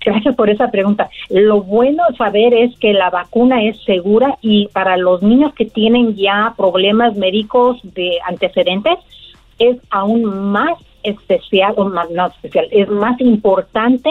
[0.05, 1.11] Gracias por esa pregunta.
[1.29, 6.17] Lo bueno saber es que la vacuna es segura y para los niños que tienen
[6.17, 8.97] ya problemas médicos de antecedentes
[9.59, 14.11] es aún más especial, o más, no especial, es más importante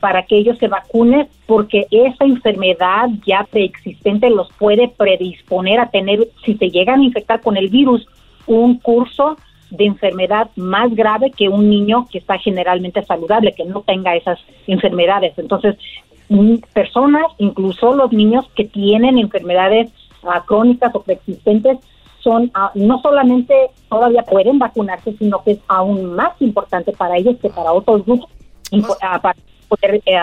[0.00, 6.28] para que ellos se vacunen porque esa enfermedad ya preexistente los puede predisponer a tener,
[6.44, 8.06] si se llegan a infectar con el virus,
[8.46, 9.36] un curso
[9.70, 14.38] de enfermedad más grave que un niño que está generalmente saludable, que no tenga esas
[14.66, 15.38] enfermedades.
[15.38, 15.76] Entonces,
[16.28, 19.90] mm, personas, incluso los niños que tienen enfermedades
[20.24, 21.78] ah, crónicas o preexistentes,
[22.22, 23.54] son ah, no solamente
[23.88, 28.28] todavía pueden vacunarse, sino que es aún más importante para ellos que para otros grupos
[29.02, 29.36] ah, para
[29.70, 30.18] poder eh,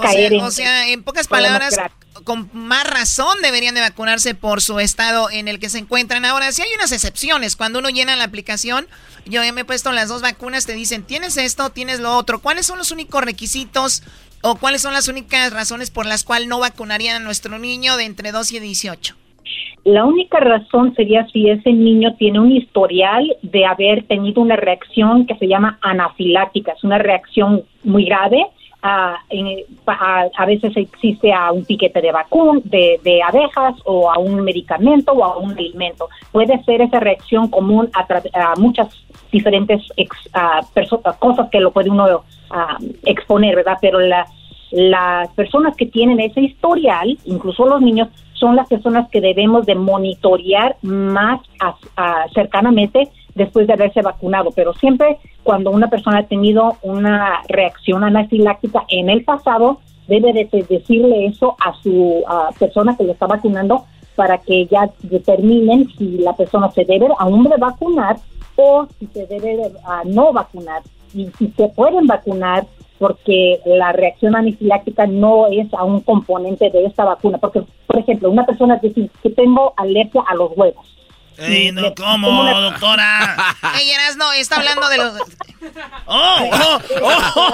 [0.00, 0.40] caer en...
[0.42, 1.76] O sea, en pocas palabras,
[2.24, 6.24] con más razón deberían de vacunarse por su estado en el que se encuentran.
[6.24, 8.86] Ahora, si hay unas excepciones, cuando uno llena la aplicación,
[9.26, 12.40] yo ya me he puesto las dos vacunas, te dicen, tienes esto, tienes lo otro.
[12.40, 14.02] ¿Cuáles son los únicos requisitos
[14.42, 18.04] o cuáles son las únicas razones por las cuales no vacunarían a nuestro niño de
[18.04, 19.16] entre 2 y 18?
[19.84, 25.26] La única razón sería si ese niño tiene un historial de haber tenido una reacción
[25.26, 28.44] que se llama anafiláctica, es una reacción muy grave
[28.82, 34.10] a, en- a, a veces existe a un piquete de vacuna, de, de abejas o
[34.10, 36.08] a un medicamento o a un alimento.
[36.32, 38.06] Puede ser esa reacción común a,
[38.52, 38.88] a muchas
[39.32, 40.60] diferentes ex- a
[41.04, 43.78] a cosas que lo puede uno ah, exponer, ¿verdad?
[43.80, 44.26] Pero la,
[44.70, 48.08] las personas que tienen ese historial, incluso los niños,
[48.38, 54.50] son las personas que debemos de monitorear más a- a- cercanamente después de haberse vacunado.
[54.54, 60.44] Pero siempre cuando una persona ha tenido una reacción anafiláctica en el pasado, debe de
[60.46, 63.84] de- decirle eso a su ah, persona que le está vacunando
[64.16, 68.16] para que ya determinen si la persona se debe aún de vacunar
[68.56, 70.82] o si se debe de, ah, no vacunar.
[71.14, 72.66] Y si se pueden vacunar
[72.98, 77.38] porque la reacción anafiláctica no es a un componente de esta vacuna.
[77.38, 80.86] Porque, por ejemplo, una persona dice que tengo alergia a los huevos.
[81.38, 83.36] Ey, no, ¿cómo, ¿Cómo le- doctora?
[83.80, 85.12] Ey, no está hablando de los...
[86.06, 86.36] ¡Oh!
[86.52, 86.78] ¡Oh!
[87.36, 87.50] ¡Oh!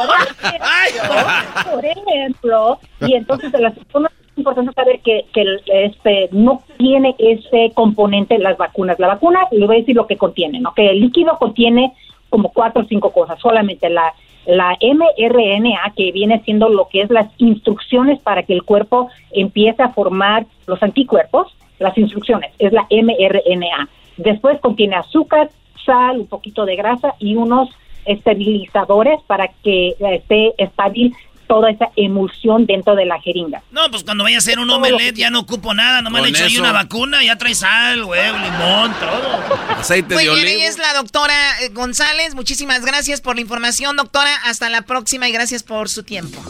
[1.71, 6.63] por ejemplo, y entonces de las personas es importante saber que, que el- este no
[6.79, 8.99] tiene ese componente las vacunas.
[8.99, 10.73] La vacuna, le voy a decir lo que contiene, ¿no?
[10.73, 11.93] Que el líquido contiene
[12.31, 14.15] como cuatro o cinco cosas, solamente la
[14.47, 19.83] la mRNA que viene siendo lo que es las instrucciones para que el cuerpo empiece
[19.83, 23.89] a formar los anticuerpos, las instrucciones, es la mRNA.
[24.17, 25.51] Después contiene azúcar,
[25.85, 27.69] sal, un poquito de grasa y unos
[28.05, 31.13] estabilizadores para que esté estable
[31.47, 33.63] toda esa emulsión dentro de la jeringa.
[33.71, 36.03] No, pues cuando vaya a hacer un omelette ya no ocupo nada.
[36.03, 39.79] Nomás Con le echo ahí una vacuna, ya trae sal, huevo, limón, todo.
[39.79, 40.59] Aceite Muy de bien, olivo.
[40.61, 42.35] ella es la doctora eh, González.
[42.35, 44.35] Muchísimas gracias por la información, doctora.
[44.45, 46.41] Hasta la próxima y gracias por su tiempo.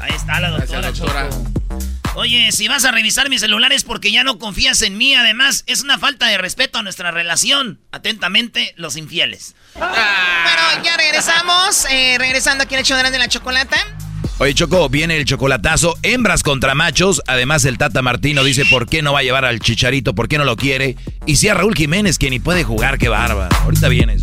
[0.00, 0.90] Ahí está la doctora.
[0.92, 1.28] doctora.
[2.14, 5.14] Oye, si vas a revisar mi celular es porque ya no confías en mí.
[5.14, 7.78] Además, es una falta de respeto a nuestra relación.
[7.92, 9.54] Atentamente, los infieles.
[9.74, 9.92] Bueno,
[10.84, 11.86] ya regresamos.
[11.90, 13.76] eh, regresando aquí al hecho de la chocolata.
[14.40, 17.22] Oye, Choco, viene el chocolatazo, hembras contra machos.
[17.26, 20.38] Además, el Tata Martino dice por qué no va a llevar al Chicharito, por qué
[20.38, 20.96] no lo quiere.
[21.26, 23.54] Y si a Raúl Jiménez, que ni puede jugar, qué bárbaro.
[23.64, 24.22] Ahorita vienes.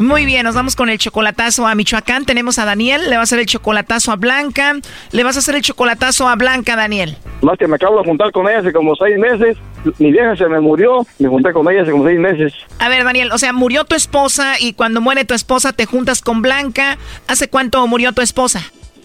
[0.00, 2.24] Muy bien, nos vamos con el chocolatazo a Michoacán.
[2.24, 4.76] Tenemos a Daniel, le va a hacer el chocolatazo a Blanca.
[5.12, 7.18] Le vas a hacer el chocolatazo a Blanca, Daniel.
[7.42, 9.58] Más que me acabo de juntar con ella hace como seis meses.
[9.98, 11.06] Mi vieja se me murió.
[11.18, 12.54] Me junté con ella hace como seis meses.
[12.78, 16.22] A ver, Daniel, o sea, murió tu esposa y cuando muere tu esposa te juntas
[16.22, 16.96] con Blanca.
[17.28, 18.62] ¿Hace cuánto murió tu esposa?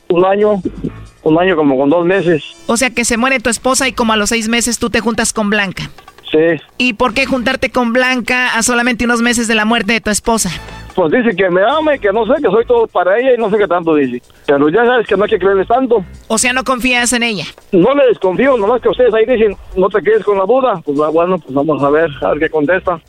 [0.07, 0.61] Un año,
[1.23, 2.41] un año como con dos meses.
[2.67, 5.01] O sea, que se muere tu esposa y como a los seis meses tú te
[5.01, 5.89] juntas con Blanca.
[6.31, 6.61] Sí.
[6.77, 10.09] ¿Y por qué juntarte con Blanca a solamente unos meses de la muerte de tu
[10.09, 10.51] esposa?
[10.95, 13.37] Pues dice que me ama y que no sé, que soy todo para ella y
[13.37, 14.21] no sé qué tanto dice.
[14.45, 16.05] Pero ya sabes que no hay que creerles tanto.
[16.27, 17.45] O sea, no confías en ella.
[17.73, 20.81] No le desconfío, nomás que ustedes ahí dicen, no te quedes con la duda.
[20.85, 23.01] Pues ah, bueno, pues vamos a ver, a ver qué contesta.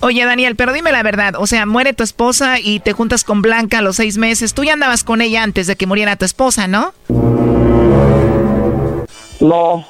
[0.00, 1.34] Oye, Daniel, pero dime la verdad.
[1.38, 4.52] O sea, muere tu esposa y te juntas con Blanca a los seis meses.
[4.52, 6.92] Tú ya andabas con ella antes de que muriera tu esposa, ¿no?
[9.40, 9.84] No,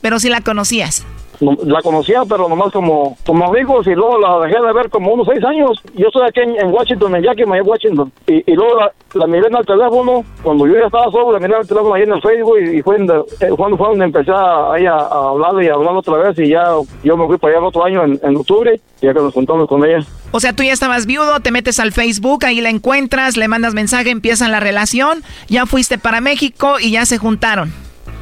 [0.00, 1.04] Pero sí la conocías.
[1.40, 5.26] La conocía, pero nomás como, como amigos y luego la dejé de ver como unos
[5.26, 5.80] seis años.
[5.94, 8.12] Yo estoy aquí en, Washington, en Yakima, en Washington.
[8.26, 8.78] Y, luego
[9.14, 11.94] la, miré en el teléfono, cuando yo ya estaba solo, la miré en el teléfono
[11.94, 14.72] ahí en el Facebook y, y fue, en de- eh, cuando fue donde empecé a,
[14.72, 16.64] ahí a, hablar y a hablar otra vez y ya
[17.02, 19.68] yo me fui para allá el otro año en, en octubre, ya que nos juntamos
[19.68, 20.04] con ella.
[20.30, 23.74] O sea, tú ya estabas viudo, te metes al Facebook, ahí la encuentras, le mandas
[23.74, 27.72] mensaje, empiezan la relación, ya fuiste para México y ya se juntaron.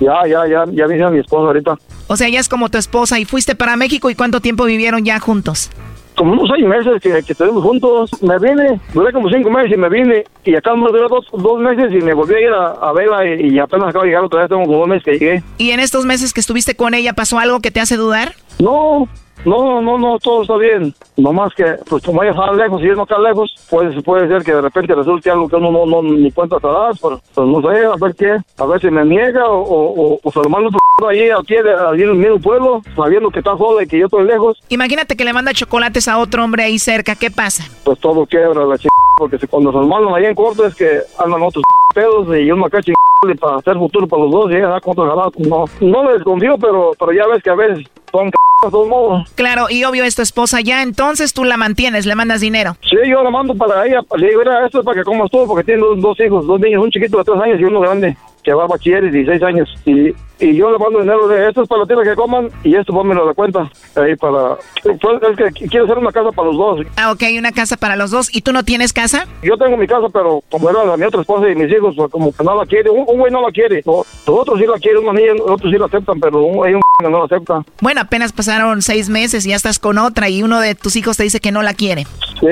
[0.00, 1.78] Ya, ya, ya, ya vine a mi esposa ahorita.
[2.08, 5.04] O sea, ya es como tu esposa y fuiste para México y cuánto tiempo vivieron
[5.04, 5.70] ya juntos.
[6.16, 9.76] Como unos seis meses que, que estuvimos juntos, me vine, duré como cinco meses y
[9.78, 12.72] me vine, y acá me duré dos, dos meses y me volví a ir a,
[12.72, 15.12] a verla y, y apenas acabo de llegar otra vez, tengo como dos meses que
[15.12, 15.42] llegué.
[15.56, 18.34] ¿Y en estos meses que estuviste con ella pasó algo que te hace dudar?
[18.58, 19.08] No,
[19.44, 20.94] no, no, no, todo está bien.
[21.16, 24.44] Nomás que, pues como ella está lejos y yo no está lejos, puede, puede ser
[24.44, 27.60] que de repente resulte algo que uno no, no ni cuenta das, pero pues no
[27.60, 30.68] sé, a ver qué, a ver si me niega o, o, o se lo mando
[30.68, 34.06] otro allí, aquí, allí en el mismo pueblo, sabiendo que está sola y que yo
[34.06, 37.64] estoy lejos, Imagínate que le manda chocolates a otro hombre ahí cerca, ¿qué pasa?
[37.84, 38.86] pues todo quiebra la ch...
[39.18, 42.46] porque si cuando se lo mandan allá en corto es que andan otros pedos y
[42.46, 45.64] yo me acá chingando para hacer futuro para los dos y ella con otro No,
[45.80, 48.34] no me desconfío, pero, pero ya ves que a veces son c
[48.70, 49.30] todos modos.
[49.34, 52.76] Claro, y obvio es tu esposa ya, entonces tú la mantienes, le mandas dinero.
[52.82, 54.00] Sí, yo la mando para ella.
[54.16, 56.60] Le digo, mira, esto es para que comas todo, porque tiene dos, dos hijos, dos
[56.60, 59.42] niños, un chiquito de tres años y uno grande que va a bachiller y 16
[59.42, 59.68] años.
[59.84, 60.12] Y,
[60.42, 62.92] y yo le mando dinero de esto es para los tíos que coman y esto
[62.92, 63.70] pónmelo de cuenta.
[63.94, 64.56] Ahí para.
[64.82, 66.86] Pues, es que quiero hacer una casa para los dos.
[66.96, 68.34] Ah, ok, una casa para los dos.
[68.34, 69.26] ¿Y tú no tienes casa?
[69.42, 72.10] Yo tengo mi casa, pero como era la mi otra esposa y mis hijos, pues,
[72.10, 72.90] como que no la quiere.
[72.90, 73.82] Un, un güey no la quiere.
[73.86, 76.74] No, los otros sí la quieren, unos niños, otros sí la aceptan, pero un, hay
[76.74, 77.62] un que no la acepta.
[77.80, 81.16] Bueno, apenas pasaron seis meses y ya estás con otra y uno de tus hijos
[81.16, 82.06] te dice que no la quiere.
[82.40, 82.46] Sí,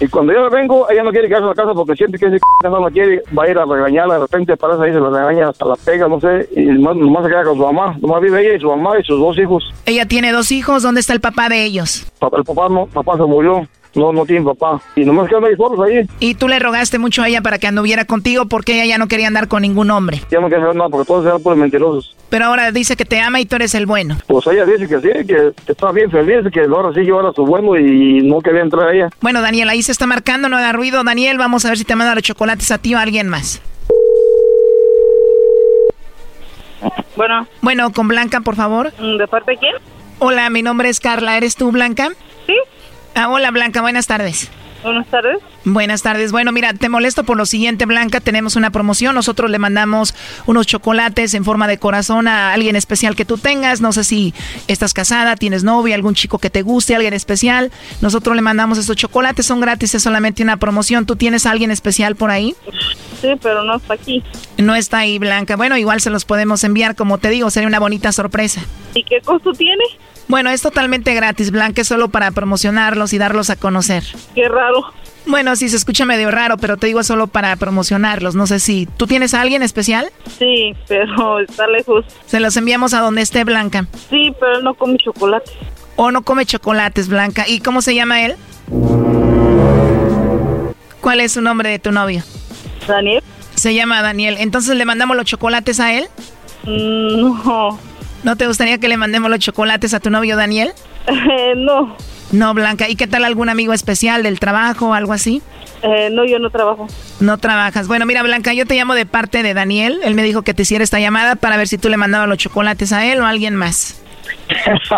[0.00, 2.38] y cuando yo vengo, ella no quiere quedarse en la casa porque siente que ese
[2.64, 5.48] no la quiere, va a ir a regañarla, de repente parece ahí, se la regaña,
[5.48, 8.56] hasta la pega, no sé, y nomás se queda con su mamá, nomás vive ella
[8.56, 9.64] y su mamá y sus dos hijos.
[9.86, 12.06] Ella tiene dos hijos, ¿dónde está el papá de ellos?
[12.18, 15.56] Papá, el papá no, papá se murió, no, no tiene papá, y nomás quedan ahí
[15.56, 16.06] solos ahí.
[16.20, 19.08] Y tú le rogaste mucho a ella para que anduviera contigo porque ella ya no
[19.08, 20.20] quería andar con ningún hombre.
[20.30, 22.16] Ya no saber nada porque todos eran por mentirosos.
[22.28, 24.16] Pero ahora dice que te ama y tú eres el bueno.
[24.28, 27.32] Pues ella dice que sí, que, que está bien feliz, que ahora sí yo era
[27.32, 29.08] su bueno y no quería entrar a ella.
[29.20, 31.02] Bueno, Daniel, ahí se está marcando, no haga ruido.
[31.02, 33.60] Daniel, vamos a ver si te manda los chocolates a ti o a alguien más.
[37.16, 38.92] Bueno, Bueno, con Blanca, por favor.
[38.92, 39.74] ¿de parte de quién?
[40.18, 41.36] Hola, mi nombre es Carla.
[41.36, 42.10] ¿Eres tú, Blanca?
[42.46, 42.54] Sí.
[43.14, 43.80] Ah, hola, Blanca.
[43.80, 44.50] Buenas tardes.
[44.82, 45.38] Buenas tardes.
[45.64, 46.32] Buenas tardes.
[46.32, 48.20] Bueno, mira, te molesto por lo siguiente, Blanca.
[48.20, 49.14] Tenemos una promoción.
[49.14, 50.14] Nosotros le mandamos
[50.46, 53.80] unos chocolates en forma de corazón a alguien especial que tú tengas.
[53.82, 54.32] No sé si
[54.68, 57.70] estás casada, tienes novia, algún chico que te guste, alguien especial.
[58.00, 59.44] Nosotros le mandamos estos chocolates.
[59.44, 61.04] Son gratis, es solamente una promoción.
[61.04, 62.54] ¿Tú tienes a alguien especial por ahí?
[63.20, 64.22] Sí, pero no está aquí.
[64.56, 65.56] No está ahí, Blanca.
[65.56, 66.96] Bueno, igual se los podemos enviar.
[66.96, 68.62] Como te digo, sería una bonita sorpresa.
[68.94, 69.84] ¿Y qué costo tiene?
[70.30, 71.82] Bueno, es totalmente gratis, Blanca.
[71.82, 74.04] Es solo para promocionarlos y darlos a conocer.
[74.32, 74.92] Qué raro.
[75.26, 78.36] Bueno, sí, se escucha medio raro, pero te digo solo para promocionarlos.
[78.36, 78.86] No sé si.
[78.96, 80.08] ¿Tú tienes a alguien especial?
[80.38, 82.04] Sí, pero está lejos.
[82.26, 83.86] Se los enviamos a donde esté Blanca.
[84.08, 85.50] Sí, pero él no come chocolate.
[85.96, 87.48] O no come chocolates, Blanca.
[87.48, 88.36] ¿Y cómo se llama él?
[91.00, 92.22] ¿Cuál es su nombre de tu novio?
[92.86, 93.24] Daniel.
[93.56, 94.36] Se llama Daniel.
[94.38, 96.06] Entonces le mandamos los chocolates a él.
[96.62, 97.89] Mm, no.
[98.22, 100.72] ¿No te gustaría que le mandemos los chocolates a tu novio Daniel?
[101.06, 101.96] Eh, no.
[102.32, 102.88] No, Blanca.
[102.88, 105.42] ¿Y qué tal algún amigo especial del trabajo o algo así?
[105.82, 106.86] Eh, no, yo no trabajo.
[107.18, 107.88] No trabajas.
[107.88, 110.00] Bueno, mira, Blanca, yo te llamo de parte de Daniel.
[110.04, 112.38] Él me dijo que te hiciera esta llamada para ver si tú le mandabas los
[112.38, 114.00] chocolates a él o a alguien más.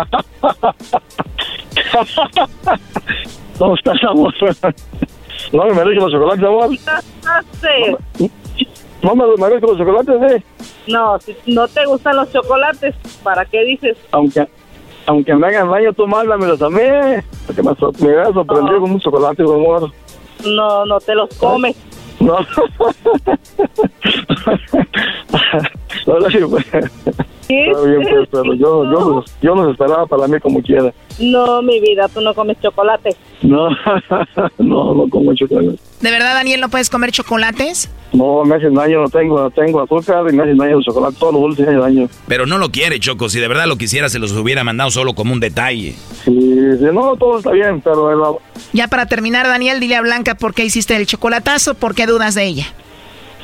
[3.57, 4.33] ¿Cómo estás, amor?
[5.51, 6.69] No me merezco los chocolates, amor.
[7.61, 7.95] Sí.
[8.19, 8.29] No
[9.03, 10.43] me merezco los chocolates, eh.
[10.87, 13.97] No, si no te gustan los chocolates, ¿para qué dices?
[14.11, 14.47] Aunque,
[15.05, 16.81] aunque me hagan daño, tú mándamelos a mí.
[17.45, 19.91] Porque me, me hubieras sorprendido con un chocolate, amor.
[20.45, 21.75] No, no te los comes.
[22.19, 22.37] No.
[26.07, 26.65] Ahora sí, pues.
[27.47, 27.69] ¿Qué?
[27.71, 30.93] Está bien, pues, pero yo, yo, los, yo los esperaba para mí como quiera.
[31.19, 33.15] No, mi vida, tú no comes chocolate.
[33.41, 33.69] No,
[34.59, 35.77] no, no como chocolate.
[36.01, 37.89] ¿De verdad, Daniel, no puedes comer chocolates?
[38.13, 41.15] No, me hacen daño, no tengo, no tengo azúcar y me hacen daño el chocolate.
[41.19, 42.09] Todos los dulces hacen daño.
[42.27, 43.29] Pero no lo quiere, Choco.
[43.29, 45.93] Si de verdad lo quisiera, se los hubiera mandado solo como un detalle.
[46.23, 46.31] Sí,
[46.79, 48.37] sí, no, todo está bien, pero el-
[48.73, 52.35] Ya para terminar, Daniel, dile a Blanca por qué hiciste el chocolatazo, por qué dudas
[52.35, 52.65] de ella.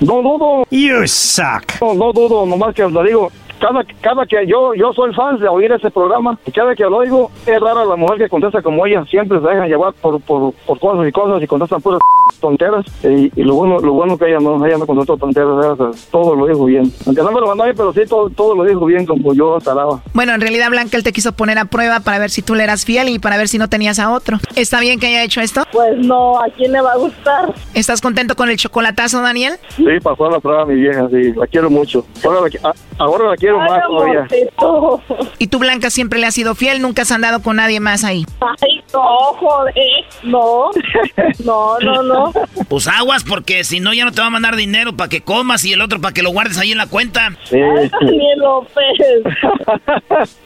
[0.02, 0.66] No dudo.
[0.72, 1.82] You suck.
[1.82, 3.32] No, no dudo, nomás que lo digo.
[3.60, 6.98] Cada, cada que yo yo soy fan de oír ese programa, y cada que lo
[6.98, 9.04] oigo, es rara la mujer que contesta como ella.
[9.06, 12.00] Siempre se dejan llevar por, por, por cosas y cosas y contestan puras
[12.40, 12.86] tonteras.
[13.04, 15.94] Y, y lo bueno lo bueno que ella no, ella no contestó tonteras, ella, o
[15.94, 16.92] sea, todo lo dijo bien.
[17.06, 19.34] Aunque no me lo mandó a mí, pero sí, todo, todo lo dijo bien como
[19.34, 20.02] yo esperaba.
[20.14, 22.64] Bueno, en realidad Blanca él te quiso poner a prueba para ver si tú le
[22.64, 24.38] eras fiel y para ver si no tenías a otro.
[24.56, 25.64] ¿Está bien que haya hecho esto?
[25.72, 27.54] Pues no, ¿a quién le va a gustar?
[27.74, 29.54] ¿Estás contento con el chocolatazo, Daniel?
[29.76, 32.06] Sí, pasó la prueba mi vieja, sí, la quiero mucho.
[32.24, 34.28] Ahora la, ahora la quiero más todavía.
[35.38, 38.26] Y tú, Blanca, siempre le has sido fiel, nunca has andado con nadie más ahí.
[38.42, 39.02] Ay, no,
[39.40, 39.74] joder.
[40.24, 40.70] No.
[41.44, 42.32] No, no, no.
[42.68, 45.64] Pues aguas, porque si no, ya no te va a mandar dinero para que comas
[45.66, 47.30] y el otro para que lo guardes ahí en la cuenta.
[47.44, 47.58] Sí.
[47.60, 48.84] Daniel López.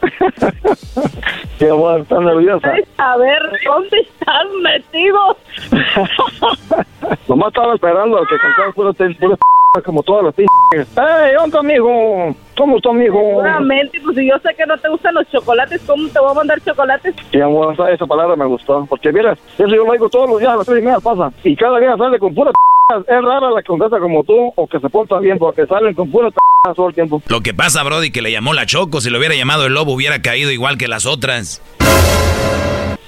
[1.59, 2.73] Sí, amor, está nerviosa.
[2.97, 5.37] A ver, ¿dónde estás metido?
[7.27, 9.37] Nomás estaba esperando a que cantaras pura, ten- pura
[9.81, 10.45] como todas las p***.
[10.75, 12.35] ¡Ey, onda, amigo!
[12.55, 13.19] ¿Cómo está, amigo?
[13.19, 16.33] Seguramente, pues si yo sé que no te gustan los chocolates, ¿cómo te voy a
[16.35, 17.15] mandar chocolates?
[17.31, 18.85] Sí, amor, esa, esa palabra me gustó.
[18.87, 21.31] Porque, mira, eso yo lo digo todos los días, a las tres y media pasa.
[21.43, 22.99] Y cada día sale con pura p***.
[23.07, 26.11] Es rara la que contesta como tú o que se porta bien, porque salen con
[26.11, 26.37] pura p***
[26.75, 27.19] todo el tiempo.
[27.27, 29.01] Lo que pasa, Brody, que le llamó la Choco.
[29.01, 31.63] Si lo hubiera llamado el lobo, hubiera caído igual que las otras.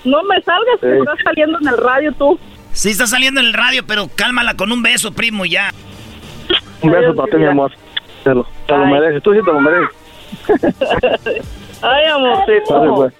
[0.03, 0.97] No me salgas, que Sí.
[0.97, 2.39] estás saliendo en el radio tú.
[2.71, 5.71] Sí está saliendo en el radio, pero cálmala con un beso, primo, ya.
[6.85, 7.71] Un beso para ti, mi amor.
[8.23, 9.89] Te lo, te lo mereces, tú sí te lo mereces.
[11.81, 12.95] Ay, amorcito.
[12.95, 13.13] Pues.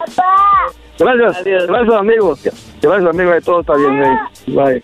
[0.97, 2.43] Gracias, gracias amigos.
[2.82, 4.03] Gracias amigos, todo está bien.
[4.03, 4.18] eh.
[4.47, 4.84] Bye.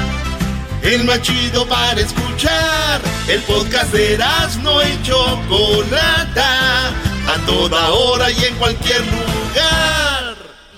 [0.83, 2.99] El más chido para escuchar.
[3.27, 4.17] El podcast de
[4.63, 6.87] no y Chocolata.
[7.27, 10.35] A toda hora y en cualquier lugar.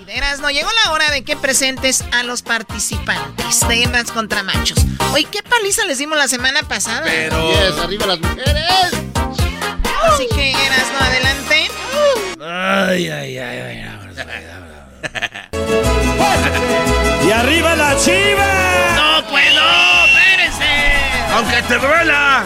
[0.08, 4.78] Eras, no llegó la hora de que presentes a los participantes de hembras contra machos.
[5.12, 7.02] Oye, ¿qué paliza les dimos la semana pasada?
[7.04, 7.50] Pero...
[7.50, 8.92] Yes, arriba las mujeres.
[10.04, 11.68] Así que eras, no adelante.
[12.40, 13.74] Ay, ay, ay, ay.
[17.26, 18.53] Y arriba la chiva.
[21.34, 22.44] Aunque te duela.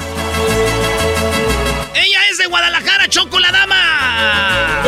[1.94, 4.84] Ella es de Guadalajara, Choco la dama.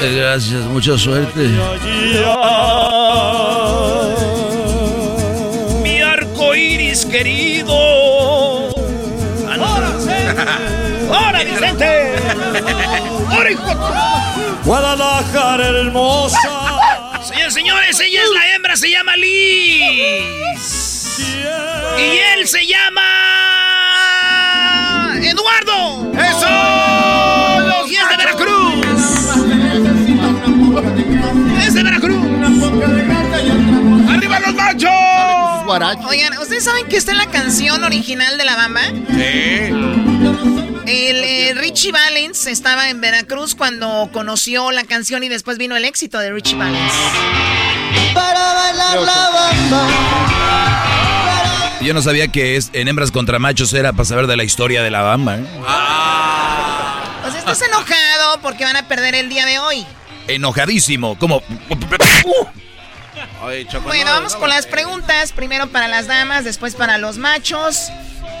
[0.00, 1.48] Eh, gracias, mucha suerte.
[5.82, 8.70] Mi arco iris querido.
[9.48, 9.82] Ah, no.
[11.14, 12.14] ¡Ahora, Vicente!
[13.30, 13.62] ¡Ahora, hijo!
[14.64, 16.38] Guadalajara hermosa.
[17.22, 20.71] Señores, señores, ella es la hembra, se llama Liz.
[21.98, 23.02] Y él se llama.
[25.22, 26.12] ¡Eduardo!
[26.14, 26.48] ¡Eso!
[27.88, 28.86] Y es de Veracruz.
[31.66, 32.26] Es de Veracruz.
[34.10, 34.90] ¡Arriba los machos!
[36.06, 38.82] Oigan, ¿ustedes saben que está en la canción original de La Bamba?
[40.86, 45.86] El eh, Richie Valens estaba en Veracruz cuando conoció la canción y después vino el
[45.86, 46.92] éxito de Richie Valens.
[48.12, 50.91] Para bailar la bamba.
[51.82, 54.82] Yo no sabía que es, en hembras contra machos era para saber de la historia
[54.82, 55.36] de la bamba.
[55.36, 55.44] ¿eh?
[57.26, 59.84] O sea, estás enojado porque van a perder el día de hoy.
[60.28, 61.18] Enojadísimo.
[61.18, 61.42] Como...
[63.84, 65.32] Bueno, vamos con las preguntas.
[65.32, 67.88] Primero para las damas, después para los machos.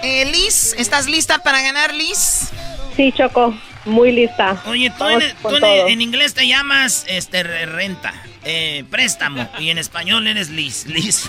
[0.02, 2.50] Eh, Liz, ¿estás lista para ganar, Liz?
[2.96, 3.54] Sí, Choco,
[3.84, 4.62] muy lista.
[4.66, 8.12] Oye, tú, en, tú inglés te llamas este, re- renta,
[8.44, 10.86] eh, préstamo, y en español eres Liz.
[10.86, 11.28] Liz.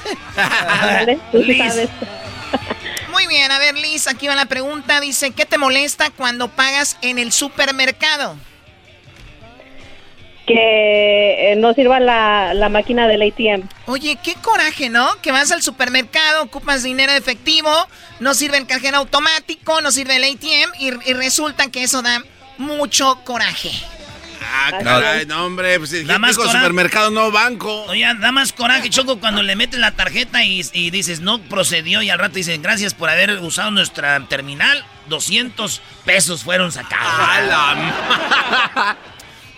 [1.31, 1.57] Sí Liz.
[1.57, 1.89] sabes.
[3.11, 4.99] Muy bien, a ver, Liz, aquí va la pregunta.
[4.99, 8.35] Dice, ¿qué te molesta cuando pagas en el supermercado?
[10.45, 13.65] Que eh, no sirva la, la máquina del ATM.
[13.85, 15.07] Oye, qué coraje, ¿no?
[15.21, 17.71] Que vas al supermercado, ocupas dinero efectivo,
[18.19, 22.21] no sirve el cajero automático, no sirve el ATM y, y resulta que eso da
[22.57, 23.71] mucho coraje.
[24.45, 25.77] Ah, caray, no, hombre.
[25.79, 26.57] Pues si Da más coraje.
[26.57, 27.83] supermercado, no banco.
[27.85, 32.01] Oye, da más coraje, Choco, cuando le metes la tarjeta y, y dices, no procedió,
[32.01, 37.77] y al rato dicen, gracias por haber usado nuestra terminal, 200 pesos fueron sacados.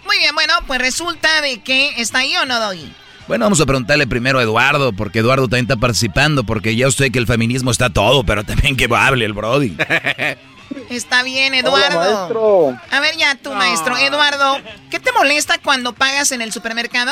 [0.05, 2.93] Muy bien, bueno, pues resulta de que está ahí o no, Doggy.
[3.27, 7.11] Bueno, vamos a preguntarle primero a Eduardo, porque Eduardo también está participando, porque ya usted
[7.11, 9.75] que el feminismo está todo, pero también que hable el Brody.
[10.89, 11.99] Está bien, Eduardo.
[11.99, 12.79] maestro.
[12.91, 13.97] A ver ya tú, maestro.
[13.97, 14.57] Eduardo,
[14.89, 17.11] ¿qué te molesta cuando pagas en el supermercado?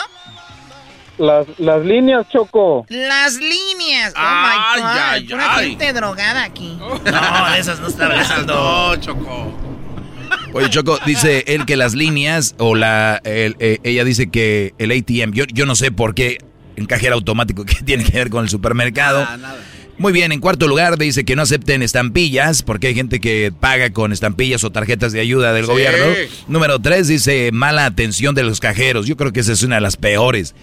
[1.18, 2.86] Las, las líneas, Choco.
[2.90, 4.14] Las líneas.
[4.16, 4.90] Oh Ay, my God.
[4.98, 5.70] ay, pura ay.
[5.70, 6.78] gente drogada aquí.
[6.80, 8.54] No, de esas no está hablando.
[8.54, 9.54] No, Choco.
[10.54, 14.92] Oye, Choco, dice él que las líneas, o la, el- eh, ella dice que el
[14.92, 16.40] ATM, yo, yo no sé por qué
[16.88, 19.28] cajero automático que tiene que ver con el supermercado.
[19.98, 23.92] Muy bien, en cuarto lugar dice que no acepten estampillas, porque hay gente que paga
[23.92, 25.72] con estampillas o tarjetas de ayuda del Sí.
[25.72, 26.06] gobierno.
[26.48, 29.06] Número tres dice mala atención de los cajeros.
[29.06, 30.56] Yo creo que esa es una de las peores.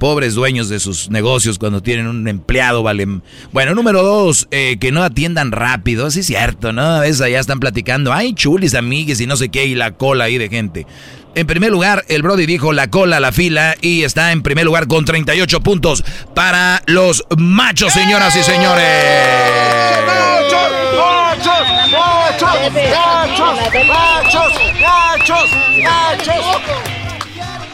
[0.00, 3.06] Pobres dueños de sus negocios cuando tienen un empleado, vale.
[3.52, 6.10] Bueno, número dos, eh, que no atiendan rápido.
[6.10, 6.82] Sí, es cierto, ¿no?
[6.82, 10.24] A veces allá están platicando, ay, chulis, amigues y no sé qué, y la cola
[10.24, 10.86] ahí de gente.
[11.34, 14.88] En primer lugar, el Brody dijo la cola, la fila, y está en primer lugar
[14.88, 16.02] con 38 puntos
[16.34, 18.86] para los machos, señoras y señores.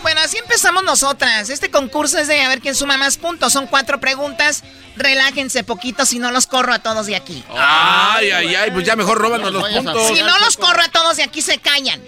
[0.06, 1.50] Bueno, así empezamos nosotras.
[1.50, 3.52] Este concurso es de a ver quién suma más puntos.
[3.52, 4.62] Son cuatro preguntas.
[4.94, 7.42] Relájense poquito si no los corro a todos de aquí.
[7.50, 10.06] Ay, ay, ay, pues ya mejor róbanos los puntos.
[10.06, 12.00] Si no los corro a todos de aquí, se callan.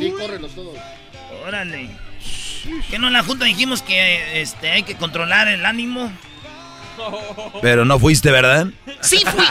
[0.00, 0.78] Sí, córrelos todos.
[1.46, 1.90] Órale.
[2.88, 6.10] Que no en la junta dijimos que este, hay que controlar el ánimo.
[7.60, 8.68] Pero no fuiste, ¿verdad?
[9.02, 9.46] Sí fui.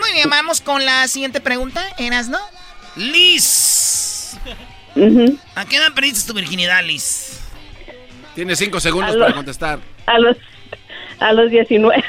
[0.00, 2.40] Muy bien, vamos con la siguiente pregunta, Eras, ¿no?
[2.96, 3.83] Liz.
[5.54, 7.40] ¿A qué edad perdiste tu virginidad, Liz?
[8.34, 9.78] Tiene cinco segundos lo- para contestar.
[10.06, 10.36] A los,
[11.20, 12.02] a los 19.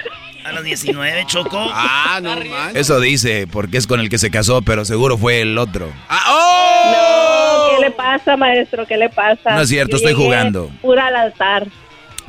[0.44, 1.58] A los 19, Choco.
[1.72, 2.76] Ah, no manches.
[2.76, 5.92] Eso dice, porque es con el que se casó, pero seguro fue el otro.
[6.10, 8.86] No, ¿qué le pasa, maestro?
[8.86, 9.56] ¿Qué le pasa?
[9.56, 10.70] No es cierto, Yo estoy jugando.
[10.82, 11.68] Pura al altar.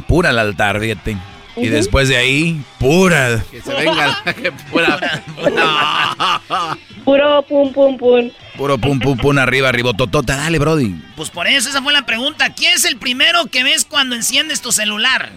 [0.08, 1.16] Pura al altar, fíjate.
[1.56, 3.42] Y después de ahí, pura.
[3.50, 4.22] Que se venga.
[4.42, 5.22] que pura.
[7.04, 8.30] Puro pum, pum, pum.
[8.56, 10.36] Puro pum pum pum arriba, ribototota.
[10.36, 10.92] Dale, Brody.
[11.14, 12.52] Pues por eso esa fue la pregunta.
[12.52, 15.30] ¿Quién es el primero que ves cuando enciendes tu celular?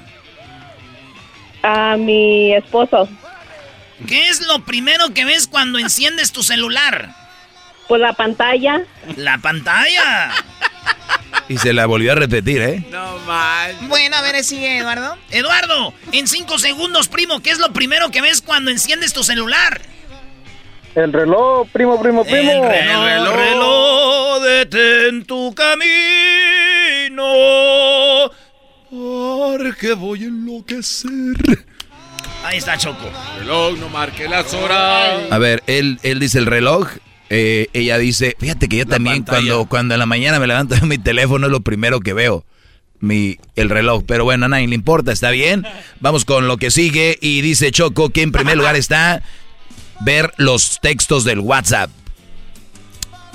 [1.62, 3.08] A mi esposo.
[4.08, 7.14] ¿Qué es lo primero que ves cuando enciendes tu celular?
[7.90, 8.84] Pues la pantalla.
[9.18, 10.30] La pantalla.
[11.48, 12.86] Y se la volvió a repetir, ¿eh?
[12.92, 13.88] No manches.
[13.88, 15.18] Bueno, a ver, sigue, Eduardo.
[15.32, 19.82] Eduardo, en cinco segundos, primo, ¿qué es lo primero que ves cuando enciendes tu celular?
[20.94, 22.52] El reloj, primo, primo, primo.
[22.52, 23.36] El reloj, reloj.
[23.36, 25.90] reloj, detén tu camino.
[28.92, 31.66] Porque voy a enloquecer.
[32.44, 33.10] Ahí está Choco.
[33.40, 35.24] Reloj, no marque las horas.
[35.32, 36.88] A ver, él, él dice el reloj.
[37.30, 40.82] Eh, ella dice, fíjate que yo también cuando, cuando en la mañana me levanto de
[40.82, 42.46] mi teléfono es lo primero que veo.
[43.02, 44.04] Mi, el reloj.
[44.06, 45.66] Pero bueno, a nadie le importa, está bien.
[46.02, 47.18] Vamos con lo que sigue.
[47.22, 49.22] Y dice Choco que en primer lugar está
[50.02, 51.90] ver los textos del WhatsApp.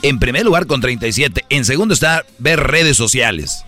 [0.02, 1.44] En primer lugar con 37.
[1.48, 3.64] En segundo está ver redes sociales.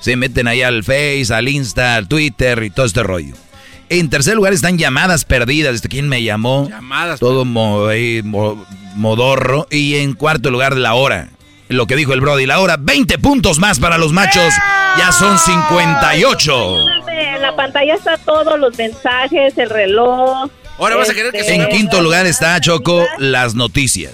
[0.00, 3.34] Se meten ahí al Face, al Insta, al Twitter y todo este rollo.
[3.88, 5.76] En tercer lugar están llamadas perdidas.
[5.76, 6.68] ¿Este ¿Quién me llamó?
[6.68, 7.86] Llamadas Todo mo-
[8.94, 9.66] modorro.
[9.70, 11.28] Y en cuarto lugar la hora.
[11.68, 14.52] Lo que dijo el Brody, la hora, 20 puntos más para los machos.
[14.98, 16.76] Ya son 58.
[17.08, 20.50] En la pantalla está todo, los mensajes, el reloj.
[20.78, 24.12] Ahora vas a querer que este, En quinto lugar está Choco, las noticias.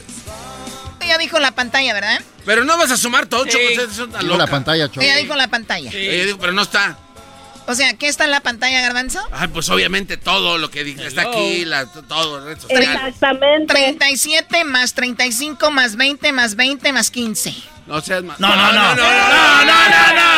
[1.00, 2.20] Ella dijo la pantalla, ¿verdad?
[2.44, 4.10] Pero no vas a sumar todo, Choco.
[4.12, 5.00] tan Dijo la pantalla, Choco.
[5.00, 5.90] Ella dijo la pantalla.
[5.92, 6.98] Ella dijo, pero no está.
[7.69, 9.20] O sea, ¿qué está en la pantalla, Garbanzo?
[9.31, 12.82] Ay, pues obviamente todo lo que dice está aquí, la, todo, red social.
[12.82, 13.74] Exactamente.
[13.74, 17.55] 37 más 35 más 20 más 20 más 15.
[17.86, 18.40] No seas más.
[18.40, 18.73] No, no, no.
[18.73, 20.28] No, no, no, no.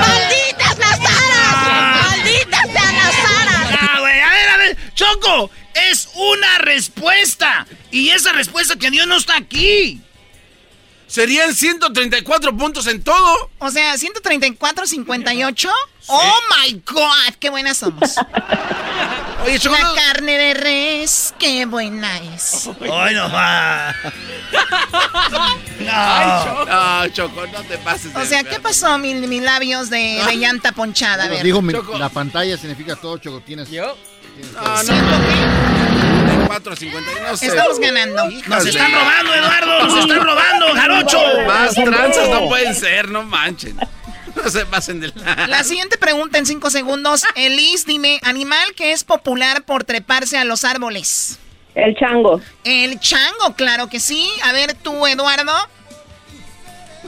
[0.00, 2.08] ¡Malditas las aras!
[2.08, 3.78] ¡Malditas sean las aras!
[3.82, 4.76] Ah, güey, a ver, a ver.
[4.94, 7.66] Choco, es una respuesta.
[7.90, 10.00] Y esa respuesta que dio no está aquí.
[11.10, 13.50] Serían 134 puntos en todo.
[13.58, 15.68] O sea, 134, 58.
[16.06, 16.32] ¡Oh,
[16.64, 17.34] my God!
[17.40, 18.14] ¡Qué buenas somos!
[19.44, 19.74] Oye, Choco.
[19.76, 22.68] La no- carne de res, qué buena es.
[22.92, 23.94] Ay, no va.
[25.80, 26.64] No.
[26.66, 28.14] No, Choco, no te pases.
[28.14, 31.24] O sea, ¿qué pasó, mis, mis labios de, de llanta ponchada?
[31.24, 31.42] A ver.
[31.42, 31.98] digo, mi- Choco.
[31.98, 33.40] la pantalla significa todo, Choco.
[33.40, 33.70] Tienes.
[33.70, 33.96] ¿Yo?
[34.54, 36.19] No, ¿Siento no.
[36.50, 37.46] 4, 50, no que sé.
[37.46, 38.24] estamos ganando?
[38.48, 39.82] Nos están robando, Eduardo.
[39.84, 41.18] Nos están robando, jarocho.
[41.46, 43.76] Más tranzas no pueden ser, no manchen.
[44.34, 45.46] No se pasen de la...
[45.46, 47.22] La siguiente pregunta en cinco segundos.
[47.36, 51.38] Elis, dime, animal que es popular por treparse a los árboles.
[51.76, 52.40] El chango.
[52.64, 54.28] El chango, claro que sí.
[54.42, 55.52] A ver tú, Eduardo.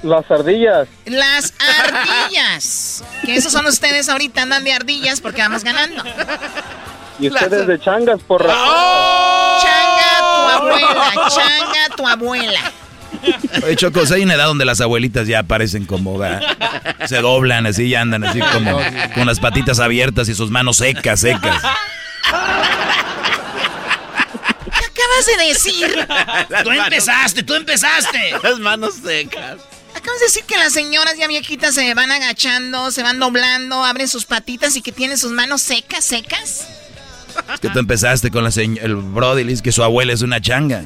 [0.05, 0.87] Las ardillas.
[1.05, 3.03] Las ardillas.
[3.25, 6.05] Que esos son ustedes ahorita, andan de ardillas porque vamos ganando.
[7.23, 9.59] Y ustedes de changas por ¡Oh!
[9.63, 12.73] Changa tu abuela, changa tu abuela.
[13.65, 16.43] Oye, Choco, si hay una edad donde las abuelitas ya aparecen como, ¿verdad?
[17.07, 18.81] se doblan así y andan así como
[19.15, 21.63] con las patitas abiertas y sus manos secas, secas.
[24.65, 26.07] ¿Qué acabas de decir?
[26.65, 28.35] Tú empezaste, tú empezaste.
[28.43, 29.59] Las manos secas.
[29.95, 34.09] Acabas de decir que las señoras ya viejitas se van agachando, se van doblando, abren
[34.09, 36.67] sus patitas y que tienen sus manos secas, secas.
[37.55, 40.85] Es que tú empezaste con la el Brody Liz, que su abuela es una changa.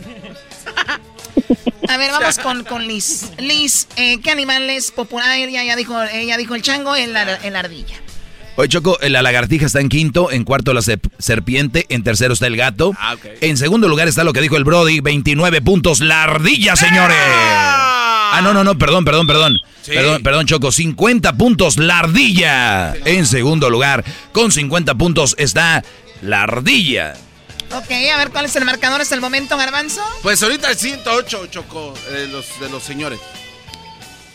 [1.88, 3.30] A ver, vamos con, con Liz.
[3.38, 5.36] Liz, eh, ¿qué animal es popular?
[5.38, 7.96] Ella ya dijo, ella dijo el chango, el, el ardilla.
[8.56, 12.56] Oye, Choco, la lagartija está en quinto, en cuarto la serpiente, en tercero está el
[12.56, 12.92] gato.
[12.98, 13.16] Ah.
[13.42, 17.18] En segundo lugar está lo que dijo el Brody, 29 puntos, la ardilla, señores.
[17.18, 19.58] Ah, no, no, no, perdón, perdón, perdón.
[19.82, 19.92] Sí.
[19.92, 22.94] Perdón, perdón, Choco, 50 puntos, la ardilla.
[23.04, 25.84] En segundo lugar, con 50 puntos está
[26.22, 27.14] la ardilla.
[27.72, 30.02] Ok, a ver cuál es el marcador hasta el momento, Garbanzo.
[30.22, 33.18] Pues ahorita el 108, Choco, eh, los, de los señores.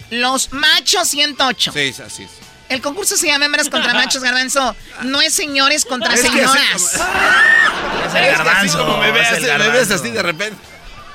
[0.09, 1.71] Los machos 108.
[1.71, 2.29] Sí, es así es.
[2.67, 4.75] El concurso se llama Hembras contra Machos, Garbanzo.
[5.03, 6.99] No es señores contra Es señoras.
[8.07, 8.85] Es el garbanzo.
[8.85, 10.57] como me es ves, el me ves así de repente.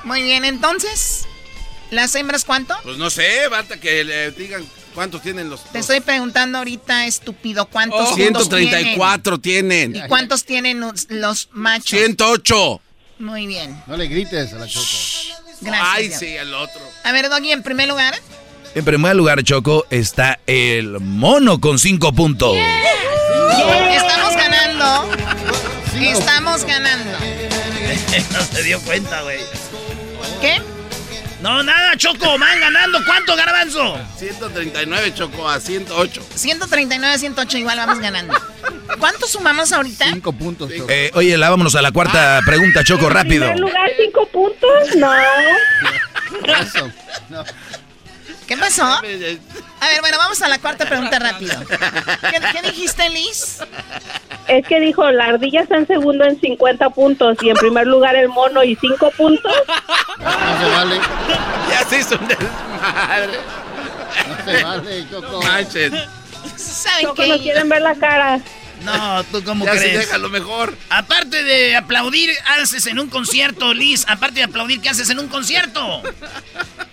[0.03, 1.25] Muy bien, entonces,
[1.91, 2.77] ¿las hembras cuánto?
[2.83, 4.65] Pues no sé, basta que le digan
[4.97, 9.91] ¿Cuántos tienen los Te estoy preguntando ahorita, estúpido, ¿cuántos Oh, puntos 134 tienen.
[9.91, 10.05] tienen?
[10.05, 11.99] ¿Y cuántos tienen los, los machos?
[11.99, 12.81] 108.
[13.19, 13.79] Muy bien.
[13.85, 14.87] No le grites a la Choco.
[15.61, 15.87] Gracias.
[15.87, 16.19] Ay, Dios.
[16.19, 16.81] sí, el otro.
[17.03, 18.15] A ver, Doggy, en primer lugar.
[18.73, 22.57] En primer lugar, Choco, está el mono con cinco puntos.
[23.93, 25.11] Estamos ganando.
[26.01, 27.11] Estamos ganando.
[28.31, 29.41] no se dio cuenta, güey.
[30.41, 30.59] ¿Qué?
[31.47, 32.99] No, nada, Choco, van ganando.
[33.05, 33.97] ¿Cuánto, Garbanzo?
[34.17, 36.21] 139 chocó a 108.
[36.35, 38.33] 139 108, igual vamos ganando.
[38.99, 40.09] ¿Cuánto sumamos ahorita?
[40.11, 40.87] Cinco puntos, Choco.
[40.89, 43.45] Eh, oye, la vámonos a la cuarta pregunta, Choco, rápido.
[43.45, 44.95] En primer lugar, cinco puntos.
[44.97, 45.09] No.
[46.61, 46.91] Eso.
[47.29, 47.45] No.
[48.47, 48.83] ¿Qué pasó?
[49.79, 51.53] A ver, bueno, vamos a la cuarta pregunta rápido.
[51.67, 53.59] ¿Qué, qué dijiste, Liz?
[54.47, 58.15] Es que dijo, la ardilla está en segundo en 50 puntos y en primer lugar
[58.15, 59.51] el mono y 5 puntos.
[60.19, 60.99] No se vale.
[61.69, 63.39] Ya se hizo un desmadre.
[64.27, 65.41] No se vale, Choco.
[65.43, 65.91] Manches.
[66.55, 67.27] ¿Saben Choco, qué?
[67.27, 68.39] no quieren ver la cara.
[68.83, 69.99] No, ¿tú cómo Ya se crees?
[69.99, 70.75] deja lo mejor.
[70.89, 74.05] Aparte de aplaudir, haces en un concierto, Liz.
[74.07, 76.01] Aparte de aplaudir, ¿qué haces en un concierto?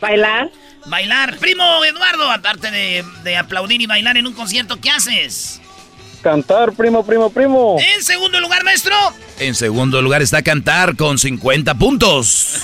[0.01, 0.51] Bailar.
[0.87, 1.39] Bailar.
[1.39, 5.61] Primo Eduardo, aparte de, de aplaudir y bailar en un concierto, ¿qué haces?
[6.23, 7.77] Cantar, primo, primo, primo.
[7.95, 8.95] En segundo lugar, maestro.
[9.39, 12.61] En segundo lugar está Cantar con 50 puntos.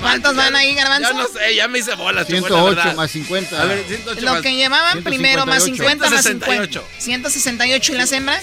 [0.00, 1.10] ¿Cuántos van ahí, Garbanzo?
[1.10, 2.26] Ya no sé, ya me hice bolas.
[2.26, 2.94] Choco, la 108 verdad.
[2.96, 3.62] más 50.
[3.62, 6.46] A ver, 108 Lo más- que llevaban primero, más 50, más 50.
[6.46, 6.84] 168.
[6.98, 8.42] 168 y las hembras.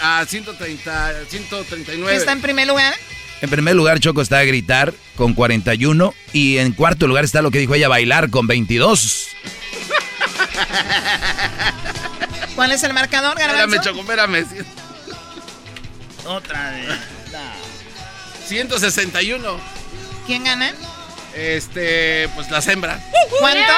[0.00, 2.16] A 130, 139.
[2.16, 2.94] ¿Está en primer lugar?
[3.42, 6.14] En primer lugar, Choco está a gritar con 41.
[6.32, 9.28] Y en cuarto lugar está lo que dijo ella, bailar con 22.
[12.54, 13.90] ¿Cuál es el marcador, Espérame, Garbanzo?
[13.90, 14.46] Choco, espérame.
[16.24, 16.88] Otra vez.
[18.46, 19.60] 161.
[20.26, 20.72] ¿Quién gana?
[21.34, 23.02] Este, pues las hembras.
[23.40, 23.72] ¿Cuánto?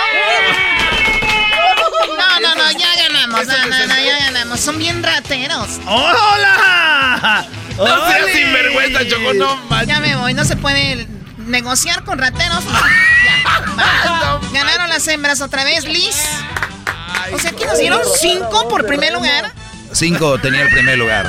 [2.16, 3.46] No, no, no, ya ganamos.
[3.46, 4.60] No, no, no, ya ganamos.
[4.60, 5.80] Son bien rateros.
[5.86, 7.46] ¡Hola!
[7.76, 9.88] No seas sinvergüenza, Choco, no manches.
[9.88, 10.34] Ya me voy.
[10.34, 11.08] No se puede
[11.38, 12.64] negociar con rateros.
[12.64, 12.72] No.
[12.72, 13.76] Ya.
[13.78, 14.40] Va.
[14.52, 16.16] Ganaron las hembras otra vez, Liz.
[17.32, 19.52] O sea que nos dieron cinco por primer lugar.
[19.92, 21.28] Cinco tenía el primer lugar.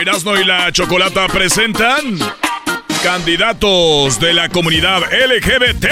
[0.00, 2.18] Erasmo y la Chocolata presentan
[3.02, 5.86] candidatos de la comunidad LGBT.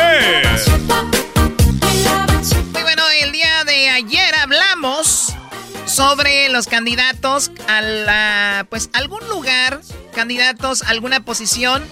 [2.73, 5.35] Muy bueno, el día de ayer hablamos
[5.87, 9.81] sobre los candidatos a la, pues algún lugar,
[10.15, 11.85] candidatos a alguna posición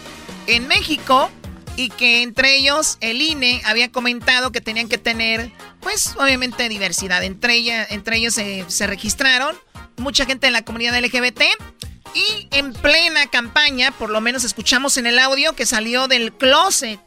[0.46, 1.30] en México
[1.76, 7.22] y que entre ellos el INE había comentado que tenían que tener, pues obviamente diversidad.
[7.24, 9.56] Entre, ella, entre ellos se, se registraron
[9.96, 11.42] mucha gente de la comunidad LGBT
[12.14, 17.00] y en plena campaña, por lo menos escuchamos en el audio que salió del closet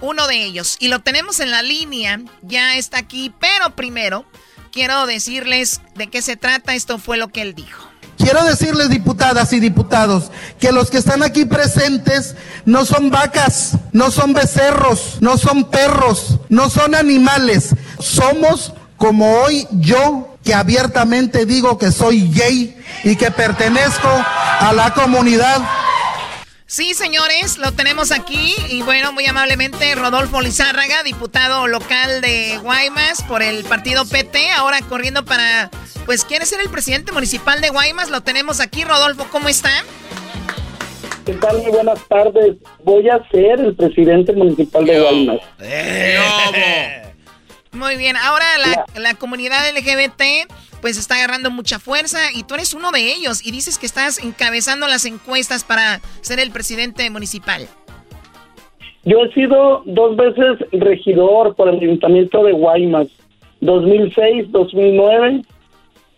[0.00, 0.76] uno de ellos.
[0.80, 4.26] Y lo tenemos en la línea, ya está aquí, pero primero
[4.72, 7.88] quiero decirles de qué se trata, esto fue lo que él dijo.
[8.18, 14.10] Quiero decirles, diputadas y diputados, que los que están aquí presentes no son vacas, no
[14.10, 17.74] son becerros, no son perros, no son animales.
[17.98, 24.92] Somos como hoy yo, que abiertamente digo que soy gay y que pertenezco a la
[24.92, 25.62] comunidad
[26.66, 33.22] Sí, señores, lo tenemos aquí y bueno, muy amablemente Rodolfo Lizárraga, diputado local de Guaymas
[33.28, 35.70] por el partido PT, ahora corriendo para,
[36.04, 39.70] pues quiere ser el presidente municipal de Guaymas, lo tenemos aquí, Rodolfo, ¿cómo está?
[41.26, 41.58] ¿Qué tal?
[41.58, 42.56] Muy buenas tardes.
[42.82, 45.40] Voy a ser el presidente municipal de Guaymas.
[47.74, 50.22] Muy bien, ahora la, la comunidad LGBT
[50.80, 54.22] pues está agarrando mucha fuerza y tú eres uno de ellos y dices que estás
[54.22, 57.66] encabezando las encuestas para ser el presidente municipal.
[59.04, 63.08] Yo he sido dos veces regidor por el Ayuntamiento de Guaymas,
[63.60, 65.42] 2006, 2009,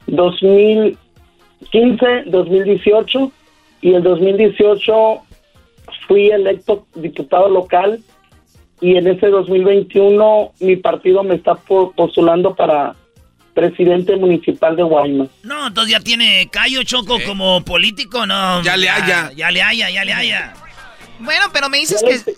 [0.09, 3.33] 2015, 2018
[3.83, 4.95] y el 2018
[6.07, 8.01] fui electo diputado local
[8.81, 12.95] y en ese 2021 mi partido me está postulando para
[13.55, 15.29] presidente municipal de Guaymas.
[15.43, 18.63] No, entonces ya tiene Cayo Choco como político, no.
[18.63, 19.33] Ya le haya.
[19.35, 20.55] Ya le haya, ya le haya.
[21.21, 22.35] Bueno, pero me dices que...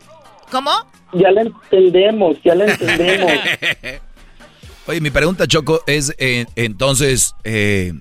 [0.51, 0.71] ¿Cómo?
[1.13, 3.33] Ya le entendemos, ya le entendemos.
[4.87, 7.93] Oye, mi pregunta, Choco, es eh, entonces, eh,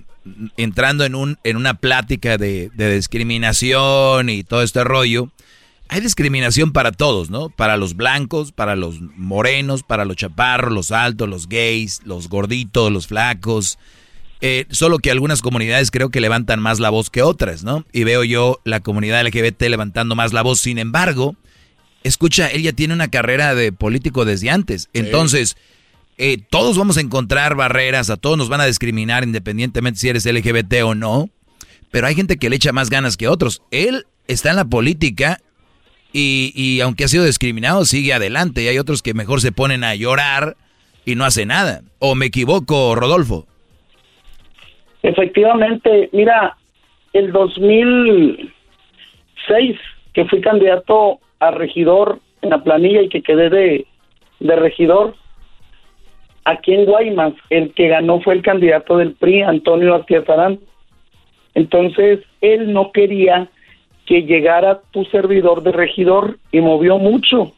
[0.56, 5.28] entrando en, un, en una plática de, de discriminación y todo este rollo,
[5.88, 7.48] hay discriminación para todos, ¿no?
[7.48, 12.92] Para los blancos, para los morenos, para los chaparros, los altos, los gays, los gorditos,
[12.92, 13.78] los flacos.
[14.40, 17.84] Eh, solo que algunas comunidades creo que levantan más la voz que otras, ¿no?
[17.92, 20.60] Y veo yo la comunidad LGBT levantando más la voz.
[20.60, 21.36] Sin embargo,
[22.04, 24.90] escucha, ella tiene una carrera de político desde antes.
[24.92, 25.56] Entonces,
[26.18, 30.26] eh, todos vamos a encontrar barreras, a todos nos van a discriminar independientemente si eres
[30.26, 31.30] LGBT o no.
[31.90, 33.62] Pero hay gente que le echa más ganas que otros.
[33.70, 35.40] Él está en la política
[36.12, 38.62] y, aunque ha sido discriminado, sigue adelante.
[38.62, 40.56] Y hay otros que mejor se ponen a llorar
[41.04, 41.82] y no hace nada.
[41.98, 43.46] ¿O me equivoco, Rodolfo?
[45.02, 46.56] Efectivamente, mira,
[47.12, 49.78] el 2006,
[50.12, 53.86] que fui candidato a regidor en la planilla y que quedé de,
[54.40, 55.14] de regidor,
[56.44, 60.58] aquí en Guaymas, el que ganó fue el candidato del PRI, Antonio Artiazarán.
[61.54, 63.48] Entonces, él no quería
[64.08, 67.52] que llegara tu servidor de regidor y movió mucho.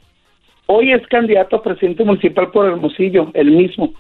[0.67, 3.95] Hoy es candidato a presidente municipal por Hermosillo, el mismo.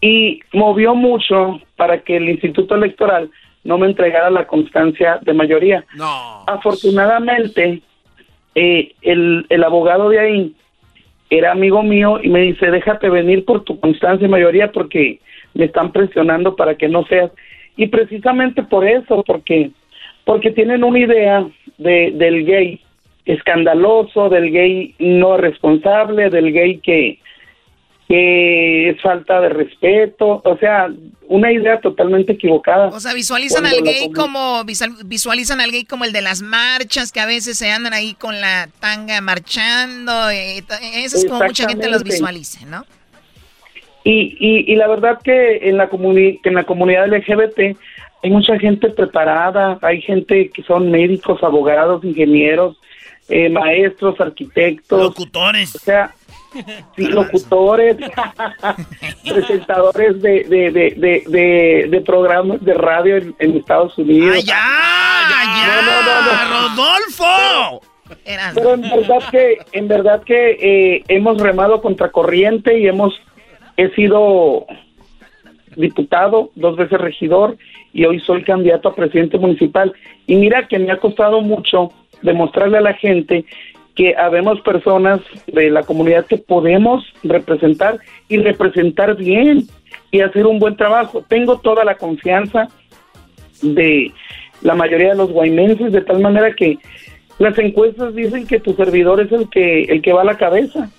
[0.00, 3.30] Y movió mucho para que el Instituto Electoral
[3.64, 5.84] no me entregara la constancia de mayoría.
[5.94, 6.44] No.
[6.46, 7.82] Afortunadamente,
[8.54, 10.54] eh, el, el abogado de ahí
[11.28, 15.20] era amigo mío y me dice, déjate venir por tu constancia de mayoría porque
[15.52, 17.30] me están presionando para que no seas.
[17.76, 19.70] Y precisamente por eso, porque
[20.24, 21.46] porque tienen una idea
[21.78, 22.80] de, del gay
[23.24, 27.18] escandaloso, del gay no responsable, del gay que,
[28.08, 30.88] que es falta de respeto, o sea,
[31.26, 32.88] una idea totalmente equivocada.
[32.88, 37.20] O sea, visualizan al gay como visualizan al gay como el de las marchas que
[37.20, 40.62] a veces se andan ahí con la tanga marchando, eh,
[40.96, 42.84] eso es como mucha gente los visualiza, ¿no?
[44.06, 47.74] Y, y, y la verdad que en la, que en la comunidad LGBT
[48.24, 52.78] hay mucha gente preparada, hay gente que son médicos, abogados, ingenieros,
[53.28, 54.98] eh, maestros, arquitectos.
[54.98, 55.74] Locutores.
[55.74, 56.14] O sea,
[56.96, 57.98] sí, locutores,
[59.28, 64.38] presentadores de, de, de, de, de, programas de radio en, Estados Unidos.
[64.50, 65.66] ¡Ah, ya!
[65.66, 65.82] ¡Ya!
[65.82, 67.82] No, no, ¡Rodolfo!
[68.54, 73.12] Pero, en verdad que, en verdad que eh, hemos remado contra corriente y hemos,
[73.76, 74.64] he sido
[75.76, 77.56] diputado, dos veces regidor
[77.92, 79.92] y hoy soy candidato a presidente municipal.
[80.26, 81.92] Y mira que me ha costado mucho
[82.22, 83.44] demostrarle a la gente
[83.94, 87.98] que habemos personas de la comunidad que podemos representar
[88.28, 89.68] y representar bien
[90.10, 91.24] y hacer un buen trabajo.
[91.28, 92.68] Tengo toda la confianza
[93.62, 94.12] de
[94.62, 96.78] la mayoría de los guaymenses, de tal manera que
[97.38, 100.90] las encuestas dicen que tu servidor es el que el que va a la cabeza.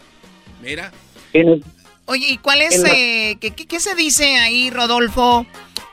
[0.61, 0.91] Mira.
[2.05, 5.45] Oye, ¿y cuál es, eh, ¿qué, qué, se dice ahí, Rodolfo?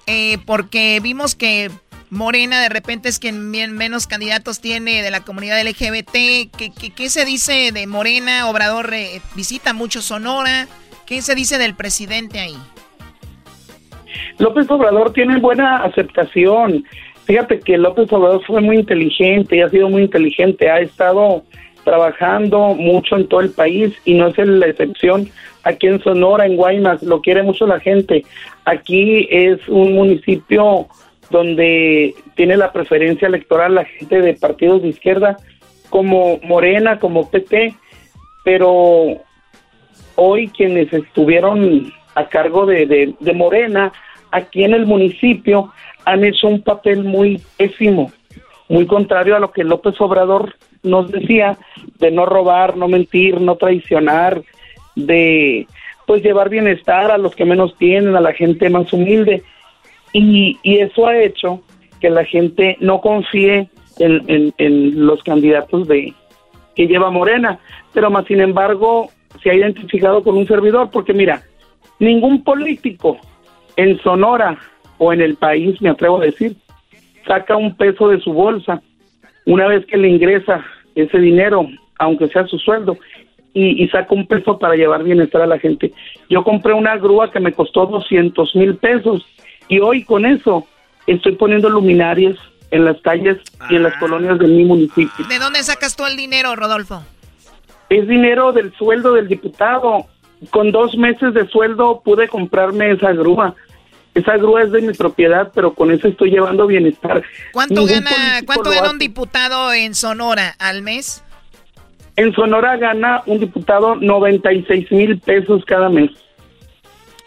[0.06, 1.70] Eh, porque vimos que
[2.10, 6.12] Morena de repente es quien menos candidatos tiene de la comunidad LGBT.
[6.12, 8.50] ¿Qué, qué, se dice de Morena?
[8.50, 10.68] Obrador eh, visita mucho Sonora.
[11.06, 12.56] ¿Qué se dice del presidente ahí?
[14.38, 16.84] López Obrador tiene buena aceptación.
[17.24, 20.68] Fíjate que López Obrador fue muy inteligente y ha sido muy inteligente.
[20.68, 21.44] Ha estado
[21.84, 25.30] trabajando mucho en todo el país y no es la excepción
[25.64, 28.24] aquí en Sonora, en Guaymas, lo quiere mucho la gente.
[28.64, 30.88] Aquí es un municipio
[31.30, 35.36] donde tiene la preferencia electoral la gente de partidos de izquierda
[35.88, 37.74] como Morena, como PP,
[38.44, 39.18] pero
[40.16, 43.92] hoy quienes estuvieron a cargo de, de Morena
[44.30, 45.72] aquí en el municipio
[46.04, 48.10] han hecho un papel muy pésimo,
[48.68, 51.58] muy contrario a lo que López Obrador nos decía
[51.98, 54.42] de no robar, no mentir, no traicionar,
[54.96, 55.66] de
[56.06, 59.42] pues llevar bienestar a los que menos tienen, a la gente más humilde.
[60.12, 61.62] Y, y eso ha hecho
[62.00, 63.68] que la gente no confíe
[63.98, 66.12] en, en, los candidatos de
[66.74, 67.60] que lleva Morena,
[67.92, 69.10] pero más sin embargo
[69.42, 71.42] se ha identificado con un servidor, porque mira,
[71.98, 73.18] ningún político
[73.76, 74.58] en Sonora
[74.98, 76.56] o en el país, me atrevo a decir,
[77.26, 78.82] saca un peso de su bolsa
[79.46, 80.64] una vez que le ingresa
[80.94, 81.66] ese dinero,
[81.98, 82.98] aunque sea su sueldo,
[83.54, 85.92] y, y saco un peso para llevar bienestar a la gente.
[86.28, 89.26] Yo compré una grúa que me costó 200 mil pesos
[89.68, 90.66] y hoy con eso
[91.06, 92.36] estoy poniendo luminarias
[92.70, 93.38] en las calles
[93.70, 95.26] y en las colonias de mi municipio.
[95.28, 97.02] ¿De dónde sacas tú el dinero, Rodolfo?
[97.90, 100.06] Es dinero del sueldo del diputado.
[100.50, 103.54] Con dos meses de sueldo pude comprarme esa grúa.
[104.14, 107.22] Esa grúa es de mi propiedad, pero con eso estoy llevando bienestar.
[107.52, 111.24] ¿Cuánto Ningún gana, cuánto gana un diputado en Sonora al mes?
[112.16, 116.10] En Sonora gana un diputado 96 mil pesos cada mes.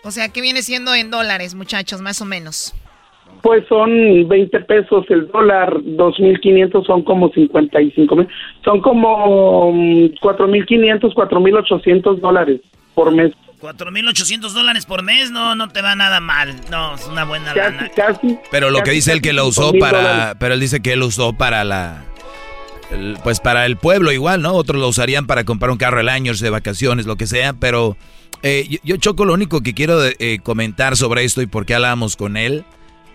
[0.03, 2.76] O sea, ¿qué viene siendo en dólares, muchachos, más o menos?
[3.41, 8.28] Pues son 20 pesos el dólar, 2.500 son como 55 mil,
[8.64, 12.62] son como mm, 4.500, 4.800 dólares
[12.94, 13.32] por mes.
[13.61, 16.56] 4.800 dólares por mes, no, no te va nada mal.
[16.69, 17.90] No, es una buena lana.
[17.95, 20.36] Casi, Pero lo que casi, dice él que casi lo usó 5,000 para, dólares.
[20.40, 22.03] pero él dice que él lo usó para la,
[22.91, 24.53] el- pues para el pueblo igual, ¿no?
[24.53, 27.98] Otros lo usarían para comprar un carro el año, de vacaciones, lo que sea, pero
[28.44, 31.76] eh, yo, yo, Choco, lo único que quiero eh, comentar sobre esto y por qué
[31.76, 32.65] hablábamos con él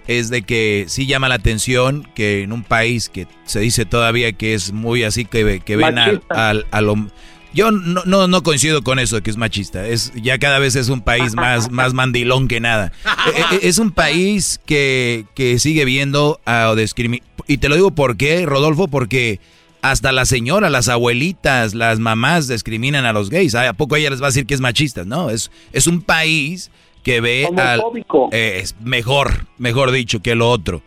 [0.09, 4.33] es de que sí llama la atención que en un país que se dice todavía
[4.33, 7.07] que es muy así que, que ven al, al, a lo-
[7.53, 9.87] yo no, no, no coincido con eso de que es machista.
[9.87, 12.93] Es, ya cada vez es un país más, más mandilón que nada.
[13.35, 17.91] Eh, eh, Es un país que, que sigue viendo a discrimi- Y te lo digo
[17.91, 19.41] por qué, Rodolfo, porque
[19.83, 23.55] hasta las señoras, las abuelitas, las mamás discriminan a los gays.
[23.55, 25.05] ¿A poco ella les va a decir que es machista?
[25.05, 26.71] No, es, es un país
[27.03, 27.81] que ve al...
[27.81, 28.29] Homofóbico.
[28.31, 30.83] eh, es mejor, mejor dicho, que lo otro.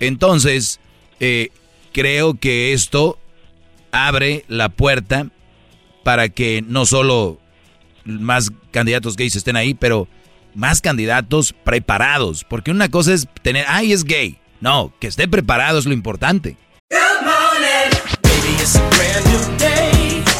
[0.00, 0.80] Entonces,
[1.20, 1.50] eh,
[1.92, 3.18] creo que esto
[3.92, 5.26] abre la puerta
[6.08, 7.38] para que no solo
[8.06, 10.08] más candidatos gays estén ahí, pero
[10.54, 12.44] más candidatos preparados.
[12.44, 14.38] Porque una cosa es tener, ay, es gay.
[14.62, 16.56] No, que esté preparado es lo importante.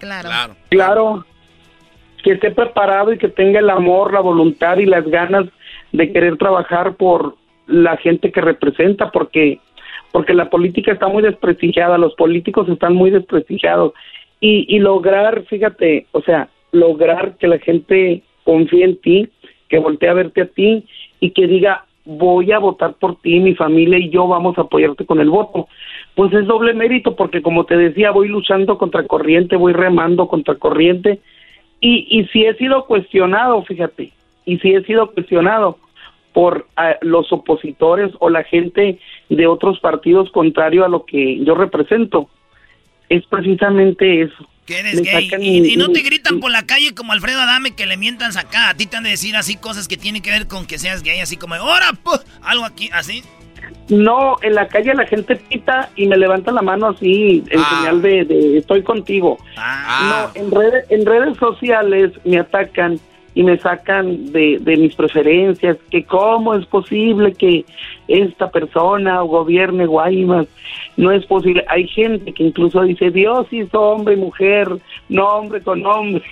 [0.00, 0.56] Claro.
[0.68, 1.24] Claro.
[2.24, 5.46] Que esté preparado y que tenga el amor, la voluntad y las ganas
[5.92, 7.36] de querer trabajar por
[7.66, 9.60] la gente que representa, porque
[10.12, 13.92] porque la política está muy desprestigiada, los políticos están muy desprestigiados
[14.40, 19.28] y, y lograr, fíjate, o sea, lograr que la gente confíe en ti,
[19.68, 20.84] que voltee a verte a ti
[21.20, 25.06] y que diga voy a votar por ti, mi familia y yo vamos a apoyarte
[25.06, 25.68] con el voto.
[26.14, 30.54] Pues es doble mérito porque como te decía, voy luchando contra corriente, voy remando contra
[30.56, 31.20] corriente
[31.80, 34.12] y, y si he sido cuestionado, fíjate,
[34.44, 35.78] y si he sido cuestionado
[36.32, 38.98] por ah, los opositores o la gente
[39.28, 42.28] de otros partidos contrario a lo que yo represento,
[43.08, 44.46] es precisamente eso.
[44.70, 45.28] Que eres gay.
[45.40, 48.68] Y, y no te gritan por la calle como Alfredo Adame que le mientan acá.
[48.68, 51.02] A ti te han de decir así cosas que tienen que ver con que seas
[51.02, 51.92] gay, así como, ¡ahora!
[51.92, 53.24] pu", Algo aquí, así.
[53.88, 58.00] No, en la calle la gente pita y me levanta la mano así en señal
[58.00, 59.38] de, de estoy contigo.
[59.56, 60.30] Ah.
[60.34, 63.00] No, en redes, en redes sociales me atacan
[63.34, 67.64] y me sacan de, de mis preferencias, que cómo es posible que
[68.08, 70.46] esta persona gobierne Guaymas,
[70.96, 71.64] no es posible.
[71.68, 74.68] Hay gente que incluso dice, Dios hizo hombre y mujer,
[75.08, 76.22] no hombre con hombre.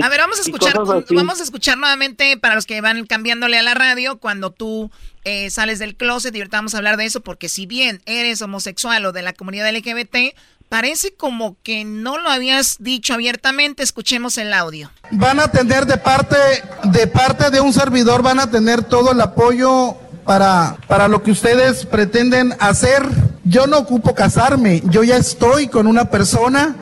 [0.00, 0.74] A ver, vamos a escuchar,
[1.10, 4.90] vamos a escuchar nuevamente para los que van cambiándole a la radio cuando tú
[5.24, 8.42] eh, sales del closet y ahorita vamos a hablar de eso porque si bien eres
[8.42, 10.36] homosexual o de la comunidad LGBT,
[10.68, 13.82] parece como que no lo habías dicho abiertamente.
[13.82, 14.90] Escuchemos el audio.
[15.10, 16.36] Van a tener de parte,
[16.84, 21.30] de parte de un servidor, van a tener todo el apoyo para, para lo que
[21.30, 23.08] ustedes pretenden hacer.
[23.44, 26.76] Yo no ocupo casarme, yo ya estoy con una persona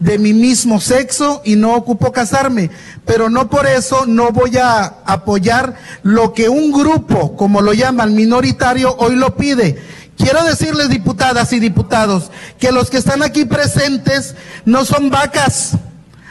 [0.00, 2.70] de mi mismo sexo y no ocupo casarme,
[3.04, 8.14] pero no por eso no voy a apoyar lo que un grupo, como lo llaman
[8.14, 9.78] minoritario, hoy lo pide.
[10.18, 14.34] Quiero decirles, diputadas y diputados, que los que están aquí presentes
[14.64, 15.78] no son vacas,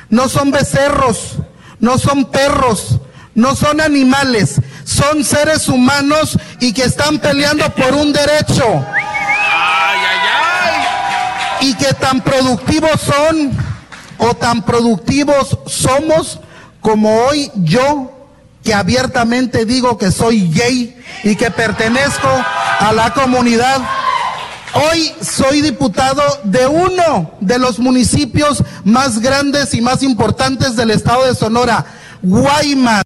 [0.10, 1.38] no son becerros,
[1.80, 3.00] no son perros,
[3.34, 8.86] no son animales, son seres humanos y que están peleando por un derecho.
[11.62, 13.52] Y que tan productivos son
[14.18, 16.40] o tan productivos somos
[16.82, 18.17] como hoy yo
[18.68, 23.78] que abiertamente digo que soy gay y que pertenezco a la comunidad.
[24.74, 31.26] Hoy soy diputado de uno de los municipios más grandes y más importantes del estado
[31.26, 31.86] de Sonora,
[32.22, 33.04] Guaymas.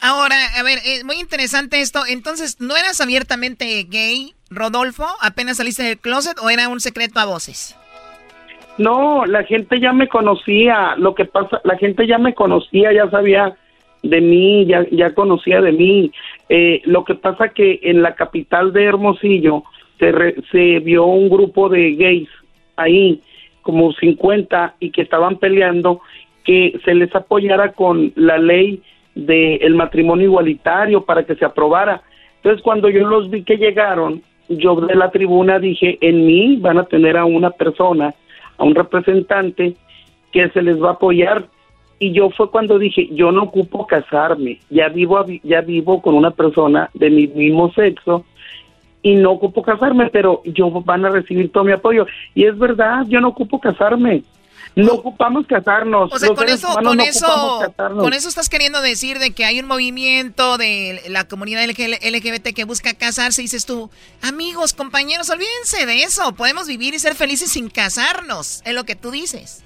[0.00, 2.06] Ahora, a ver, es muy interesante esto.
[2.06, 5.08] Entonces, ¿no eras abiertamente gay, Rodolfo?
[5.20, 7.74] ¿Apenas saliste del closet o era un secreto a voces?
[8.78, 10.94] No, la gente ya me conocía.
[10.96, 13.56] Lo que pasa, la gente ya me conocía, ya sabía
[14.02, 16.12] de mí, ya, ya conocía de mí.
[16.48, 19.64] Eh, lo que pasa que en la capital de Hermosillo
[19.98, 22.28] se, se vio un grupo de gays
[22.76, 23.20] ahí,
[23.62, 26.00] como 50, y que estaban peleando
[26.44, 28.82] que se les apoyara con la ley
[29.14, 32.02] del matrimonio igualitario para que se aprobara.
[32.36, 36.78] Entonces, cuando yo los vi que llegaron, yo de la tribuna dije, en mí van
[36.78, 38.14] a tener a una persona,
[38.56, 39.76] a un representante
[40.32, 41.46] que se les va a apoyar.
[42.02, 46.30] Y yo fue cuando dije, yo no ocupo casarme, ya vivo, ya vivo con una
[46.30, 48.24] persona de mi mismo sexo
[49.02, 52.06] y no ocupo casarme, pero yo van a recibir todo mi apoyo.
[52.34, 54.22] Y es verdad, yo no ocupo casarme.
[54.76, 56.12] No ocupamos casarnos.
[56.12, 59.66] O sea, con eso, con eso, con eso estás queriendo decir de que hay un
[59.66, 63.90] movimiento de la comunidad LGBT que busca casarse y dices tú,
[64.22, 66.32] amigos, compañeros, olvídense de eso.
[66.34, 68.62] Podemos vivir y ser felices sin casarnos.
[68.64, 69.64] Es lo que tú dices.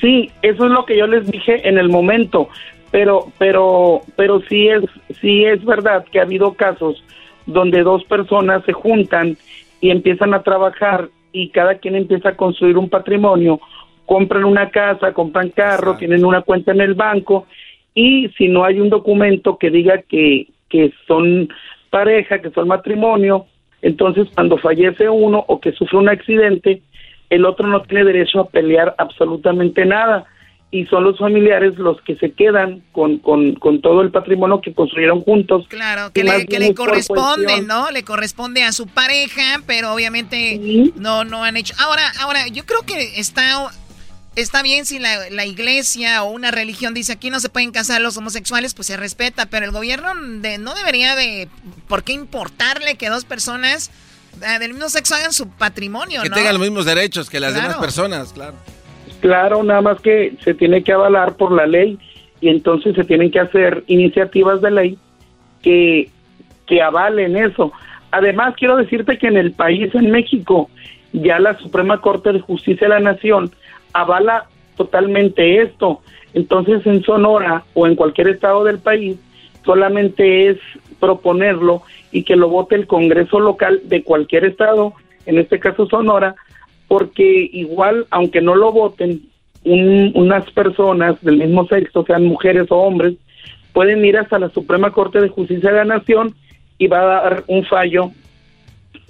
[0.00, 2.48] Sí, eso es lo que yo les dije en el momento.
[2.90, 4.82] Pero, pero, pero sí es,
[5.20, 7.04] sí es verdad que ha habido casos
[7.46, 9.36] donde dos personas se juntan
[9.80, 13.60] y empiezan a trabajar y cada quien empieza a construir un patrimonio
[14.10, 17.46] compran una casa, compran carro, tienen una cuenta en el banco
[17.94, 21.48] y si no hay un documento que diga que, que son
[21.90, 23.46] pareja, que son matrimonio,
[23.82, 26.82] entonces cuando fallece uno o que sufre un accidente,
[27.30, 30.26] el otro no tiene derecho a pelear absolutamente nada
[30.72, 34.72] y son los familiares los que se quedan con, con, con todo el patrimonio que
[34.72, 35.66] construyeron juntos.
[35.68, 37.90] Claro, que, le, que le, corresponde, ¿no?
[37.90, 40.60] Le corresponde a su pareja, pero obviamente
[40.94, 41.74] no, no han hecho.
[41.78, 43.70] Ahora, ahora, yo creo que está
[44.36, 48.16] está bien si la, iglesia o una religión dice aquí no se pueden casar los
[48.16, 51.48] homosexuales, pues se respeta, pero el gobierno no debería de,
[51.88, 53.90] ¿por qué importarle que dos personas
[54.38, 56.22] del mismo sexo hagan su patrimonio?
[56.22, 58.54] Que tengan los mismos derechos que las demás personas, claro.
[59.20, 61.98] Claro, nada más que se tiene que avalar por la ley
[62.40, 64.98] y entonces se tienen que hacer iniciativas de ley
[65.62, 66.10] que,
[66.66, 67.72] que avalen eso.
[68.12, 70.70] Además, quiero decirte que en el país, en México,
[71.12, 73.50] ya la Suprema Corte de Justicia de la Nación
[73.92, 74.46] avala
[74.76, 76.00] totalmente esto.
[76.32, 79.16] Entonces en Sonora o en cualquier estado del país
[79.64, 80.58] solamente es
[81.00, 81.82] proponerlo
[82.12, 84.94] y que lo vote el Congreso local de cualquier estado,
[85.26, 86.34] en este caso Sonora,
[86.88, 89.22] porque igual, aunque no lo voten,
[89.64, 93.14] unas personas del mismo sexo, sean mujeres o hombres,
[93.72, 96.34] pueden ir hasta la Suprema Corte de Justicia de la Nación
[96.78, 98.10] y va a dar un fallo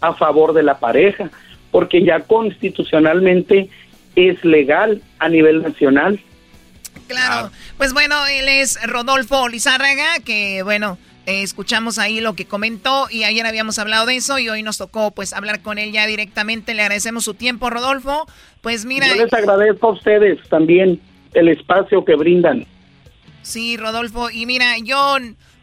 [0.01, 1.31] a favor de la pareja,
[1.71, 3.69] porque ya constitucionalmente
[4.17, 6.21] es legal a nivel nacional.
[7.07, 10.99] Claro, pues bueno, él es Rodolfo Lizárraga, que bueno,
[11.31, 14.79] eh, escuchamos ahí lo que comentó y ayer habíamos hablado de eso y hoy nos
[14.79, 16.75] tocó pues hablar con él ya directamente.
[16.75, 18.27] Le agradecemos su tiempo, Rodolfo.
[18.61, 19.07] Pues mira...
[19.09, 21.01] Yo les agradezco a ustedes también
[21.35, 22.67] el espacio que brindan.
[23.43, 25.17] Sí, Rodolfo, y mira, yo...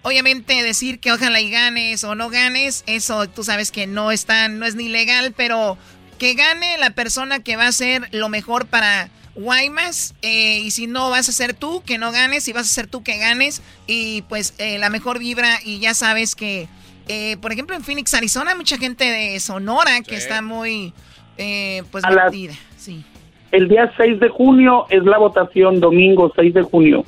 [0.04, 4.48] Obviamente decir que ojalá y ganes o no ganes, eso tú sabes que no está,
[4.48, 5.78] no es ni legal, pero
[6.18, 10.16] que gane la persona que va a hacer lo mejor para Guaymas.
[10.22, 12.48] Eh, y si no vas a ser tú, que no ganes.
[12.48, 13.62] Y vas a ser tú que ganes.
[13.88, 15.60] Y pues eh, la mejor vibra.
[15.64, 16.68] Y ya sabes que,
[17.08, 20.94] eh, por ejemplo, en Phoenix, Arizona, hay mucha gente de Sonora que está muy
[21.92, 22.54] pues metida.
[22.78, 23.06] Sí.
[23.52, 27.06] El día 6 de junio es la votación, domingo 6 de junio.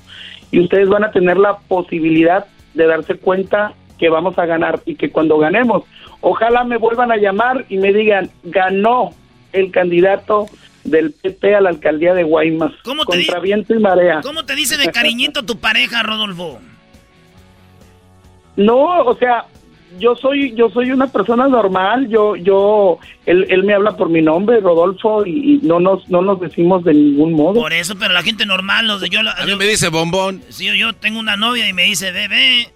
[0.52, 4.96] Y ustedes van a tener la posibilidad de darse cuenta que vamos a ganar y
[4.96, 5.84] que cuando ganemos
[6.22, 9.12] Ojalá me vuelvan a llamar y me digan, ganó
[9.54, 10.48] el candidato
[10.84, 12.72] del PP a la alcaldía de Guaymas.
[12.84, 14.22] ¿Cómo te contra viento y marea.
[14.22, 16.60] ¿Cómo te dice de cariñito tu pareja, Rodolfo?
[18.56, 19.46] No, o sea,
[19.98, 24.22] yo soy yo soy una persona normal, yo yo él, él me habla por mi
[24.22, 27.62] nombre, Rodolfo y, no nos no nos decimos de ningún modo.
[27.62, 30.42] Por eso, pero la gente normal, los de yo, a mí me dice bombón.
[30.50, 32.70] Sí, yo tengo una novia y me dice bebé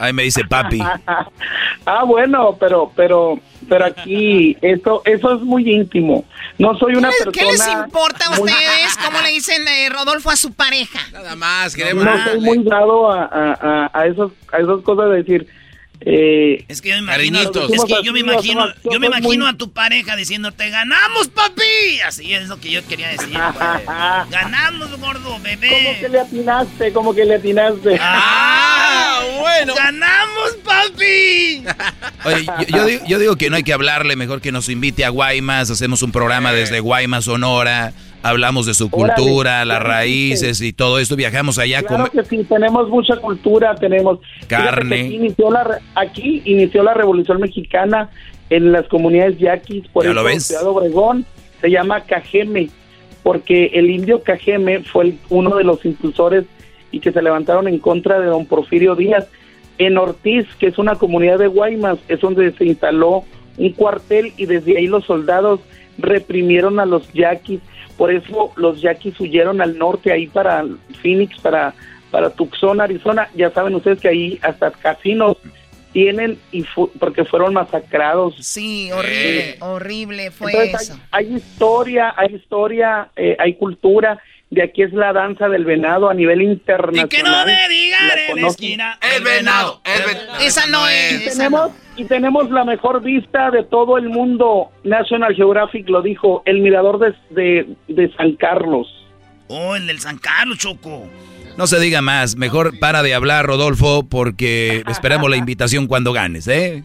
[0.00, 0.80] Ahí me dice papi.
[1.86, 6.24] ah, bueno, pero, pero, pero aquí eso, eso es muy íntimo.
[6.56, 7.32] No soy una ¿Qué, persona.
[7.32, 8.96] ¿Qué les importa a ustedes?
[9.04, 11.00] ¿Cómo le dicen eh, Rodolfo a su pareja?
[11.12, 15.10] Nada más, No, no soy muy dado a, a, a, a esos, a esas cosas
[15.10, 15.59] de decir.
[16.02, 17.50] Eh, Es que yo me imagino, es
[17.84, 22.48] que yo me imagino, yo me imagino a tu pareja diciéndote, ganamos papi, así es
[22.48, 23.28] lo que yo quería decir.
[23.54, 24.30] pues.
[24.30, 25.68] ganamos gordo, bebé.
[25.68, 26.92] ¿Cómo que le atinaste?
[26.92, 27.98] ¿Cómo que le atinaste?
[28.00, 29.74] Ah, bueno.
[29.74, 31.64] Ganamos papi.
[32.24, 35.04] Oye, yo, yo digo, yo digo que no hay que hablarle, mejor que nos invite
[35.04, 37.92] a Guaymas, hacemos un programa desde Guaymas, Sonora,
[38.22, 39.84] hablamos de su Órale, cultura, las sí.
[39.84, 45.00] raíces y todo esto, viajamos allá Claro con que sí, tenemos mucha cultura, tenemos Carne.
[45.00, 48.10] Aquí inició, la, aquí inició la Revolución Mexicana
[48.50, 50.40] en las comunidades yaquis, por ¿Ya eso lo?
[50.40, 51.24] Ciudad Obregón
[51.60, 52.68] se llama Cajeme,
[53.22, 56.44] porque el indio Cajeme fue el- uno de los impulsores
[56.90, 59.26] y que se levantaron en contra de don Porfirio Díaz.
[59.78, 63.24] En Ortiz, que es una comunidad de Guaymas, es donde se instaló
[63.56, 65.60] un cuartel y desde ahí los soldados
[66.00, 67.60] reprimieron a los yaquis.
[67.96, 70.64] Por eso los yaquis huyeron al norte, ahí para
[71.02, 71.74] Phoenix, para,
[72.10, 73.28] para Tucson, Arizona.
[73.34, 75.36] Ya saben ustedes que ahí hasta casinos
[75.92, 78.36] tienen y fu- porque fueron masacrados.
[78.40, 81.00] Sí, horrible, horrible fue Entonces eso.
[81.10, 84.18] hay, hay historia, hay historia, eh, hay cultura.
[84.50, 87.06] De aquí es la danza del venado a nivel internacional.
[87.06, 88.46] Y que no me digan La en la conocen.
[88.48, 88.98] esquina.
[89.16, 89.80] El venado.
[89.84, 90.40] el venado.
[90.40, 91.12] Esa no es.
[91.12, 94.70] Y tenemos, y tenemos la mejor vista de todo el mundo.
[94.82, 98.88] National Geographic lo dijo, el mirador de, de, de San Carlos.
[99.46, 101.06] Oh, el del San Carlos, Choco.
[101.56, 106.48] No se diga más, mejor para de hablar, Rodolfo, porque esperamos la invitación cuando ganes,
[106.48, 106.84] ¿eh?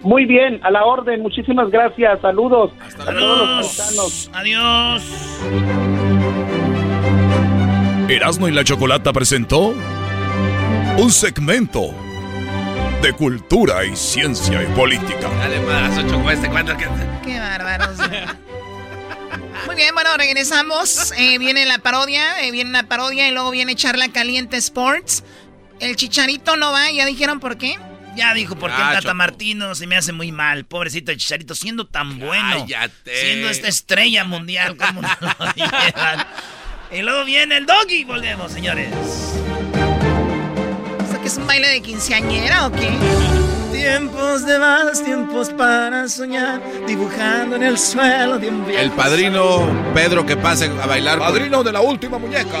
[0.00, 1.22] Muy bien, a la orden.
[1.22, 2.20] Muchísimas gracias.
[2.20, 2.70] Saludos
[3.00, 4.30] a todos los.
[4.34, 5.02] Adiós.
[8.08, 9.74] Erasmo y la Chocolata presentó
[10.96, 11.92] un segmento
[13.02, 15.28] de cultura y ciencia y política.
[15.38, 16.86] Dale, madrazo, Choco, este cuento que...
[17.24, 17.98] Qué bárbaros.
[19.66, 21.12] Muy bien, bueno, regresamos.
[21.18, 25.24] Eh, viene la parodia, eh, viene la parodia y luego viene Charla Caliente Sports.
[25.80, 27.76] El chicharito no va, ya dijeron por qué.
[28.16, 29.14] Ya dijo, porque Ah, el Tata Choco.
[29.14, 30.64] Martino se me hace muy mal.
[30.64, 32.60] Pobrecito el Chicharito, siendo tan bueno.
[32.60, 33.14] Cállate.
[33.20, 36.26] Siendo esta estrella mundial, como no lo llevan?
[36.90, 38.04] Y luego viene el doggy.
[38.04, 38.88] Volvemos, señores.
[41.04, 42.90] ¿Esto que es un baile de quinceañera o qué?
[43.72, 50.24] Tiempos de más, tiempos para soñar, dibujando en el suelo de un El padrino Pedro
[50.24, 51.18] que pase a bailar.
[51.18, 52.58] Padrino de la última muñeca.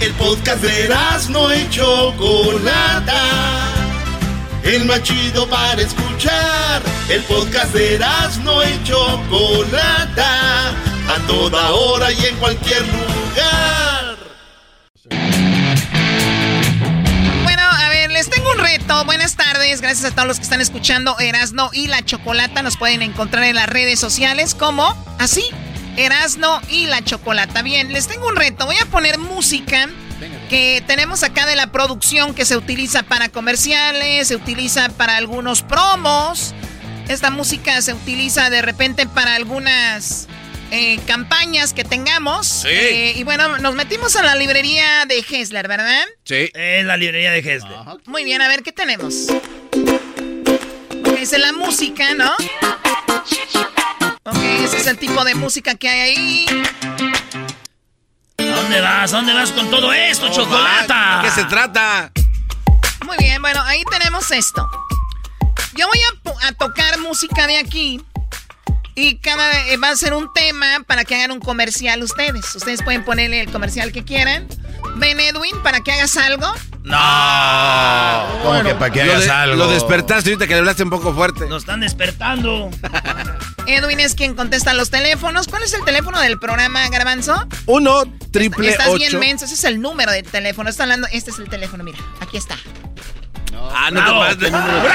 [0.00, 0.88] El podcast de
[1.30, 3.77] no y Chocolata.
[4.68, 6.82] El más chido para escuchar.
[7.08, 7.98] El podcast de
[8.44, 10.68] no y Chocolata.
[11.08, 14.18] A toda hora y en cualquier lugar.
[17.44, 19.06] Bueno, a ver, les tengo un reto.
[19.06, 22.60] Buenas tardes, gracias a todos los que están escuchando Erasno y la Chocolata.
[22.62, 25.46] Nos pueden encontrar en las redes sociales como así,
[25.96, 27.62] Erasno y la Chocolata.
[27.62, 28.66] Bien, les tengo un reto.
[28.66, 29.88] Voy a poner música
[30.48, 35.62] que tenemos acá de la producción que se utiliza para comerciales, se utiliza para algunos
[35.62, 36.54] promos.
[37.08, 40.26] Esta música se utiliza de repente para algunas
[40.70, 42.46] eh, campañas que tengamos.
[42.46, 42.68] Sí.
[42.68, 46.04] Eh, y bueno, nos metimos a la librería de Hessler, ¿verdad?
[46.24, 46.50] Sí.
[46.54, 47.78] Es la librería de Hessler.
[48.06, 49.28] Muy bien, a ver, ¿qué tenemos?
[49.30, 52.32] Ok, es la música, ¿no?
[54.24, 56.46] Ok, ese es el tipo de música que hay ahí.
[58.58, 59.12] ¿A dónde vas?
[59.12, 61.20] ¿A dónde vas con todo esto, Chocolata?
[61.22, 62.10] ¿De qué se trata?
[63.06, 64.68] Muy bien, bueno, ahí tenemos esto.
[65.76, 66.00] Yo voy
[66.42, 68.02] a, a tocar música de aquí.
[68.96, 72.52] Y cada eh, va a ser un tema para que hagan un comercial ustedes.
[72.56, 74.48] Ustedes pueden ponerle el comercial que quieran.
[74.96, 76.46] Ven, Edwin, para que hagas algo.
[76.82, 76.98] No.
[78.42, 79.56] ¿Cómo que para que hagas de- algo?
[79.56, 81.46] Lo despertaste ahorita que le hablaste un poco fuerte.
[81.46, 82.70] Nos están despertando.
[83.66, 85.46] Edwin es quien contesta los teléfonos.
[85.48, 87.46] ¿Cuál es el teléfono del programa, Garbanzo?
[87.66, 89.18] Uno, triple Estás bien ocho.
[89.18, 90.70] menso, ese es el número del teléfono.
[90.70, 92.56] Está hablando, este es el teléfono, mira, aquí está.
[93.74, 94.20] Ah, no ¡Bravo!
[94.20, 94.94] te pases de número.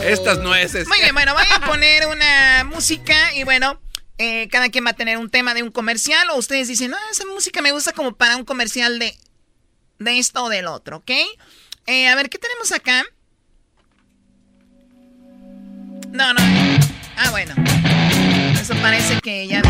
[0.04, 0.88] Estas nueces.
[0.88, 3.78] Muy bien, bueno, voy a poner una música y bueno,
[4.18, 6.96] Eh, cada quien va a tener un tema de un comercial o ustedes dicen, no,
[7.10, 9.16] esa música me gusta como para un comercial de,
[9.98, 11.10] de esto o del otro, ¿ok?
[11.86, 13.04] Eh, a ver, ¿qué tenemos acá?
[16.10, 16.40] No, no.
[17.16, 17.54] Ah, bueno.
[18.60, 19.62] Eso parece que ya...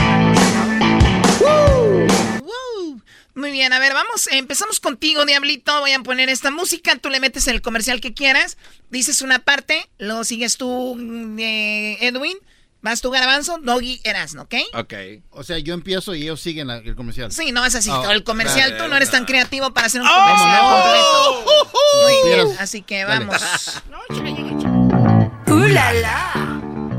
[3.36, 5.80] Muy bien, a ver, vamos, empezamos contigo, Diablito.
[5.80, 8.56] Voy a poner esta música, tú le metes el comercial que quieras,
[8.90, 10.96] dices una parte, luego sigues tú,
[11.38, 12.38] eh, Edwin,
[12.84, 14.54] vas tú, Garbanzo, Doggy, Erasno, ¿ok?
[14.74, 14.94] Ok.
[15.30, 17.32] O sea, yo empiezo y ellos siguen la- el comercial.
[17.32, 17.90] Sí, no es así.
[17.90, 20.12] Oh, el comercial, dale, tú no eres tan creativo para hacer un ¡Oh!
[20.14, 21.44] comercial ¡Oh!
[21.44, 21.70] completo.
[22.02, 23.24] Muy bien, así que Dale.
[23.26, 23.42] vamos.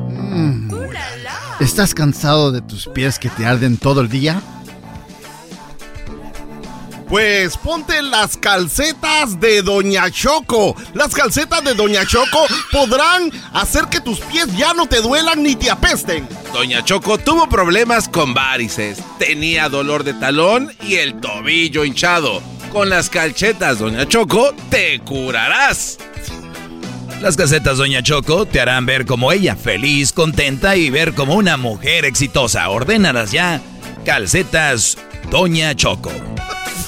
[0.07, 0.71] Mm.
[1.59, 4.41] ¿Estás cansado de tus pies que te arden todo el día?
[7.07, 10.75] Pues ponte las calcetas de Doña Choco.
[10.93, 15.55] Las calcetas de Doña Choco podrán hacer que tus pies ya no te duelan ni
[15.55, 16.27] te apesten.
[16.51, 22.41] Doña Choco tuvo problemas con varices, tenía dolor de talón y el tobillo hinchado.
[22.71, 25.99] Con las calcetas, Doña Choco, te curarás.
[27.21, 31.55] Las casetas Doña Choco te harán ver como ella, feliz, contenta y ver como una
[31.55, 32.67] mujer exitosa.
[32.69, 33.61] Ordénalas ya.
[34.03, 34.97] Calcetas
[35.29, 36.11] Doña Choco.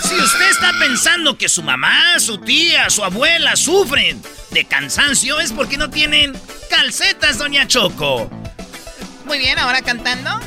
[0.04, 4.22] Si usted está pensando que su mamá, su tía, su abuela sufren
[4.52, 6.34] de cansancio, es porque no tienen
[6.70, 8.30] calcetas, Doña Choco.
[9.26, 10.40] Muy bien, ahora cantando.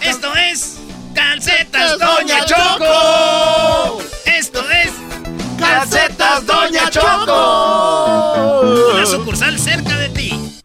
[0.00, 0.78] Esto es
[1.14, 4.02] Calcetas Doña Choco.
[4.24, 4.90] Esto es
[5.58, 8.60] Calcetas Doña Choco.
[8.94, 10.60] Una sucursal cerca de ti.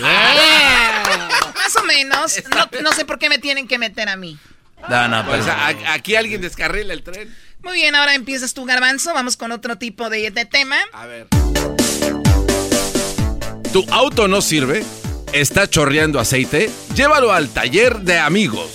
[0.00, 2.34] Más o menos.
[2.54, 4.38] No, no sé por qué me tienen que meter a mí.
[4.90, 7.34] No, no, pues a- aquí alguien descarrila el tren.
[7.62, 9.12] Muy bien, ahora empiezas tú, Garbanzo.
[9.12, 10.76] Vamos con otro tipo de, de tema.
[10.92, 11.26] A ver.
[13.72, 14.84] ¿Tu auto no sirve?
[15.32, 16.70] ¿Está chorreando aceite?
[16.94, 18.70] Llévalo al taller de amigos.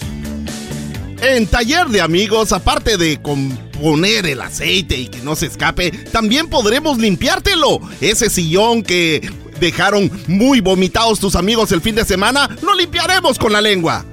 [1.22, 6.50] En Taller de Amigos, aparte de componer el aceite y que no se escape, también
[6.50, 7.80] podremos limpiártelo.
[8.02, 13.54] Ese sillón que dejaron muy vomitados tus amigos el fin de semana, lo limpiaremos con
[13.54, 14.06] la lengua.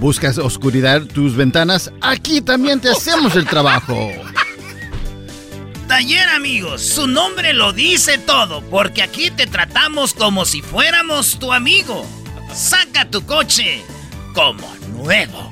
[0.00, 1.92] ¿Buscas oscuridad tus ventanas?
[2.00, 4.10] Aquí también te hacemos el trabajo.
[5.86, 11.52] Taller amigos, su nombre lo dice todo, porque aquí te tratamos como si fuéramos tu
[11.52, 12.06] amigo.
[12.54, 13.82] Saca tu coche
[14.32, 14.66] como
[14.96, 15.50] nuevo.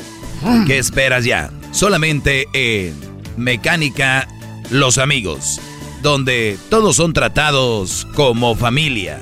[0.67, 1.51] ¿Qué esperas ya?
[1.71, 2.95] Solamente en
[3.37, 4.27] Mecánica
[4.71, 5.61] Los Amigos,
[6.03, 9.21] donde todos son tratados como familia.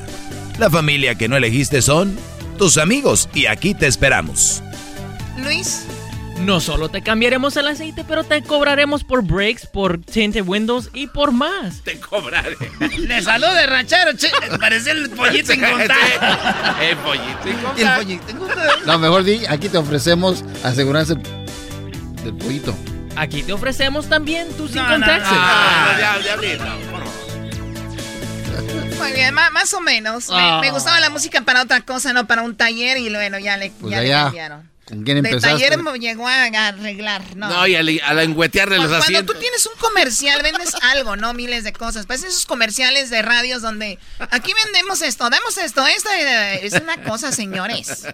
[0.60, 2.16] La familia que no elegiste son
[2.58, 4.62] tus amigos y aquí te esperamos.
[5.38, 5.84] Luis.
[6.38, 11.06] No solo te cambiaremos el aceite, pero te cobraremos por breaks, por tinted windows y
[11.06, 11.80] por más.
[11.82, 12.56] Te cobraré.
[12.98, 14.30] Le saluda el ranchero, che.
[14.60, 15.96] Parece el pollito en contar.
[16.82, 18.68] El pollito en El pollito en contar.
[18.86, 22.76] No, mejor di, aquí te ofrecemos aseguranza del pollito.
[23.16, 25.32] Aquí te ofrecemos también tus No, income no, taxes.
[25.32, 27.16] no, ya, diablito, por favor.
[28.98, 30.28] Muy bien, más o menos.
[30.28, 30.58] Me- Ah.
[30.60, 32.98] Me, gustaba la música para otra cosa, no para un taller.
[32.98, 34.70] Y bueno, ya le, Pues ya le cambiaron.
[34.86, 35.48] ¿Con quién De empezaste?
[35.64, 37.48] taller mo- llegó a arreglar, ¿no?
[37.48, 39.34] No, y a, la- a la engüetearle los Cuando asientos.
[39.34, 41.34] tú tienes un comercial, vendes algo, ¿no?
[41.34, 42.06] Miles de cosas.
[42.06, 43.98] Parecen esos comerciales de radios donde
[44.30, 46.08] aquí vendemos esto, damos esto, esto.
[46.16, 48.06] eh, Es una cosa, señores.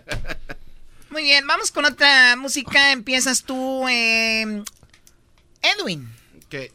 [1.11, 2.93] Muy bien, vamos con otra música.
[2.93, 4.63] Empiezas tú, eh,
[5.61, 6.11] Edwin.
[6.49, 6.73] ¿Qué?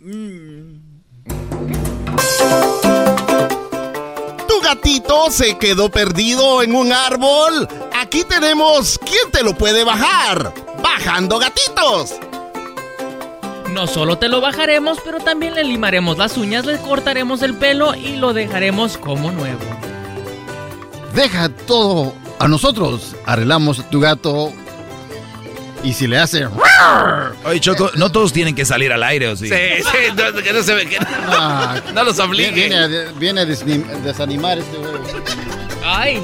[4.48, 7.68] ¿Tu gatito se quedó perdido en un árbol?
[8.07, 10.53] Aquí tenemos quién te lo puede bajar.
[10.81, 12.13] Bajando gatitos.
[13.73, 17.95] No solo te lo bajaremos, pero también le limaremos las uñas, le cortaremos el pelo
[17.95, 19.59] y lo dejaremos como nuevo.
[21.13, 23.13] Deja todo a nosotros.
[23.25, 24.53] Arreglamos tu gato.
[25.84, 26.47] Y si le hace.
[27.43, 29.49] Oye, Choco, no todos tienen que salir al aire, ¿o sí?
[29.49, 30.97] Sí, sí, no, que no se ve que
[31.27, 32.51] Ah, no los obligue.
[32.51, 32.88] Viene a,
[33.19, 34.93] viene a desanimar este güey.
[35.84, 36.23] ¡Ay!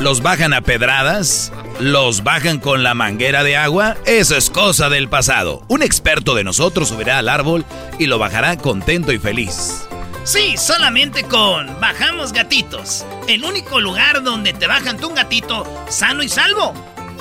[0.00, 5.08] Los bajan a pedradas, los bajan con la manguera de agua, eso es cosa del
[5.08, 5.64] pasado.
[5.68, 7.64] Un experto de nosotros subirá al árbol
[7.98, 9.86] y lo bajará contento y feliz.
[10.24, 13.04] Sí, solamente con Bajamos Gatitos.
[13.28, 16.74] El único lugar donde te bajan tu gatito sano y salvo.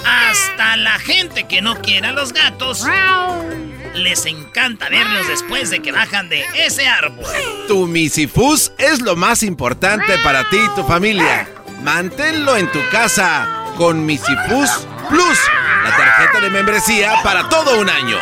[0.05, 2.85] Hasta la gente que no quiere a los gatos
[3.93, 7.25] les encanta verlos después de que bajan de ese árbol.
[7.67, 11.47] Tu Misifus es lo más importante para ti y tu familia.
[11.83, 13.47] Manténlo en tu casa
[13.77, 14.69] con Misifus
[15.09, 15.39] Plus,
[15.83, 18.17] la tarjeta de membresía para todo un año.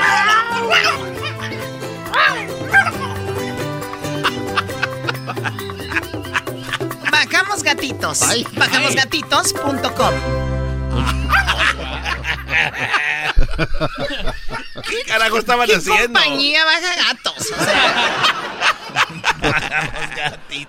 [7.12, 8.20] Bajamos gatitos.
[8.54, 10.14] Bajamosgatitos.com.
[14.88, 16.20] ¿Qué carajo estaban ¿Qué haciendo?
[16.20, 17.36] compañía baja gatos?
[17.52, 19.08] O sea,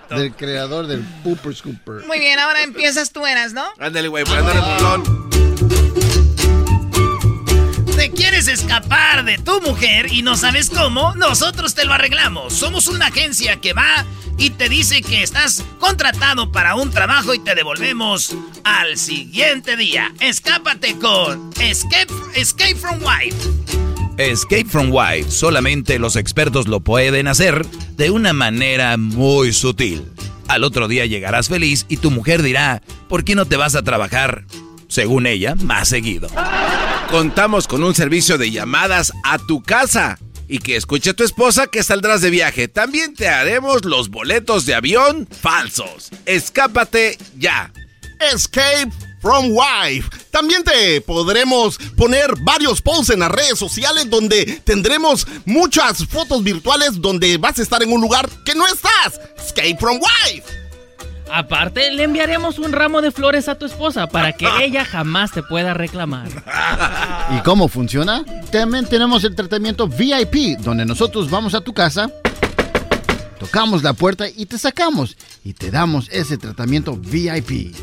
[0.09, 2.05] Del creador del Pooper Scooper.
[2.07, 3.65] muy bien, ahora empiezas tú, eras, ¿no?
[3.79, 5.29] Ándale, güey, por andar en burlón.
[7.95, 11.13] ¿Te quieres escapar de tu mujer y no sabes cómo?
[11.15, 12.53] Nosotros te lo arreglamos.
[12.53, 14.05] Somos una agencia que va
[14.37, 20.11] y te dice que estás contratado para un trabajo y te devolvemos al siguiente día.
[20.19, 23.82] Escápate con Escape, Escape from Wife.
[24.17, 27.65] Escape from Wife, solamente los expertos lo pueden hacer
[27.97, 30.05] de una manera muy sutil.
[30.47, 33.81] Al otro día llegarás feliz y tu mujer dirá, ¿por qué no te vas a
[33.81, 34.45] trabajar,
[34.87, 36.27] según ella, más seguido?
[37.09, 40.19] Contamos con un servicio de llamadas a tu casa.
[40.47, 42.67] Y que escuche tu esposa que saldrás de viaje.
[42.67, 46.09] También te haremos los boletos de avión falsos.
[46.25, 47.71] Escápate ya.
[48.31, 48.91] Escape
[49.23, 50.09] from Wife.
[50.31, 57.01] También te podremos poner varios posts en las redes sociales donde tendremos muchas fotos virtuales
[57.01, 59.21] donde vas a estar en un lugar que no estás.
[59.37, 60.43] Escape from Wife.
[61.31, 65.41] Aparte, le enviaremos un ramo de flores a tu esposa para que ella jamás te
[65.41, 66.27] pueda reclamar.
[67.31, 68.25] ¿Y cómo funciona?
[68.51, 72.11] También tenemos el tratamiento VIP, donde nosotros vamos a tu casa,
[73.39, 75.15] tocamos la puerta y te sacamos.
[75.45, 77.73] Y te damos ese tratamiento VIP.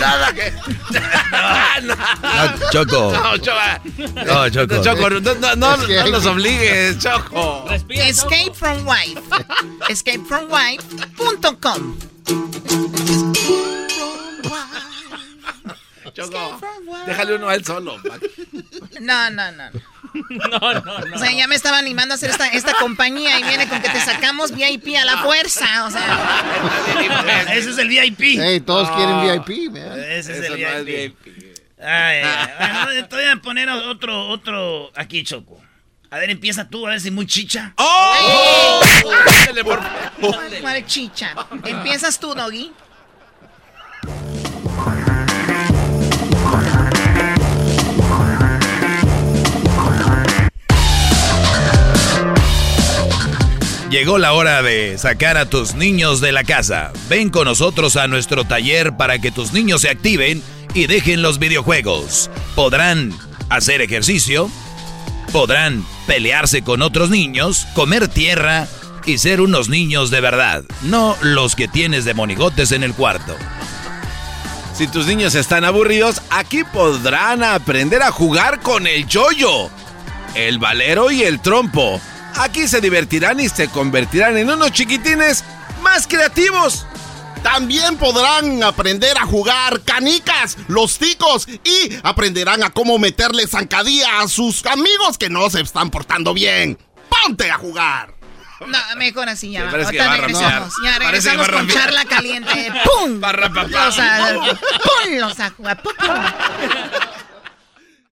[0.00, 0.50] Nada que.
[1.82, 3.12] no, No, Choco.
[3.12, 3.60] No, Choco.
[4.24, 4.74] No, Choco.
[4.76, 7.66] No, Choco, no, no, no, no los obligues, Choco.
[7.90, 9.20] Escape from Wife.
[9.88, 11.96] Escapefromwife.com.
[16.12, 16.60] Choco,
[17.06, 17.96] déjale uno a él solo.
[19.00, 19.70] No, no, no.
[20.50, 21.16] No, no, no.
[21.16, 23.88] O sea, ya me estaba animando a hacer esta, esta compañía y viene con que
[23.88, 25.84] te sacamos VIP a la fuerza.
[25.86, 28.38] O sea, Ese es el VIP.
[28.40, 29.98] Hey, todos quieren VIP, man.
[29.98, 31.16] Ese es Eso el no es VIP.
[31.78, 32.70] Ay, ay, ay.
[32.84, 35.60] Bueno, te voy a poner otro, otro aquí, Choco.
[36.10, 37.72] A ver, empieza tú, a ver si muy chicha.
[37.76, 38.80] ¡Oh!
[39.46, 39.80] Dale, por
[40.60, 41.34] ¿cuál chicha?
[41.64, 42.72] Empiezas tú, Doggy.
[53.90, 56.92] Llegó la hora de sacar a tus niños de la casa.
[57.08, 60.44] Ven con nosotros a nuestro taller para que tus niños se activen
[60.74, 62.30] y dejen los videojuegos.
[62.54, 63.12] Podrán
[63.48, 64.48] hacer ejercicio,
[65.32, 68.68] podrán pelearse con otros niños, comer tierra
[69.06, 73.34] y ser unos niños de verdad, no los que tienes de monigotes en el cuarto.
[74.72, 79.68] Si tus niños están aburridos, aquí podrán aprender a jugar con el yoyo,
[80.36, 82.00] el valero y el trompo.
[82.36, 85.44] Aquí se divertirán y se convertirán en unos chiquitines
[85.82, 86.86] más creativos.
[87.42, 94.28] También podrán aprender a jugar canicas, los ticos y aprenderán a cómo meterle zancadilla a
[94.28, 96.78] sus amigos que no se están portando bien.
[97.08, 98.14] ¡Ponte a jugar!
[98.66, 99.62] No, mejor así ya.
[99.62, 100.74] Sí, parece Ahorita regresamos.
[100.84, 102.72] Ya Parece que regresamos con charla caliente.
[102.84, 103.22] ¡Pum!
[103.22, 103.88] Va a rapear.
[103.88, 104.36] O sea,
[105.04, 105.82] ponlos a jugar.
[105.82, 105.94] ¡Pum!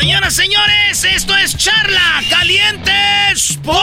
[0.00, 2.90] Señoras, señores, esto es Charla Caliente
[3.34, 3.76] Sports.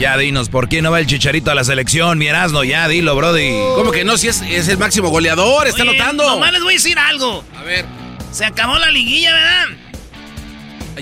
[0.00, 2.28] Ya dinos, ¿por qué no va el chicharito a la selección, mi?
[2.66, 3.50] Ya dilo, Brody.
[3.76, 4.16] ¿Cómo que no?
[4.16, 6.24] Si es, es el máximo goleador, está Oye, notando.
[6.24, 7.44] Nomás les voy a decir algo.
[7.58, 7.84] A ver.
[8.32, 9.64] Se acabó la liguilla, ¿verdad?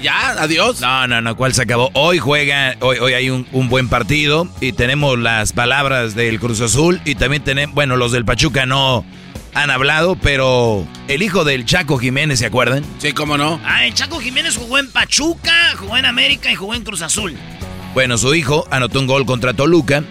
[0.02, 0.80] Ya, adiós.
[0.80, 1.90] No, no, no, ¿cuál se acabó?
[1.94, 6.60] Hoy juega, hoy, hoy hay un, un buen partido y tenemos las palabras del Cruz
[6.60, 9.04] Azul y también tenemos, bueno, los del Pachuca no
[9.54, 12.84] han hablado, pero el hijo del Chaco Jiménez, ¿se acuerdan?
[12.98, 13.60] Sí, cómo no.
[13.64, 17.36] Ah, el Chaco Jiménez jugó en Pachuca, jugó en América y jugó en Cruz Azul.
[17.94, 20.04] Bueno, su hijo anotó un gol contra Toluca.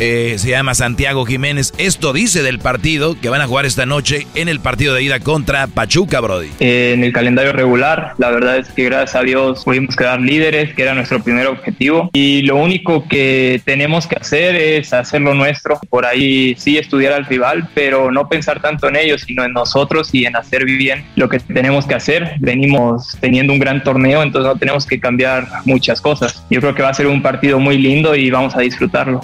[0.00, 1.72] Eh, se llama Santiago Jiménez.
[1.78, 5.20] Esto dice del partido que van a jugar esta noche en el partido de ida
[5.20, 6.48] contra Pachuca, Brody.
[6.58, 8.14] Eh, en el calendario regular.
[8.18, 12.10] La verdad es que gracias a Dios pudimos quedar líderes, que era nuestro primer objetivo.
[12.12, 15.78] Y lo único que tenemos que hacer es hacer lo nuestro.
[15.90, 20.08] Por ahí sí estudiar al rival, pero no pensar tanto en ellos, sino en nosotros
[20.14, 22.36] y en hacer bien lo que tenemos que hacer.
[22.40, 26.42] Venimos teniendo un gran torneo, entonces no tenemos que cambiar muchas cosas.
[26.48, 29.20] Yo creo que va a ser un partido muy lindo y vamos a disfrutarlo.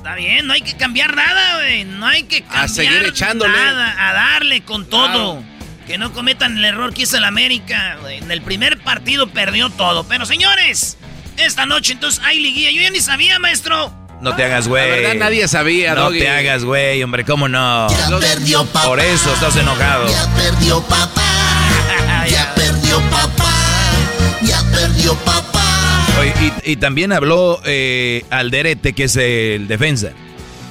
[0.00, 1.84] Está bien, no hay que cambiar nada, güey.
[1.84, 3.52] No hay que cambiar seguir echándole.
[3.52, 5.42] nada, a darle con todo.
[5.86, 7.98] Que no cometan el error que hizo el América.
[8.08, 10.04] En el primer partido perdió todo.
[10.04, 10.96] Pero señores,
[11.36, 12.70] esta noche entonces hay liguilla.
[12.70, 13.94] Yo ya ni sabía, maestro.
[14.22, 14.88] No te hagas güey.
[14.88, 16.20] La verdad nadie sabía, No Doggy.
[16.20, 17.88] te hagas güey, hombre, ¿cómo no?
[17.90, 18.86] Ya perdió papá.
[18.86, 20.08] Por eso estás enojado.
[20.08, 21.20] Ya perdió papá.
[22.30, 23.52] Ya perdió papá.
[24.42, 25.62] Ya perdió papá.
[26.18, 26.34] Oye,
[26.64, 30.12] y, y también habló eh, Alderete, que es el defensa.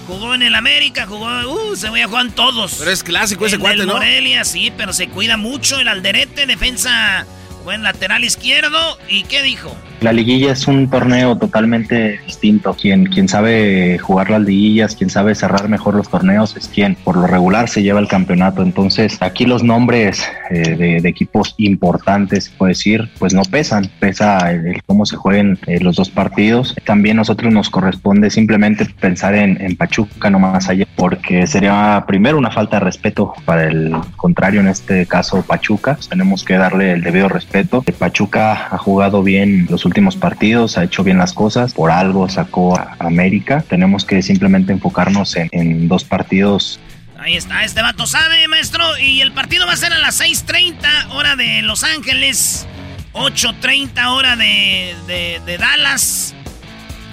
[0.07, 1.27] Jugó en el América, jugó.
[1.27, 2.75] Uh, se voy a jugar en todos.
[2.79, 3.93] Pero es clásico ese cuate, ¿no?
[3.93, 7.27] Morelia, sí, pero se cuida mucho el Alderete, defensa.
[7.63, 8.77] Buen lateral izquierdo.
[9.07, 9.75] ¿Y qué dijo?
[10.01, 12.73] La liguilla es un torneo totalmente distinto.
[12.73, 17.17] Quien, quien sabe jugar las liguillas, quien sabe cerrar mejor los torneos es quien por
[17.17, 18.63] lo regular se lleva el campeonato.
[18.63, 23.91] Entonces aquí los nombres eh, de, de equipos importantes, se puede decir, pues no pesan.
[23.99, 26.75] Pesa el, el cómo se jueguen eh, los dos partidos.
[26.85, 32.05] También a nosotros nos corresponde simplemente pensar en, en Pachuca, no más allá, porque sería
[32.07, 35.99] primero una falta de respeto para el contrario, en este caso Pachuca.
[36.09, 37.48] Tenemos que darle el debido respeto.
[37.97, 42.77] Pachuca ha jugado bien los últimos partidos, ha hecho bien las cosas, por algo sacó
[42.77, 43.63] a América.
[43.67, 46.79] Tenemos que simplemente enfocarnos en, en dos partidos
[47.19, 48.97] Ahí está, este vato sabe, maestro.
[48.97, 52.65] Y el partido va a ser a las 6:30, hora de Los Ángeles.
[53.13, 56.33] 8:30, hora de, de, de Dallas.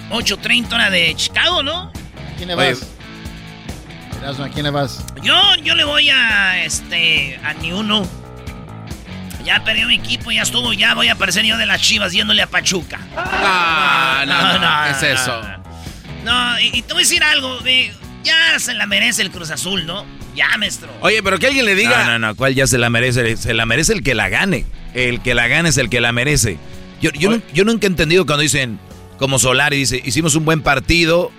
[0.09, 1.91] 8:30, hora de Chicago, ¿no?
[1.91, 2.87] ¿A quién le vas?
[4.21, 5.05] Erasmo, ¿A quién le vas?
[5.21, 7.37] Yo, yo le voy a este.
[7.43, 8.07] a ni uno.
[9.47, 12.41] Ya perdió mi equipo, ya estuvo, ya voy a aparecer yo de las chivas yéndole
[12.41, 12.99] a Pachuca.
[13.15, 15.41] Ah, no, no, ¿qué es eso?
[16.25, 17.93] No, y, y te voy a decir algo, eh,
[18.25, 20.05] ya se la merece el Cruz Azul, ¿no?
[20.35, 20.89] Ya, maestro.
[20.99, 22.03] Oye, pero que alguien le diga.
[22.03, 23.37] No, no, no, ¿cuál ya se la merece?
[23.37, 24.65] Se la merece el que la gane.
[24.93, 26.57] El que la gane es el que la merece.
[27.01, 28.79] Yo, yo, no- yo nunca he entendido cuando dicen,
[29.17, 31.31] como Solari dice, hicimos un buen partido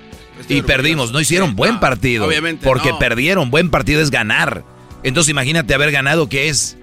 [0.49, 1.13] y perdimos.
[1.13, 2.25] No hicieron buen partido.
[2.27, 2.99] obviamente Porque no.
[2.99, 3.51] perdieron.
[3.51, 4.65] Buen partido es ganar.
[5.05, 6.78] Entonces imagínate haber ganado, ¿qué es?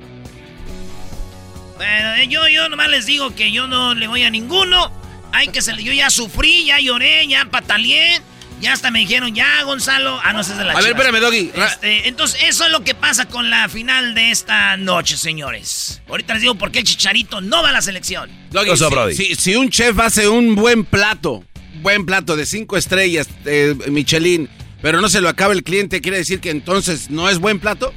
[1.75, 4.91] Bueno, eh, yo, yo nomás les digo que yo no le voy a ninguno.
[5.31, 8.21] Hay que se, yo ya sufrí, ya lloré, ya pataleé.
[8.61, 10.17] Ya hasta me dijeron, ya, Gonzalo.
[10.23, 11.51] Ah, no, es de la A ver, espérame, Doggy.
[11.53, 16.01] Este, entonces, eso es lo que pasa con la final de esta noche, señores.
[16.07, 18.29] Ahorita les digo por qué el Chicharito no va a la selección.
[18.51, 19.13] Doggy.
[19.13, 21.43] Si, si un chef hace un buen plato,
[21.81, 24.49] buen plato de cinco estrellas, eh, Michelin,
[24.81, 27.93] pero no se lo acaba el cliente, ¿quiere decir que entonces no es buen plato?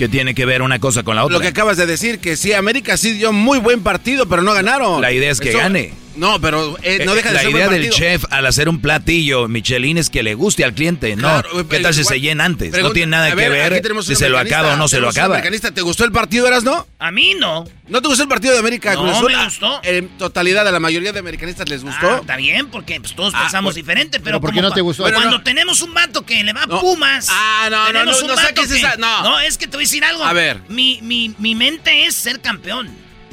[0.00, 1.36] Que tiene que ver una cosa con la otra.
[1.36, 4.54] Lo que acabas de decir, que sí, América sí dio muy buen partido, pero no
[4.54, 5.02] ganaron.
[5.02, 5.92] La idea es que Eso- gane.
[6.20, 8.68] No, pero eh, no Eh, deja de la ser idea buen del chef al hacer
[8.68, 11.58] un platillo Michelin es que le guste al cliente, Claro, no.
[11.60, 12.72] ¿Qué pero tal si igual- se llena antes?
[12.82, 15.34] no tiene nada que ver, si se lo acaba o no se lo acaba.
[15.36, 15.70] americanista.
[15.72, 16.86] ¿Te gustó el partido, Eras, no?
[16.98, 17.64] A mí no.
[17.88, 18.94] ¿No te gustó el partido de América?
[18.94, 19.32] No, Cruz Azul?
[19.34, 19.80] me gustó.
[19.82, 22.08] En totalidad, a la mayoría de americanistas les gustó.
[22.10, 24.72] Ah, está bien, porque pues, todos Ah, pensamos pues, diferente, pero, ¿pero por qué no
[24.72, 25.02] te gustó?
[25.04, 25.42] Cuando no.
[25.42, 26.80] tenemos un vato que le va a No.
[26.80, 27.28] Pumas.
[27.30, 29.40] Ah, no, no, tenemos no, un no vato saques que- esa- no.
[29.40, 30.22] es que te voy a decir algo.
[30.24, 30.60] A ver.
[30.68, 32.90] Mi, mi, mi mente es ser campeón.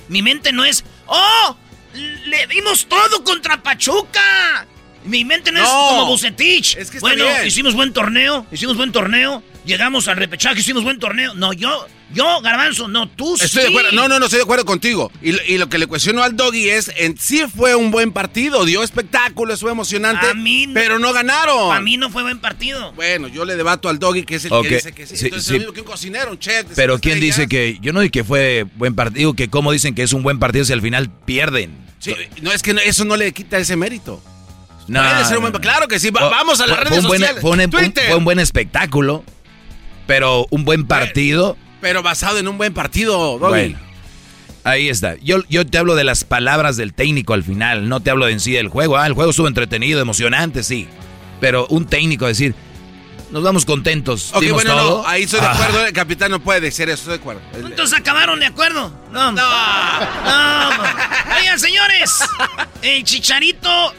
[0.08, 0.86] Mi mente no es.
[1.06, 1.58] ¡Oh!
[1.98, 4.66] Le dimos todo contra Pachuca.
[5.06, 6.76] Mi mente no, es como Bucetich.
[6.78, 7.48] Es que bueno, bien.
[7.48, 11.34] hicimos buen torneo, hicimos buen torneo, llegamos al repechaje, hicimos buen torneo.
[11.34, 13.60] No, yo, yo, Garbanzo, no, tú Estoy sí.
[13.60, 13.92] de acuerdo.
[13.92, 15.12] No, no, no estoy de acuerdo contigo.
[15.22, 18.12] Y, lo- y lo que le cuestiono al Doggy es, en sí fue un buen
[18.14, 21.70] partido, dio espectáculo, fue emocionante, A mí no- pero no ganaron.
[21.70, 22.92] Para mí no fue buen partido.
[22.94, 25.18] Bueno, yo le debato al Doggy que es el Ok, que dice que sí.
[25.18, 25.54] sí, Entonces sí.
[25.56, 26.66] es lo mismo que un cocinero, un chef.
[26.76, 27.38] Pero ¿quién estrellas.
[27.38, 30.24] dice que, yo no dije que fue buen partido, que cómo dicen que es un
[30.24, 31.76] buen partido si al final pierden?
[32.00, 34.24] Sí, no, es que no- eso no le quita ese mérito.
[34.88, 35.60] No, Puede ser un no, buen- no.
[35.60, 37.42] Claro que sí, va- vamos a las fue- redes fue un buen- sociales.
[37.42, 39.26] fue un, fue un buen espectáculo,
[40.06, 41.58] pero un buen partido.
[41.82, 43.50] Pero basado en un buen partido, Doggy.
[43.50, 43.80] Bueno,
[44.64, 45.16] ahí está.
[45.18, 48.34] Yo, yo te hablo de las palabras del técnico al final, no te hablo de
[48.34, 48.98] en sí del juego.
[48.98, 50.88] Ah, el juego estuvo entretenido, emocionante, sí.
[51.40, 52.56] Pero un técnico decir,
[53.32, 54.32] nos vamos contentos.
[54.34, 55.02] Ok, bueno, todo.
[55.04, 55.86] no, ahí estoy de Ah, acuerdo.
[55.86, 57.42] El capitán no puede decir eso, estoy de acuerdo.
[57.68, 58.92] Entonces acabaron de acuerdo.
[59.12, 59.32] No.
[59.32, 59.42] No.
[59.50, 60.70] no.
[61.40, 62.12] Oigan, señores.
[62.82, 63.94] El Chicharito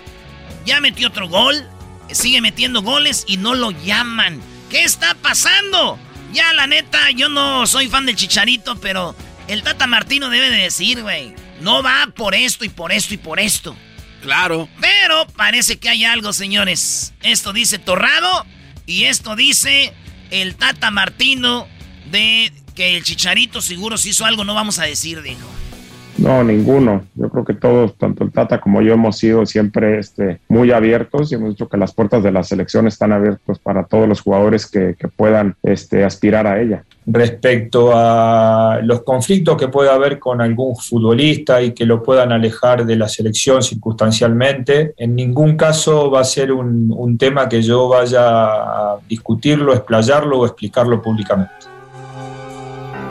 [0.67, 1.65] ya metió otro gol.
[2.11, 4.41] Sigue metiendo goles y no lo llaman.
[4.71, 5.99] ¿Qué está pasando?
[6.33, 9.15] Ya, la neta, yo no soy fan del Chicharito, pero
[9.49, 11.35] el Tata Martino debe de decir, güey.
[11.61, 13.77] No va por esto y por esto y por esto.
[14.23, 14.69] Claro.
[14.81, 17.15] Pero parece que hay algo, señores.
[17.23, 18.47] Esto dice Torrado
[18.87, 19.93] y esto dice
[20.31, 21.67] el Tata Martino
[22.11, 25.49] de que el Chicharito seguro si hizo algo, no vamos a decir, dijo.
[26.19, 27.03] No, ninguno.
[27.15, 31.31] Yo creo que todos, tanto el Tata como yo, hemos sido siempre este, muy abiertos
[31.31, 34.67] y hemos dicho que las puertas de la selección están abiertas para todos los jugadores
[34.67, 36.85] que, que puedan este, aspirar a ella.
[37.07, 42.85] respecto a los conflictos que pueda haber con algún futbolista y que lo puedan alejar
[42.85, 44.95] de la selección circunstancialmente.
[44.97, 50.41] En ningún caso va a ser un, un tema que yo vaya a discutirlo, explayarlo
[50.41, 51.53] o explicarlo públicamente.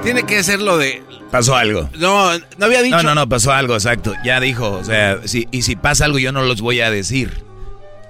[0.04, 1.07] tiene que ser lo de.
[1.32, 1.90] Pasó algo.
[1.98, 2.98] No, no había dicho.
[2.98, 4.14] No, no, no, pasó algo, exacto.
[4.24, 7.44] Ya dijo, o sea, si, y si pasa algo yo no los voy a decir.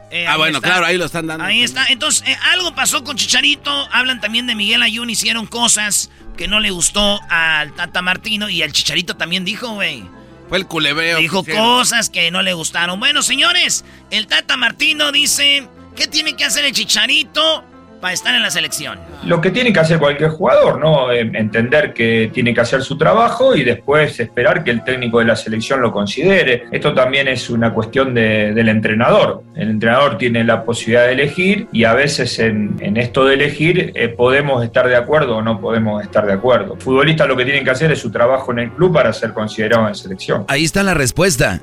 [0.09, 0.69] Eh, ah, bueno, está.
[0.69, 1.43] claro, ahí lo están dando.
[1.43, 1.85] Ahí está.
[1.87, 3.71] Entonces, eh, algo pasó con Chicharito.
[3.91, 5.09] Hablan también de Miguel Ayun.
[5.09, 8.49] Hicieron cosas que no le gustó al Tata Martino.
[8.49, 10.03] Y al Chicharito también dijo, güey.
[10.47, 11.17] Fue el culebreo.
[11.17, 12.99] Dijo que cosas que no le gustaron.
[12.99, 17.65] Bueno, señores, el Tata Martino dice: ¿Qué tiene que hacer el Chicharito
[18.01, 18.99] para estar en la selección?
[19.23, 21.11] Lo que tiene que hacer cualquier jugador, ¿no?
[21.11, 25.25] Eh, Entender que tiene que hacer su trabajo y después esperar que el técnico de
[25.25, 26.65] la selección lo considere.
[26.71, 29.43] Esto también es una cuestión de- del entrenador.
[29.55, 33.91] El entrenador tiene la posibilidad de elegir y a veces en, en esto de elegir
[33.95, 36.75] eh, podemos estar de acuerdo o no podemos estar de acuerdo.
[36.77, 39.87] Futbolistas lo que tienen que hacer es su trabajo en el club para ser considerado
[39.87, 40.45] en selección.
[40.47, 41.59] Ahí está la respuesta.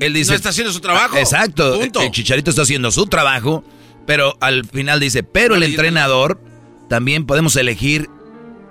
[0.00, 0.32] Él dice.
[0.32, 1.16] No está haciendo su trabajo.
[1.16, 1.78] Exacto.
[1.78, 2.00] Punto.
[2.02, 3.62] El Chicharito está haciendo su trabajo,
[4.06, 6.40] pero al final dice, pero el entrenador
[6.88, 8.08] también podemos elegir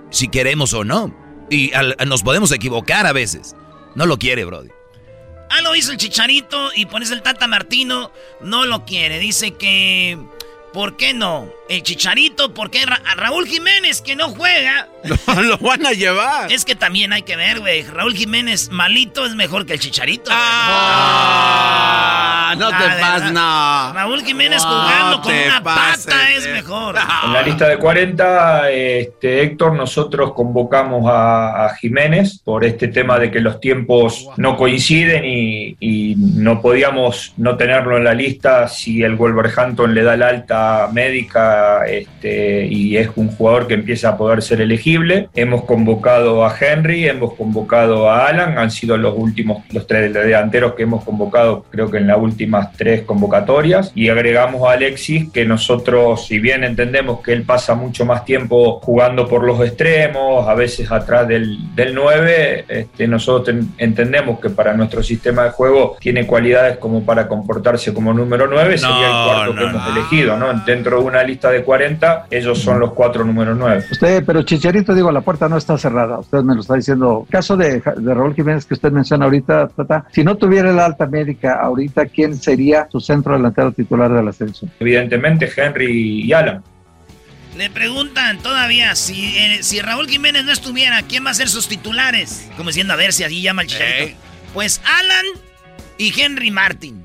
[0.09, 1.13] si queremos o no.
[1.49, 3.55] Y al- nos podemos equivocar a veces.
[3.95, 4.69] No lo quiere, Brody.
[5.49, 8.11] Ah, lo hizo el Chicharito y pones el Tata Martino.
[8.41, 9.19] No lo quiere.
[9.19, 10.17] Dice que.
[10.73, 11.47] ¿Por qué no?
[11.69, 14.89] El Chicharito, ¿por qué Ra- a Raúl Jiménez que no juega?
[15.03, 16.51] Lo, lo van a llevar.
[16.51, 17.83] Es que también hay que ver, güey.
[17.83, 20.29] Raúl Jiménez malito es mejor que el Chicharito.
[21.25, 23.93] Ah, no te Ah, de pases, no.
[23.93, 26.95] Raúl Jiménez No jugando con te una pases pata es mejor.
[27.25, 33.19] En la lista de 40, este, Héctor, nosotros convocamos a, a Jiménez por este tema
[33.19, 38.67] de que los tiempos no coinciden y, y no podíamos no tenerlo en la lista
[38.69, 41.52] si el Wolverhampton le da el alta médica
[41.87, 45.29] este, y es un jugador que empieza a poder ser elegible.
[45.35, 50.73] Hemos convocado a Henry, hemos convocado a Alan, han sido los últimos, los tres delanteros
[50.73, 55.45] que hemos convocado, creo que en las últimas tres convocatorias, y agregamos a Alexis, que
[55.45, 60.53] nosotros, si bien entendemos que él pasa mucho más tiempo jugando por los extremos, a
[60.55, 65.97] veces atrás del, del 9, este, nosotros ten- entendemos que para nuestro sistema de juego
[65.99, 70.53] tiene cualidades como para comportarse como número 9, sería el cuarto que hemos elegido, ¿no?
[70.65, 73.85] Dentro de una lista de 40, ellos son los cuatro números 9.
[73.91, 76.19] Usted, pero Chicharito, digo, la puerta no está cerrada.
[76.19, 77.25] Usted me lo está diciendo.
[77.29, 81.05] Caso de, de Raúl Jiménez que usted menciona ahorita, Tata, si no tuviera la alta
[81.05, 84.71] médica ahorita, ¿quién sería su centro delantero titular de la selección?
[84.79, 86.63] Evidentemente, Henry y Alan.
[87.57, 91.67] Le preguntan todavía si, eh, si Raúl Jiménez no estuviera, ¿quién va a ser sus
[91.67, 92.49] titulares?
[92.57, 94.17] Como diciendo, a ver si así llama el Chicharito.
[94.53, 95.25] Pues Alan
[95.97, 97.02] y Henry Martin.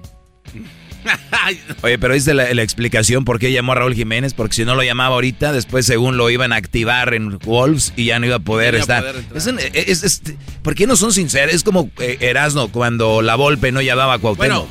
[1.83, 4.35] Oye, pero ¿viste la, la explicación por qué llamó a Raúl Jiménez?
[4.35, 8.07] Porque si no lo llamaba ahorita, después según lo iban a activar en Wolves y
[8.07, 9.01] ya no iba a poder no a estar.
[9.03, 9.37] poder entrar.
[9.39, 10.23] Es un- es- es-
[10.63, 11.55] ¿Por qué no son sinceros?
[11.55, 14.67] Es como eh, Erasno cuando la Volpe no llamaba a Cuauhtémoc.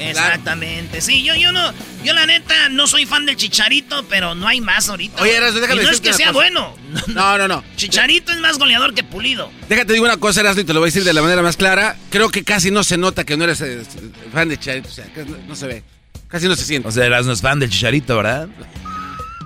[0.00, 1.00] Exactamente.
[1.00, 1.72] Sí, yo, yo no,
[2.04, 5.22] yo la neta no soy fan del Chicharito, pero no hay más ahorita.
[5.22, 5.36] Oye, güey.
[5.42, 6.32] Erasmo, déjame Y no es que sea cosa.
[6.32, 6.76] bueno.
[7.08, 7.64] No, no, no.
[7.76, 9.50] Chicharito es más goleador que Pulido.
[9.68, 11.56] Déjate digo una cosa, Erasmo, y te lo voy a decir de la manera más
[11.56, 11.96] clara.
[12.10, 13.82] Creo que casi no se nota que no eres eh,
[14.32, 14.88] fan de Chicharito.
[14.88, 15.82] O sea, no, no se ve.
[16.28, 16.88] Casi no se siente.
[16.88, 18.48] O sea, Erasno es fan del Chicharito, ¿verdad?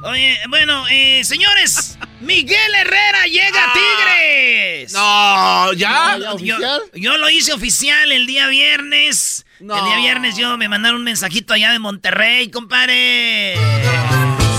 [0.04, 4.92] Oye, bueno, eh, señores, Miguel Herrera llega a Tigres.
[4.92, 6.18] No, ¿ya?
[6.18, 6.56] No, yo,
[6.94, 9.46] yo lo hice oficial el día viernes.
[9.62, 13.54] El día viernes yo me mandaron un mensajito allá de Monterrey, compadre.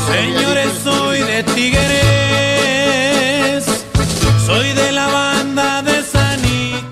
[0.09, 1.83] Señores, soy de Tigres.
[4.45, 6.39] Soy de la banda de San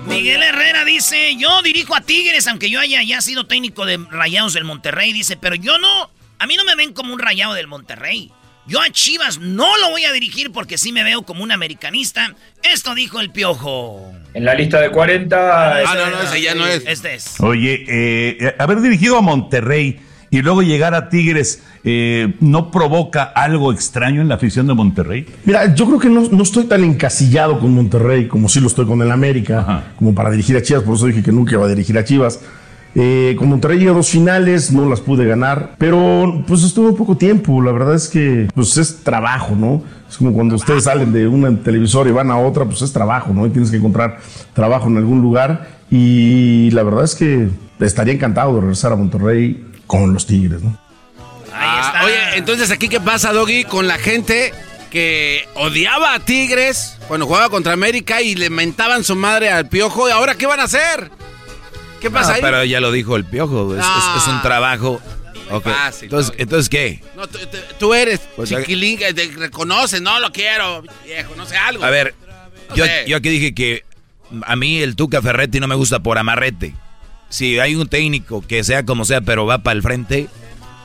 [0.06, 4.52] Miguel Herrera dice, yo dirijo a Tigres, aunque yo haya ya sido técnico de Rayados
[4.52, 7.66] del Monterrey, dice, pero yo no, a mí no me ven como un rayado del
[7.66, 8.30] Monterrey.
[8.66, 12.36] Yo a Chivas no lo voy a dirigir porque sí me veo como un americanista.
[12.62, 14.12] Esto dijo el piojo.
[14.34, 15.36] En la lista de 40.
[15.36, 16.84] Ah, no, no, ese ya no es.
[16.86, 17.40] Este es.
[17.40, 20.00] Oye, eh, haber dirigido a Monterrey
[20.30, 25.26] y luego llegar a Tigres, eh, ¿no provoca algo extraño en la afición de Monterrey?
[25.44, 28.86] Mira, yo creo que no, no estoy tan encasillado con Monterrey como sí lo estoy
[28.86, 31.68] con el América, como para dirigir a Chivas, por eso dije que nunca iba a
[31.68, 32.40] dirigir a Chivas.
[32.94, 37.16] Eh, con Monterrey llegué a dos finales, no las pude ganar, pero pues estuvo poco
[37.16, 37.62] tiempo.
[37.62, 39.82] La verdad es que pues es trabajo, ¿no?
[40.08, 43.32] Es como cuando ustedes salen de una televisora y van a otra, pues es trabajo,
[43.32, 43.46] ¿no?
[43.46, 44.18] Y tienes que encontrar
[44.52, 45.68] trabajo en algún lugar.
[45.90, 47.48] Y la verdad es que
[47.80, 50.76] estaría encantado de regresar a Monterrey con los Tigres, ¿no?
[51.54, 54.52] Ah, oye, entonces aquí qué pasa, Doggy, con la gente
[54.90, 60.08] que odiaba a Tigres cuando jugaba contra América y le mentaban su madre al piojo.
[60.08, 61.10] ¿Y ahora qué van a hacer?
[62.02, 62.40] ¿Qué pasa No, ahí?
[62.42, 65.00] pero ya lo dijo el piojo, es, es- es un trabajo.
[65.50, 67.02] Ok, fácil, entonces, entonces, ¿qué?
[67.16, 67.24] No,
[67.78, 71.84] tú, eres Pues, chiquilín, que te reconoce, no lo quiero, viejo, no sé algo.
[71.84, 72.14] A ver,
[72.70, 73.04] No yo, sé.
[73.06, 73.84] yo aquí dije que
[74.46, 76.74] a mí el Tuca Ferretti no me gusta por amarrete.
[77.28, 80.28] Si hay un técnico que sea como sea, pero va para el frente,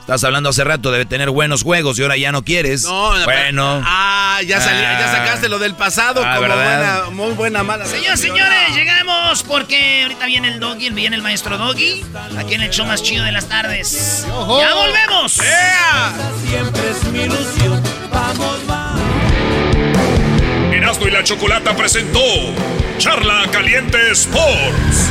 [0.08, 2.84] Estás hablando hace rato, debe tener buenos juegos y ahora ya no quieres.
[2.84, 3.82] No, no, bueno.
[3.84, 5.12] Ah, ya, salí, ya Ah.
[5.18, 7.02] sacaste lo del pasado Ah, como ¿verdad?
[7.04, 7.84] buena, muy buena, mala.
[7.84, 12.02] Señores, señores, llegamos porque ahorita viene el doggy, viene el maestro doggy,
[12.38, 14.24] aquí en el show más chido de las tardes.
[14.26, 15.32] ¡Ya volvemos!
[15.32, 17.82] Siempre es mi ilusión.
[18.10, 19.02] Vamos, vamos.
[20.72, 22.18] Erasmo y la Chocolata presentó
[22.96, 25.10] Charla Caliente Sports.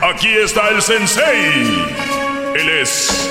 [0.00, 1.64] Aquí está el sensei.
[2.54, 3.28] Él es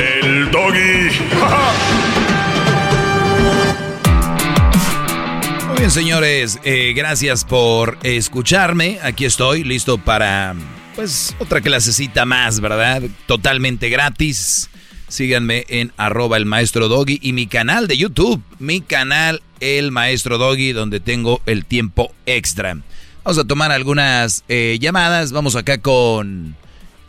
[0.00, 1.10] el doggy.
[5.68, 9.00] Muy bien, señores, eh, gracias por escucharme.
[9.02, 10.54] Aquí estoy, listo para,
[10.96, 13.02] pues, otra clasecita más, ¿verdad?
[13.26, 14.70] Totalmente gratis.
[15.08, 20.38] Síganme en arroba el maestro doggy y mi canal de YouTube, mi canal el maestro
[20.38, 22.78] doggy, donde tengo el tiempo extra.
[23.24, 25.32] Vamos a tomar algunas eh, llamadas.
[25.32, 26.56] Vamos acá con,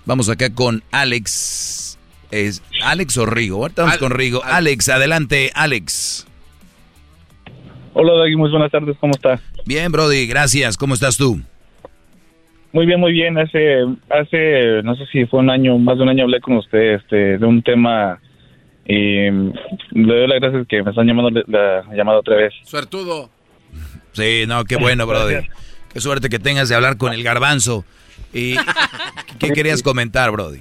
[0.06, 1.98] vamos acá con Alex.
[2.32, 3.58] Es Alex o Rigo.
[3.62, 4.44] Ahorita vamos Al- con Rigo.
[4.44, 6.28] Alex, adelante, Alex.
[7.96, 9.40] Hola, Daggy, muy buenas tardes, ¿cómo está?
[9.66, 10.78] Bien, Brody, gracias.
[10.78, 11.40] ¿Cómo estás tú?
[12.72, 13.38] Muy bien, muy bien.
[13.38, 16.96] Hace, hace, no sé si fue un año, más de un año hablé con usted
[16.96, 18.20] este, de un tema
[18.88, 19.54] y le
[19.92, 22.52] doy las gracias que me están llamando la, la llamada otra vez.
[22.66, 23.30] Suertudo.
[24.14, 25.36] Sí, no, qué bueno, Brody.
[25.94, 27.86] Qué suerte que tengas de hablar con el garbanzo.
[28.34, 28.56] ¿Y
[29.40, 30.60] qué querías comentar, Brody?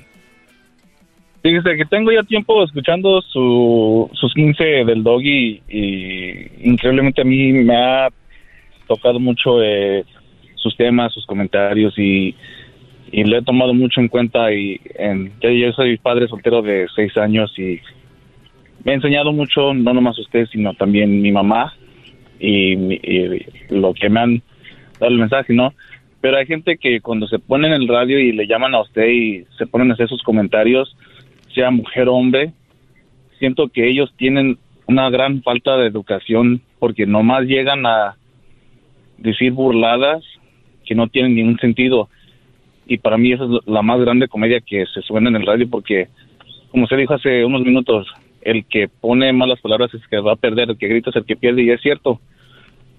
[1.42, 7.52] Fíjese que tengo ya tiempo escuchando su, sus 15 del doggy y increíblemente a mí
[7.52, 8.09] me ha
[8.86, 10.04] tocado mucho eh,
[10.54, 12.36] sus temas, sus comentarios y,
[13.10, 17.16] y lo he tomado mucho en cuenta y en, yo soy padre soltero de seis
[17.16, 17.80] años y
[18.84, 21.74] me ha enseñado mucho, no nomás usted, sino también mi mamá
[22.38, 24.42] y, mi- y lo que me han
[25.02, 25.74] dado el mensaje, ¿no?
[26.20, 29.08] Pero hay gente que cuando se pone en el radio y le llaman a usted
[29.08, 30.96] y se ponen a hacer sus comentarios,
[31.54, 32.52] sea mujer o hombre,
[33.38, 38.16] siento que ellos tienen una gran falta de educación porque nomás llegan a
[39.18, 40.22] decir burladas
[40.84, 42.08] que no tienen ningún sentido.
[42.86, 45.68] Y para mí esa es la más grande comedia que se suena en el radio
[45.68, 46.08] porque,
[46.70, 48.06] como se dijo hace unos minutos,
[48.42, 51.16] el que pone malas palabras es el que va a perder, el que grita es
[51.16, 52.20] el que pierde y es cierto.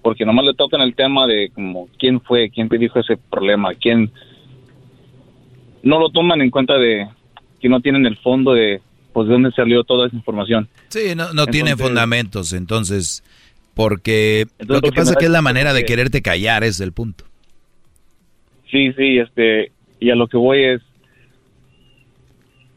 [0.04, 3.72] Porque nomás le tocan el tema de como quién fue, quién te dijo ese problema,
[3.74, 4.10] quién...
[5.82, 7.08] No lo toman en cuenta de
[7.58, 8.82] que no tienen el fondo de
[9.14, 10.68] pues de dónde salió toda esa información.
[10.88, 13.24] Sí, no, no tiene Entonces- fundamentos, entonces,
[13.74, 16.80] porque lo que lo pasa es que es la manera de que- quererte callar, es
[16.80, 17.24] el punto.
[18.70, 20.82] Sí, sí, este, y a lo que voy es,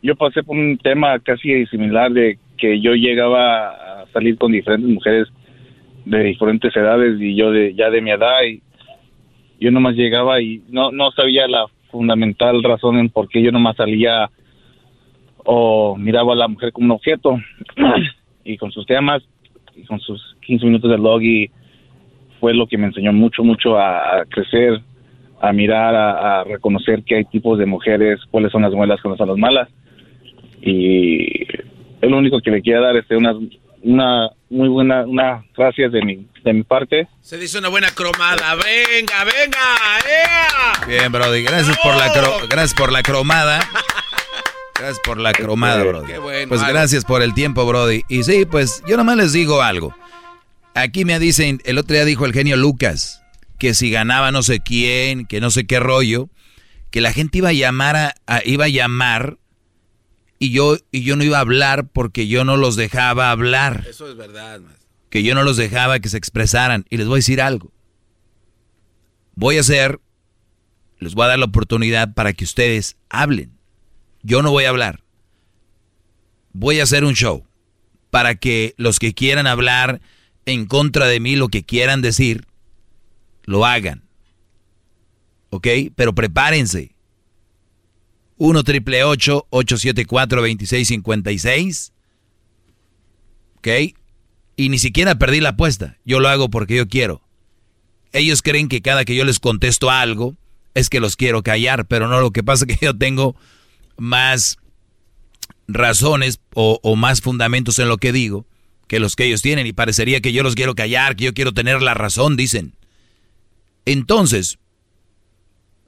[0.01, 4.89] yo pasé por un tema casi similar de que yo llegaba a salir con diferentes
[4.89, 5.27] mujeres
[6.09, 8.61] de diferentes edades y yo de ya de mi edad y
[9.59, 13.75] yo nomás llegaba y no no sabía la fundamental razón en por qué yo nomás
[13.75, 14.29] salía
[15.45, 17.37] o miraba a la mujer como un objeto
[18.43, 19.23] y con sus temas
[19.75, 21.49] y con sus 15 minutos de log y
[22.39, 24.81] fue lo que me enseñó mucho mucho a, crecer
[25.39, 29.17] a mirar, a, a reconocer que hay tipos de mujeres, cuáles son las buenas, cuáles
[29.17, 29.69] son las malas.
[30.61, 33.35] Y es lo único que le quiero dar, este, una,
[33.83, 37.07] una muy buena, una gracias de mi, de mi parte.
[37.21, 38.55] Se dice una buena cromada.
[38.55, 39.59] Venga, venga.
[40.09, 40.85] ¡Ea!
[40.87, 43.59] Bien, Brody, gracias por la cro- gracias por la cromada.
[44.75, 46.05] Gracias por la cromada, Brody.
[46.07, 48.03] Qué bueno, Pues gracias por el tiempo, Brody.
[48.09, 49.95] Y sí, pues yo nomás les digo algo.
[50.75, 53.23] Aquí me dicen, el otro día dijo el genio Lucas,
[53.57, 56.29] que si ganaba no sé quién, que no sé qué rollo,
[56.91, 59.37] que la gente iba a llamar a, a- iba a llamar
[60.39, 64.09] y yo y yo no iba a hablar porque yo no los dejaba hablar, Eso
[64.09, 64.87] es verdad, maestro.
[65.09, 67.71] que yo no los dejaba que se expresaran y les voy a decir algo.
[69.35, 69.99] Voy a hacer
[70.99, 73.57] les voy a dar la oportunidad para que ustedes hablen.
[74.23, 75.03] Yo no voy a hablar.
[76.53, 77.45] Voy a hacer un show
[78.09, 80.01] para que los que quieran hablar
[80.45, 82.47] en contra de mí, lo que quieran decir,
[83.43, 84.03] lo hagan.
[85.49, 85.67] ¿Ok?
[85.95, 86.95] Pero prepárense.
[88.37, 91.93] 1 triple 874 2656.
[93.57, 93.67] ¿Ok?
[94.55, 95.97] Y ni siquiera perdí la apuesta.
[96.05, 97.21] Yo lo hago porque yo quiero.
[98.13, 100.35] Ellos creen que cada que yo les contesto algo
[100.73, 103.35] es que los quiero callar, pero no, lo que pasa es que yo tengo
[103.97, 104.57] más
[105.67, 108.45] razones o, o más fundamentos en lo que digo
[108.87, 111.53] que los que ellos tienen y parecería que yo los quiero callar, que yo quiero
[111.53, 112.73] tener la razón, dicen.
[113.85, 114.59] Entonces,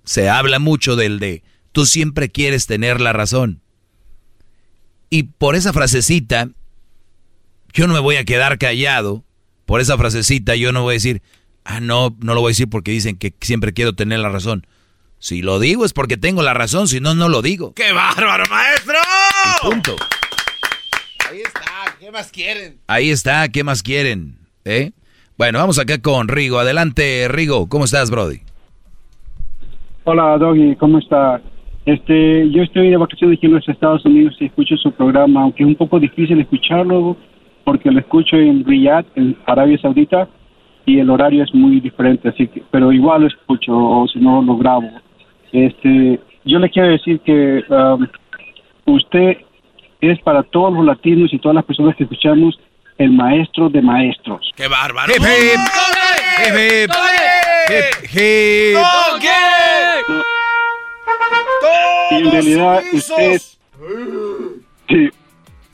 [0.03, 3.61] se habla mucho del de tú siempre quieres tener la razón.
[5.09, 6.49] Y por esa frasecita,
[7.73, 9.23] yo no me voy a quedar callado.
[9.65, 11.21] Por esa frasecita yo no voy a decir,
[11.63, 14.65] ah, no, no lo voy a decir porque dicen que siempre quiero tener la razón.
[15.19, 17.73] Si lo digo es porque tengo la razón, si no, no lo digo.
[17.73, 18.97] ¡Qué bárbaro, maestro!
[19.61, 19.95] punto.
[21.29, 22.79] Ahí está, ¿qué más quieren?
[22.87, 24.39] Ahí está, ¿qué más quieren?
[24.65, 24.91] ¿Eh?
[25.37, 26.59] Bueno, vamos acá con Rigo.
[26.59, 27.69] Adelante, Rigo.
[27.69, 28.41] ¿Cómo estás, Brody?
[30.05, 31.41] Hola, Doggy, ¿cómo está?
[31.89, 35.63] Este, yo estoy de vacaciones aquí en los Estados Unidos y escucho su programa, aunque
[35.63, 37.17] es un poco difícil escucharlo
[37.63, 40.27] porque lo escucho en Riyadh, en Arabia Saudita,
[40.85, 44.43] y el horario es muy diferente, así que, pero igual lo escucho o si no
[44.43, 44.87] lo grabo.
[45.51, 48.05] Este, yo le quiero decir que um,
[48.85, 49.37] usted
[49.99, 52.59] es para todos los latinos y todas las personas que escuchamos
[52.99, 54.51] el maestro de maestros.
[54.55, 55.11] ¡Qué bárbaro!
[55.11, 55.59] Hip, hip.
[56.45, 56.91] Hip, hip.
[57.67, 58.77] Hip, hip.
[62.11, 63.41] Y en realidad usted,
[64.87, 65.09] sí,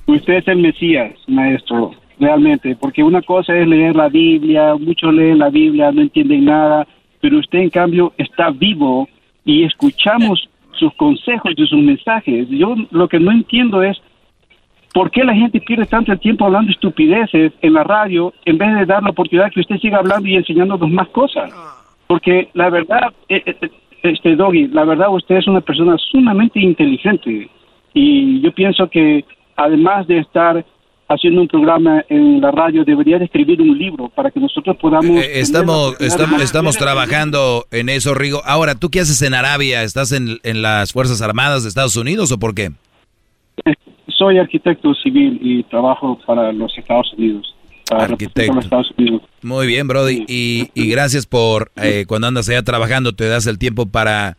[0.05, 5.39] usted es el Mesías, maestro, realmente, porque una cosa es leer la Biblia, muchos leen
[5.39, 6.87] la Biblia, no entienden nada,
[7.21, 9.07] pero usted en cambio está vivo
[9.43, 12.47] y escuchamos sus consejos y sus mensajes.
[12.49, 13.97] Yo lo que no entiendo es
[14.93, 18.73] por qué la gente pierde tanto el tiempo hablando estupideces en la radio en vez
[18.75, 21.51] de dar la oportunidad que usted siga hablando y enseñándonos más cosas.
[22.07, 23.69] Porque la verdad, eh, eh,
[24.05, 27.49] este Doggy, la verdad usted es una persona sumamente inteligente
[27.93, 29.25] y yo pienso que
[29.55, 30.65] además de estar
[31.07, 35.21] haciendo un programa en la radio debería de escribir un libro para que nosotros podamos
[35.21, 38.41] Eh, estamos, estamos, estamos trabajando en eso, Rigo.
[38.43, 39.83] Ahora, ¿tú qué haces en Arabia?
[39.83, 42.71] ¿Estás en, en las Fuerzas Armadas de Estados Unidos o por qué?
[44.17, 47.54] soy arquitecto civil y trabajo para los Estados Unidos.
[47.89, 48.59] Para Arquitecto.
[49.41, 50.25] Muy bien, Brody.
[50.27, 54.37] Y, y gracias por eh, cuando andas allá trabajando, te das el tiempo para,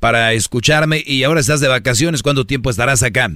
[0.00, 1.02] para escucharme.
[1.04, 2.22] Y ahora estás de vacaciones.
[2.22, 3.28] ¿Cuánto tiempo estarás acá?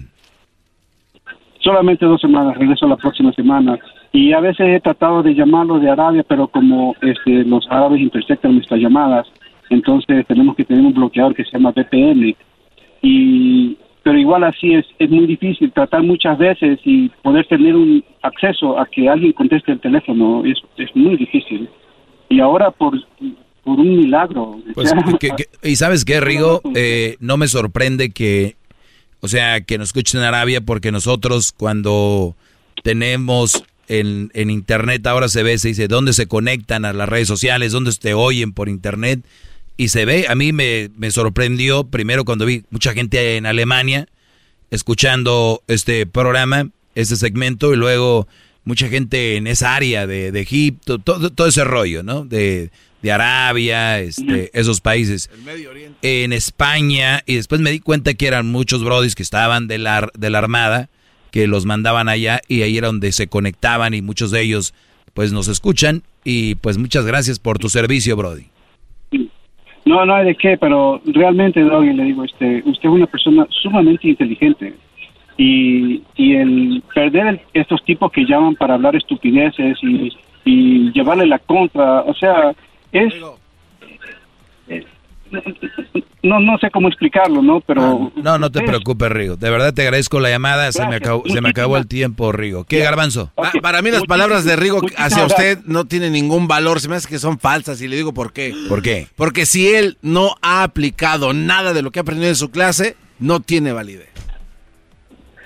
[1.60, 3.78] Solamente dos semanas, regreso la próxima semana.
[4.12, 8.54] Y a veces he tratado de llamarlo de Arabia, pero como este, los árabes interceptan
[8.54, 9.26] nuestras llamadas,
[9.70, 12.36] entonces tenemos que tener un bloqueador que se llama VPN.
[13.00, 18.04] Y, pero igual así es, es muy difícil tratar muchas veces y poder tener un
[18.22, 21.68] acceso a que alguien conteste el teléfono es, es muy difícil.
[22.28, 22.94] Y ahora por,
[23.64, 24.58] por un milagro.
[24.74, 28.56] Pues, que- que- y sabes qué, Rigo, Eh, no me sorprende que,
[29.20, 32.34] o sea, que nos escuchen en Arabia porque nosotros cuando
[32.82, 37.28] tenemos en, en internet ahora se ve, se dice, ¿dónde se conectan a las redes
[37.28, 37.72] sociales?
[37.72, 39.20] ¿Dónde te oyen por internet?
[39.76, 44.06] Y se ve, a mí me, me sorprendió primero cuando vi mucha gente en Alemania
[44.70, 48.26] escuchando este programa, este segmento, y luego
[48.64, 52.24] mucha gente en esa área de, de Egipto, todo, todo ese rollo, ¿no?
[52.24, 52.70] De,
[53.02, 55.28] de Arabia, este, esos países.
[56.00, 60.08] En España, y después me di cuenta que eran muchos brodis que estaban de la,
[60.16, 60.88] de la Armada,
[61.30, 64.72] que los mandaban allá, y ahí era donde se conectaban, y muchos de ellos,
[65.12, 68.51] pues, nos escuchan, y pues muchas gracias por tu servicio, Brody.
[69.92, 73.46] No, no hay de qué, pero realmente, Doggy, le digo, este, usted es una persona
[73.50, 74.72] sumamente inteligente.
[75.36, 80.10] Y, y el perder estos tipos que llaman para hablar estupideces y,
[80.46, 82.54] y llevarle la contra, o sea,
[82.90, 83.12] es...
[86.22, 87.60] No, no sé cómo explicarlo, ¿no?
[87.62, 88.12] Pero...
[88.14, 89.36] No, no te es- preocupes, Rigo.
[89.36, 90.70] De verdad te agradezco la llamada.
[90.70, 92.62] Se me acabó, se me acabó el tiempo, Rigo.
[92.64, 93.32] ¿Qué, Garbanzo?
[93.34, 96.94] Pa- para mí las palabras de Rigo hacia usted no tienen ningún valor, se me
[96.94, 98.54] hace que son falsas y le digo por qué.
[98.68, 99.08] ¿Por qué?
[99.16, 102.96] Porque si él no ha aplicado nada de lo que ha aprendido en su clase,
[103.18, 104.08] no tiene validez.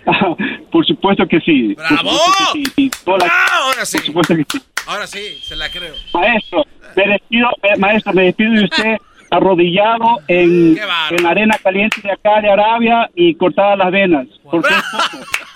[0.70, 1.74] Por supuesto que sí.
[1.74, 2.10] ¡Bravo!
[2.52, 2.90] que sí.
[3.06, 3.32] La-
[3.64, 3.96] Ahora sí.
[3.98, 4.62] Por supuesto que sí.
[4.86, 5.94] Ahora sí, se la creo.
[6.14, 6.64] Maestro,
[6.96, 8.96] me despido, eh, maestro, me despido de usted
[9.36, 14.26] arrodillado en, en la arena caliente de acá de Arabia y cortadas las venas.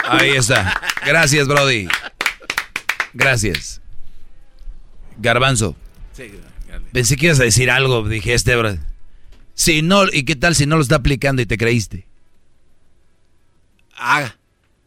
[0.08, 0.80] Ahí está.
[1.04, 1.88] Gracias, Brody.
[3.12, 3.80] Gracias.
[5.18, 5.76] Garbanzo.
[6.92, 8.76] Pensé que ibas a decir algo, dije este, bro.
[9.54, 12.06] Si no, ¿y qué tal si no lo está aplicando y te creíste?
[13.96, 14.34] Ah,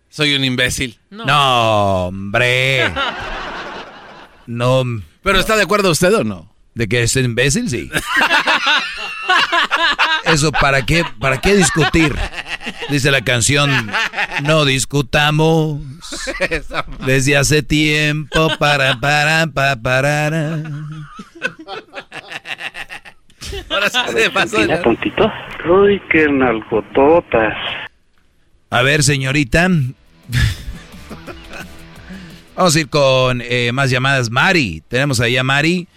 [0.09, 0.99] soy un imbécil.
[1.09, 2.91] No, hombre.
[4.45, 4.83] No.
[5.21, 6.52] ¿Pero está de acuerdo usted o no?
[6.75, 7.69] ¿De que es imbécil?
[7.69, 7.89] Sí.
[10.25, 12.15] Eso, ¿para qué, ¿para qué discutir?
[12.89, 13.91] Dice la canción,
[14.43, 15.81] no discutamos
[17.05, 20.63] desde hace tiempo para, para, para, para.
[23.69, 24.59] Ahora se pasó.
[24.59, 25.31] Mira, tontito.
[25.69, 27.53] Uy, qué nalgototas.
[28.69, 29.69] A ver, señorita.
[32.55, 34.29] Vamos a ir con eh, más llamadas.
[34.29, 35.87] Mari, tenemos ahí a Mari.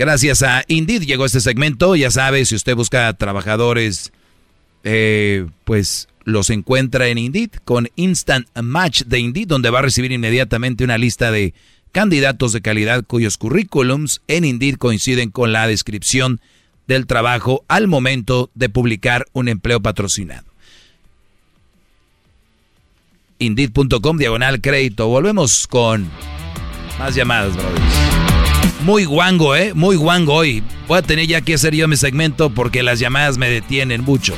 [0.00, 1.94] Gracias a Indeed llegó este segmento.
[1.94, 4.12] Ya sabe, si usted busca trabajadores,
[4.82, 10.10] eh, pues los encuentra en Indeed con Instant Match de Indeed, donde va a recibir
[10.10, 11.52] inmediatamente una lista de
[11.92, 16.40] candidatos de calidad cuyos currículums en Indeed coinciden con la descripción
[16.86, 20.46] del trabajo al momento de publicar un empleo patrocinado.
[23.38, 25.08] Indeed.com diagonal crédito.
[25.08, 26.08] Volvemos con
[26.98, 28.29] más llamadas, brothers.
[28.82, 29.74] Muy guango, ¿eh?
[29.74, 30.62] Muy guango hoy.
[30.88, 34.34] Voy a tener ya que hacer yo mi segmento porque las llamadas me detienen mucho.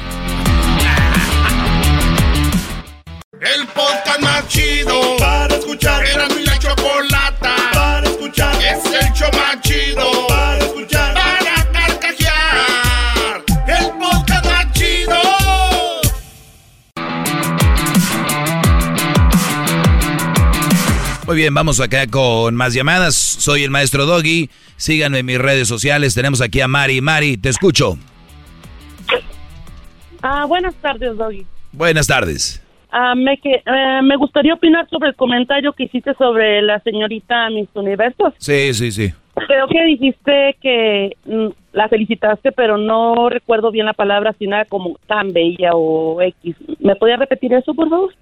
[3.41, 6.05] El podcast más chido para escuchar.
[6.07, 8.55] Era mi la chocolata para escuchar.
[8.57, 9.72] Es el show más chido
[21.33, 23.15] Muy bien, vamos acá con más llamadas.
[23.15, 24.51] Soy el maestro Doggy.
[24.77, 26.15] Síganme en mis redes sociales.
[26.15, 27.01] Tenemos aquí a Mari.
[27.01, 27.97] Mari, te escucho.
[30.21, 31.47] Ah, buenas tardes, Doggy.
[31.73, 32.63] Buenas tardes.
[32.91, 37.49] Ah, me, que, eh, me gustaría opinar sobre el comentario que hiciste sobre la señorita
[37.49, 38.35] Miss Universos.
[38.37, 39.15] Sí, sí, sí.
[39.35, 44.67] Creo que dijiste que mm, la felicitaste, pero no recuerdo bien la palabra, si nada
[44.67, 46.57] como tan bella o X.
[46.79, 48.13] ¿Me podía repetir eso, por favor?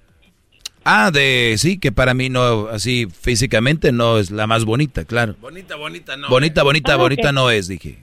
[0.85, 5.35] Ah, de sí, que para mí no, así físicamente no es la más bonita, claro.
[5.40, 6.28] Bonita, bonita, no.
[6.28, 7.98] Bonita, bonita, Ah, bonita no es, dije.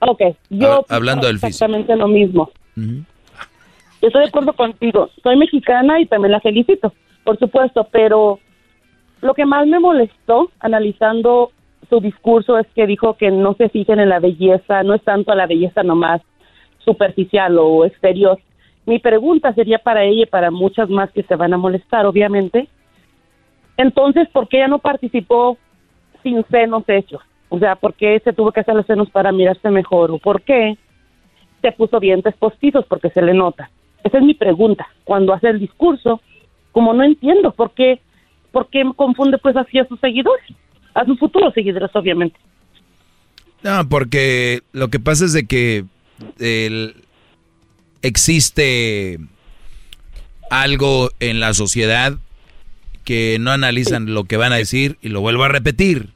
[0.00, 1.48] Ok, yo Hab- hablando del físico.
[1.48, 2.50] exactamente lo mismo.
[2.76, 3.04] Ujú.
[4.00, 5.10] Estoy de acuerdo contigo.
[5.22, 6.92] Soy mexicana y también la felicito,
[7.24, 8.38] por supuesto, pero
[9.20, 11.50] lo que más me molestó analizando
[11.88, 15.34] su discurso es que dijo que no se fijen en la belleza, no es tanto
[15.34, 16.20] la belleza nomás
[16.84, 18.38] superficial o exterior.
[18.88, 22.68] Mi pregunta sería para ella y para muchas más que se van a molestar, obviamente.
[23.76, 25.58] Entonces, ¿por qué ella no participó
[26.22, 27.20] sin senos hechos?
[27.50, 30.10] O sea, ¿por qué se tuvo que hacer los senos para mirarse mejor?
[30.10, 30.78] ¿O por qué
[31.60, 32.86] se puso dientes postizos?
[32.86, 33.68] Porque se le nota.
[34.04, 34.88] Esa es mi pregunta.
[35.04, 36.22] Cuando hace el discurso,
[36.72, 38.00] como no entiendo por qué,
[38.52, 40.46] por qué confunde pues así a sus seguidores,
[40.94, 42.40] a sus futuros seguidores, obviamente.
[43.62, 45.84] No, porque lo que pasa es de que
[46.38, 46.94] el-
[48.02, 49.18] existe
[50.50, 52.18] algo en la sociedad
[53.04, 56.10] que no analizan lo que van a decir y lo vuelvo a repetir.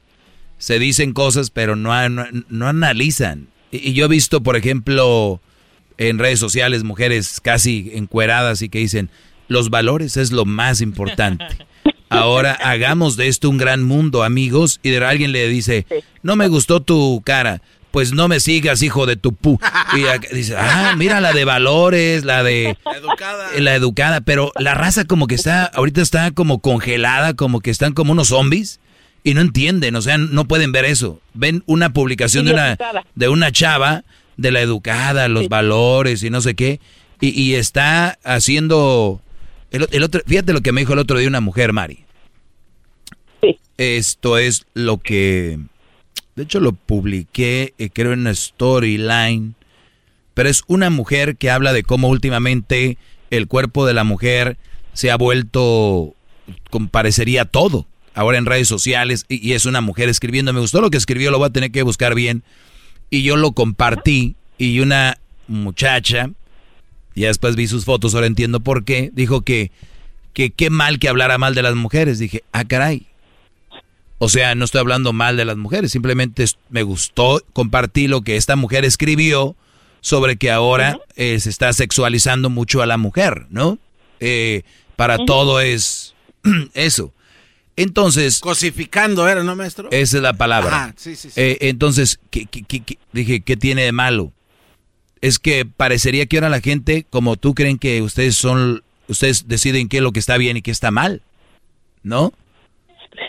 [0.57, 3.47] Se dicen cosas pero no, no, no analizan.
[3.71, 5.41] Y, yo he visto, por ejemplo,
[5.97, 9.09] en redes sociales mujeres casi encueradas y que dicen,
[9.47, 11.45] los valores es lo más importante.
[12.09, 14.79] Ahora hagamos de esto un gran mundo, amigos.
[14.83, 15.87] Y de alguien le dice,
[16.21, 17.61] no me gustó tu cara.
[17.93, 19.59] Pues no me sigas, hijo de tu pu.
[19.95, 23.51] Y acá dice, ah, mira la de valores, la de Educada.
[23.55, 27.93] la educada, pero la raza como que está, ahorita está como congelada, como que están
[27.93, 28.79] como unos zombies
[29.23, 31.21] y no entienden, o sea, no pueden ver eso.
[31.35, 32.79] Ven una publicación de una,
[33.13, 34.03] de una chava,
[34.37, 36.79] de la educada, los valores y no sé qué,
[37.21, 39.21] y, y está haciendo,
[39.69, 42.05] el, el otro, fíjate lo que me dijo el otro día una mujer, Mari.
[43.77, 45.59] Esto es lo que,
[46.35, 49.55] de hecho lo publiqué, eh, creo en storyline,
[50.33, 52.97] pero es una mujer que habla de cómo últimamente
[53.29, 54.57] el cuerpo de la mujer
[54.93, 56.15] se ha vuelto,
[56.69, 60.81] como parecería todo, ahora en redes sociales, y, y es una mujer escribiendo, me gustó
[60.81, 62.43] lo que escribió, lo voy a tener que buscar bien,
[63.09, 66.31] y yo lo compartí, y una muchacha,
[67.15, 69.71] ya después vi sus fotos, ahora entiendo por qué, dijo que,
[70.33, 73.07] que qué mal que hablara mal de las mujeres, dije, ah caray,
[74.23, 78.37] o sea, no estoy hablando mal de las mujeres, simplemente me gustó, compartí lo que
[78.37, 79.55] esta mujer escribió
[80.01, 83.77] sobre que ahora eh, se está sexualizando mucho a la mujer, ¿no?
[84.19, 84.63] Eh,
[84.95, 86.13] para todo es
[86.73, 87.13] eso.
[87.75, 88.39] Entonces...
[88.39, 89.89] Cosificando era, ¿no, maestro?
[89.91, 90.75] Esa es la palabra.
[90.85, 91.41] Ajá, sí, sí, sí.
[91.41, 94.31] Eh, entonces, ¿qué, qué- qué- qué- dije, ¿qué tiene de malo?
[95.21, 99.89] Es que parecería que ahora la gente, como tú, creen que ustedes son, ustedes deciden
[99.89, 101.21] qué es lo que está bien y qué está mal,
[102.03, 102.31] ¿no?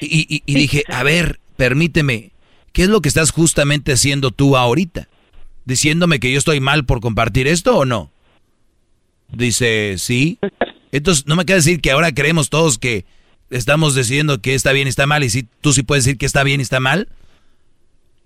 [0.01, 2.31] Y, y- y dije, a ver, permíteme,
[2.73, 5.09] ¿qué es lo que estás justamente haciendo tú ahorita?
[5.65, 8.11] ¿Diciéndome que yo estoy mal por compartir esto o no?
[9.33, 10.39] Dice, sí.
[10.93, 13.05] Entonces, no me queda decir que ahora creemos todos que
[13.51, 16.27] estamos decidiendo que está bien y está mal, y si tú sí puedes decir que
[16.27, 17.09] está bien y está mal.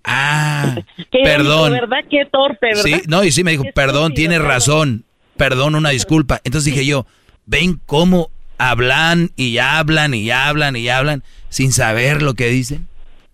[0.03, 0.75] Ah,
[1.11, 1.71] Qué perdón.
[1.73, 2.05] irónico, ¿verdad?
[2.09, 2.83] Qué torpe, ¿verdad?
[2.83, 5.03] Sí, no, y sí me dijo, perdón, tienes razón,
[5.37, 6.41] perdón, una disculpa.
[6.43, 7.05] Entonces dije yo,
[7.45, 12.87] ven cómo hablan y hablan y hablan y hablan sin saber lo que dicen.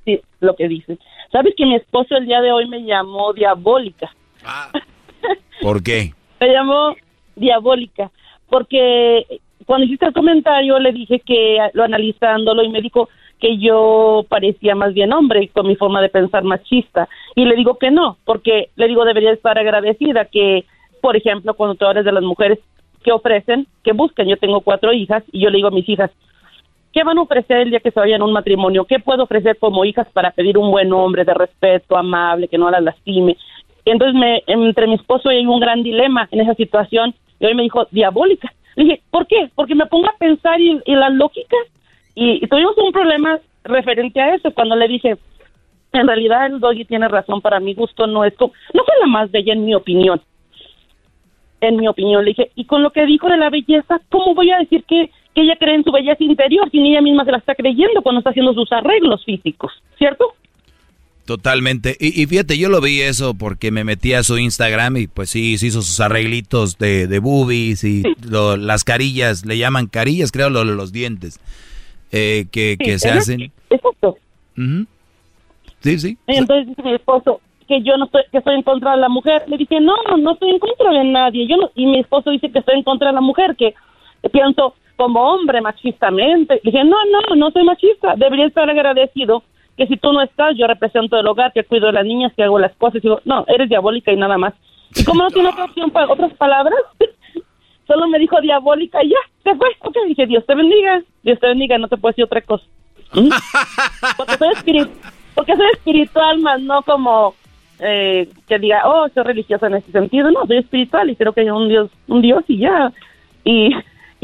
[0.06, 1.00] Sí, lo que dicen.
[1.32, 4.14] ¿Sabes que mi esposo el día de hoy me llamó diabólica?
[5.62, 6.14] ¿Por qué?
[6.40, 6.96] Me llamó
[7.36, 8.12] diabólica
[8.50, 9.26] porque
[9.66, 13.10] cuando hiciste el comentario le dije que lo analizándolo y me dijo
[13.40, 17.78] que yo parecía más bien hombre con mi forma de pensar machista y le digo
[17.78, 20.66] que no, porque le digo debería estar agradecida que,
[21.02, 22.60] por ejemplo, cuando tú hablas de las mujeres
[23.04, 26.12] que ofrecen, que buscan, yo tengo cuatro hijas y yo le digo a mis hijas,
[26.96, 28.86] ¿qué van a ofrecer el día que se vayan a un matrimonio?
[28.86, 32.72] ¿Qué puedo ofrecer como hijas para pedir un buen hombre de respeto, amable, que no
[32.72, 33.38] las lastime?
[33.84, 37.54] Y entonces me, entre mi esposo hay un gran dilema en esa situación y hoy
[37.54, 38.52] me dijo, diabólica.
[38.76, 39.50] Le dije, ¿por qué?
[39.56, 41.56] Porque me pongo a pensar y, y la lógica
[42.16, 45.18] y, tuvimos un problema referente a eso cuando le dije,
[45.92, 48.50] en realidad el doggy tiene razón, para mi gusto no es, no
[48.86, 50.22] fue la más bella en mi opinión.
[51.60, 54.52] En mi opinión, le dije, y con lo que dijo de la belleza, ¿cómo voy
[54.52, 57.38] a decir que, que ella cree en su belleza interior si ella misma se la
[57.38, 59.72] está creyendo cuando está haciendo sus arreglos físicos?
[59.98, 60.34] ¿Cierto?
[61.26, 61.98] Totalmente.
[62.00, 65.58] Y, fíjate, yo lo vi eso porque me metí a su Instagram y pues sí,
[65.58, 70.64] se hizo sus arreglitos de, de boobies y las carillas, le llaman carillas, creo, lo,
[70.64, 71.40] los dientes
[72.12, 73.52] eh, que, que se hacen.
[73.72, 74.18] Exacto.
[75.82, 76.18] Sí, sí.
[76.28, 79.44] Entonces dice mi esposo que yo no estoy, que estoy en contra de la mujer.
[79.48, 81.48] Le dije, no, no estoy en contra de nadie.
[81.48, 83.74] Yo no, y mi esposo dice que estoy en contra de la mujer, que
[84.32, 86.60] pienso como hombre machistamente.
[86.64, 88.16] Le dije, no, no, no soy machista.
[88.16, 89.44] Debería estar agradecido
[89.78, 92.44] que si tú no estás, yo represento el hogar, que cuido de las niñas, que
[92.44, 92.98] hago las cosas.
[92.98, 94.54] Y digo, no, eres diabólica y nada más.
[94.96, 96.80] Y como no tiene otra opción para otras palabras,
[97.88, 99.68] solo me dijo diabólica y ya, se fue.
[99.82, 102.66] Ok, dije, Dios te bendiga, Dios te bendiga, no te puedo decir otra cosa.
[103.14, 103.30] ¿Mm?
[104.18, 104.90] Porque soy,
[105.36, 107.36] porque soy espiritual, más no como
[107.80, 110.32] eh, que diga, oh, soy religiosa en ese sentido.
[110.32, 112.92] No, soy espiritual y creo que hay un Dios, un Dios y ya.
[113.44, 113.70] Y,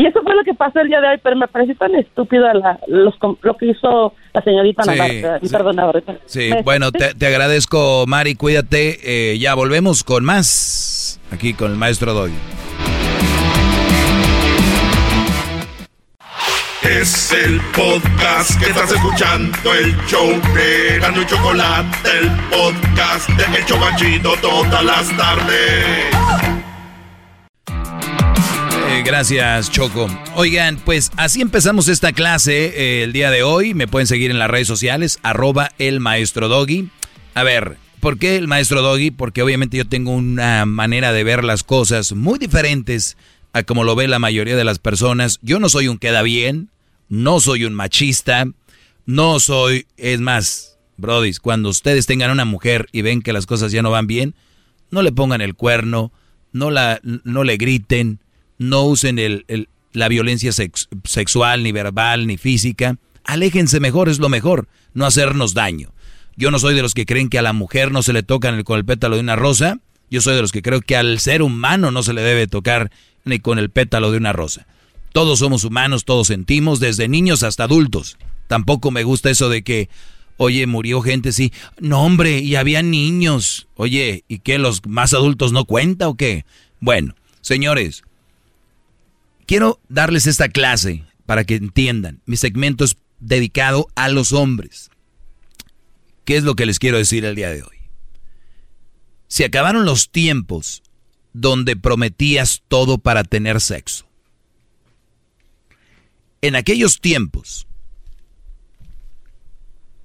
[0.01, 2.51] y eso fue lo que pasó el día de hoy, pero me pareció tan estúpido
[2.53, 6.13] la, los, lo que hizo la señorita sí, sí.
[6.25, 8.97] Sí, bueno, te, te, agradezco, Mari, cuídate.
[9.03, 12.31] Eh, ya volvemos con más aquí con el maestro Doy.
[16.81, 23.59] Es el podcast que estás escuchando, el show de Gano y Chocolate, el podcast de
[23.59, 26.60] El Chocachito todas las tardes.
[29.03, 30.07] Gracias, Choco.
[30.35, 33.73] Oigan, pues así empezamos esta clase eh, el día de hoy.
[33.73, 36.89] Me pueden seguir en las redes sociales, arroba el maestro Doggy.
[37.33, 39.11] A ver, ¿por qué el maestro Doggy?
[39.11, 43.17] Porque obviamente yo tengo una manera de ver las cosas muy diferentes
[43.53, 45.39] a como lo ve la mayoría de las personas.
[45.41, 46.69] Yo no soy un queda bien,
[47.09, 48.45] no soy un machista,
[49.05, 53.71] no soy, es más, brodis, cuando ustedes tengan una mujer y ven que las cosas
[53.71, 54.35] ya no van bien,
[54.91, 56.11] no le pongan el cuerno,
[56.53, 58.19] no, la, no le griten,
[58.61, 59.43] no usen
[59.91, 62.97] la violencia sexual, ni verbal, ni física.
[63.23, 65.91] Aléjense mejor, es lo mejor, no hacernos daño.
[66.37, 68.55] Yo no soy de los que creen que a la mujer no se le toca
[68.63, 69.79] con el pétalo de una rosa.
[70.11, 72.91] Yo soy de los que creo que al ser humano no se le debe tocar
[73.25, 74.67] ni con el pétalo de una rosa.
[75.11, 78.19] Todos somos humanos, todos sentimos, desde niños hasta adultos.
[78.47, 79.89] Tampoco me gusta eso de que,
[80.37, 81.51] oye, murió gente, sí.
[81.79, 83.67] No, hombre, y había niños.
[83.75, 84.59] Oye, ¿y qué?
[84.59, 86.45] ¿Los más adultos no cuenta o qué?
[86.79, 88.03] Bueno, señores,
[89.51, 92.21] quiero darles esta clase para que entiendan.
[92.25, 94.89] Mi segmento es dedicado a los hombres.
[96.23, 97.75] ¿Qué es lo que les quiero decir el día de hoy?
[99.27, 100.83] Se acabaron los tiempos
[101.33, 104.05] donde prometías todo para tener sexo.
[106.41, 107.67] En aquellos tiempos,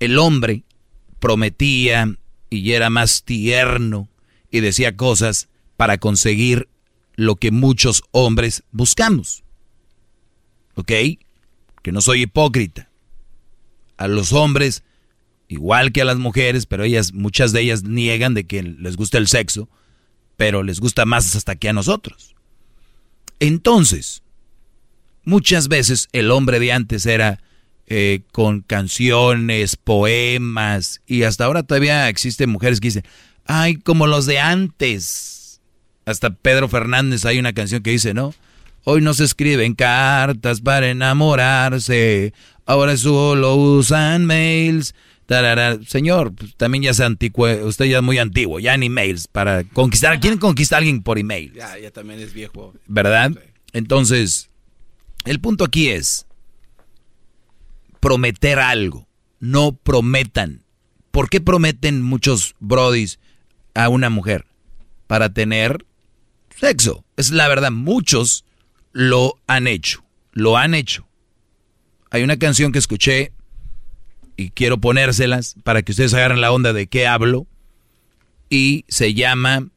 [0.00, 0.64] el hombre
[1.20, 2.16] prometía
[2.50, 4.08] y era más tierno
[4.50, 6.68] y decía cosas para conseguir
[7.16, 9.42] lo que muchos hombres buscamos.
[10.74, 10.92] ¿Ok?
[11.82, 12.90] Que no soy hipócrita.
[13.96, 14.84] A los hombres,
[15.48, 19.18] igual que a las mujeres, pero ellas, muchas de ellas niegan de que les gusta
[19.18, 19.68] el sexo,
[20.36, 22.34] pero les gusta más hasta que a nosotros.
[23.40, 24.22] Entonces,
[25.24, 27.40] muchas veces el hombre de antes era
[27.86, 33.04] eh, con canciones, poemas, y hasta ahora todavía existen mujeres que dicen,
[33.46, 35.45] ay, como los de antes.
[36.06, 38.34] Hasta Pedro Fernández hay una canción que dice, ¿no?
[38.84, 42.32] Hoy no se escriben cartas para enamorarse,
[42.64, 44.94] ahora solo usan mails
[45.86, 49.64] Señor, pues, también ya es antiguo, usted ya es muy antiguo, ya en emails para
[49.64, 50.20] conquistar.
[50.20, 51.52] ¿Quién conquista a alguien por email?
[51.52, 52.74] Ya, ya también es viejo.
[52.86, 53.32] ¿Verdad?
[53.72, 54.50] Entonces,
[55.24, 56.26] el punto aquí es
[58.00, 59.08] prometer algo.
[59.40, 60.62] No prometan.
[61.10, 63.18] ¿Por qué prometen muchos brodis
[63.74, 64.46] a una mujer?
[65.06, 65.84] Para tener
[66.58, 67.04] sexo.
[67.16, 68.44] Es la verdad, muchos
[68.92, 70.04] lo han hecho.
[70.32, 71.06] Lo han hecho.
[72.10, 73.32] Hay una canción que escuché
[74.36, 77.46] y quiero ponérselas para que ustedes agarren la onda de qué hablo.
[78.48, 79.68] Y se llama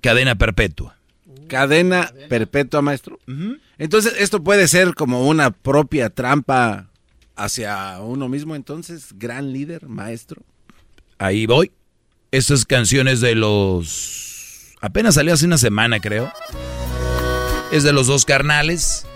[0.00, 0.96] Cadena Perpetua.
[1.48, 3.18] Cadena Perpetua, maestro.
[3.78, 6.90] Entonces, esto puede ser como una propia trampa
[7.36, 10.42] hacia uno mismo, entonces, gran líder, maestro.
[11.18, 11.72] Ahí voy.
[12.30, 14.37] Estas canciones de los...
[14.80, 16.30] Apenas salió hace una semana, creo.
[17.72, 19.06] Es de los dos carnales.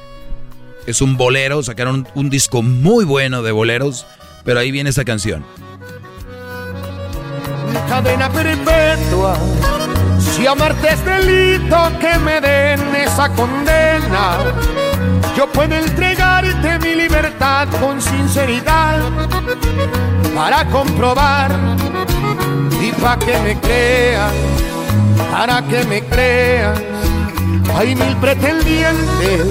[0.87, 1.63] Es un bolero.
[1.63, 4.07] Sacaron un disco muy bueno de boleros.
[4.45, 5.45] Pero ahí viene esta canción.
[7.89, 9.37] Cadena perpetua.
[10.19, 14.39] Si amarte es delito, que me den esa condena.
[15.37, 19.01] Yo puedo entregarte mi libertad con sinceridad
[20.35, 21.51] para comprobar
[22.81, 24.31] y para que me crean,
[25.31, 26.75] para que me crean.
[27.77, 29.47] Hay mil pretendientes,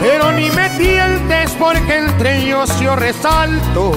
[0.00, 3.92] pero ni me tientes porque entre ellos yo resalto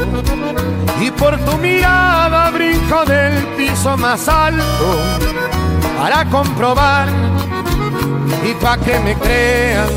[1.00, 4.98] y por tu mirada brinco del piso más alto
[5.98, 7.08] para comprobar
[8.46, 9.88] y para que me crean,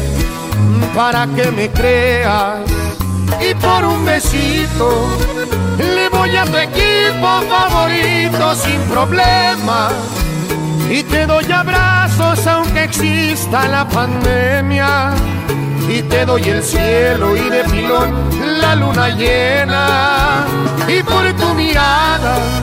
[0.94, 2.64] para que me crean
[3.40, 5.08] y por un besito
[5.78, 9.90] le voy a tu equipo favorito sin problema.
[10.90, 15.14] Y te doy abrazos aunque exista la pandemia.
[15.88, 20.46] Y te doy el cielo y de pilón la luna llena.
[20.88, 22.60] Y por tu mirada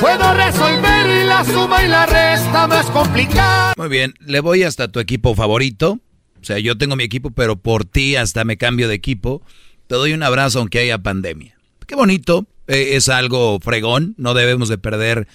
[0.00, 3.74] puedo resolver la suma y la resta más complicada.
[3.76, 6.00] Muy bien, le voy hasta tu equipo favorito.
[6.40, 9.42] O sea, yo tengo mi equipo, pero por ti hasta me cambio de equipo.
[9.86, 11.56] Te doy un abrazo aunque haya pandemia.
[11.86, 15.28] Qué bonito, eh, es algo fregón, no debemos de perder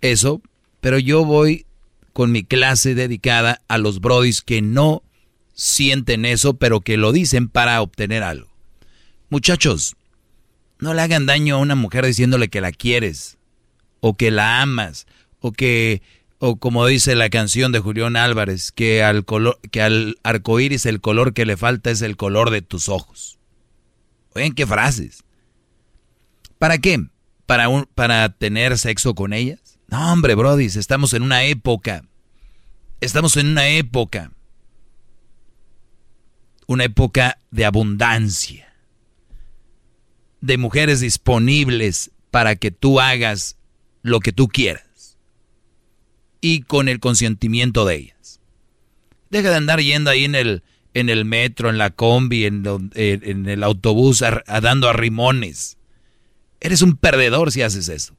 [0.00, 0.40] eso,
[0.84, 1.64] pero yo voy
[2.12, 5.02] con mi clase dedicada a los brodis que no
[5.54, 8.50] sienten eso, pero que lo dicen para obtener algo.
[9.30, 9.96] Muchachos,
[10.78, 13.38] no le hagan daño a una mujer diciéndole que la quieres,
[14.00, 15.06] o que la amas,
[15.40, 16.02] o que,
[16.38, 20.84] o como dice la canción de Julián Álvarez, que al color, que al arco iris
[20.84, 23.38] el color que le falta es el color de tus ojos.
[24.34, 25.24] Oigan qué frases.
[26.58, 27.06] ¿Para qué?
[27.46, 29.63] ¿Para, ¿Para tener sexo con ellas?
[29.88, 32.04] No, hombre, Brody, estamos en una época.
[33.00, 34.32] Estamos en una época.
[36.66, 38.72] Una época de abundancia.
[40.40, 43.56] De mujeres disponibles para que tú hagas
[44.02, 45.18] lo que tú quieras.
[46.40, 48.40] Y con el consentimiento de ellas.
[49.30, 52.64] Deja de andar yendo ahí en el, en el metro, en la combi, en,
[52.94, 55.76] el autobús, a, a dando arrimones.
[56.60, 58.16] Eres un perdedor si haces eso.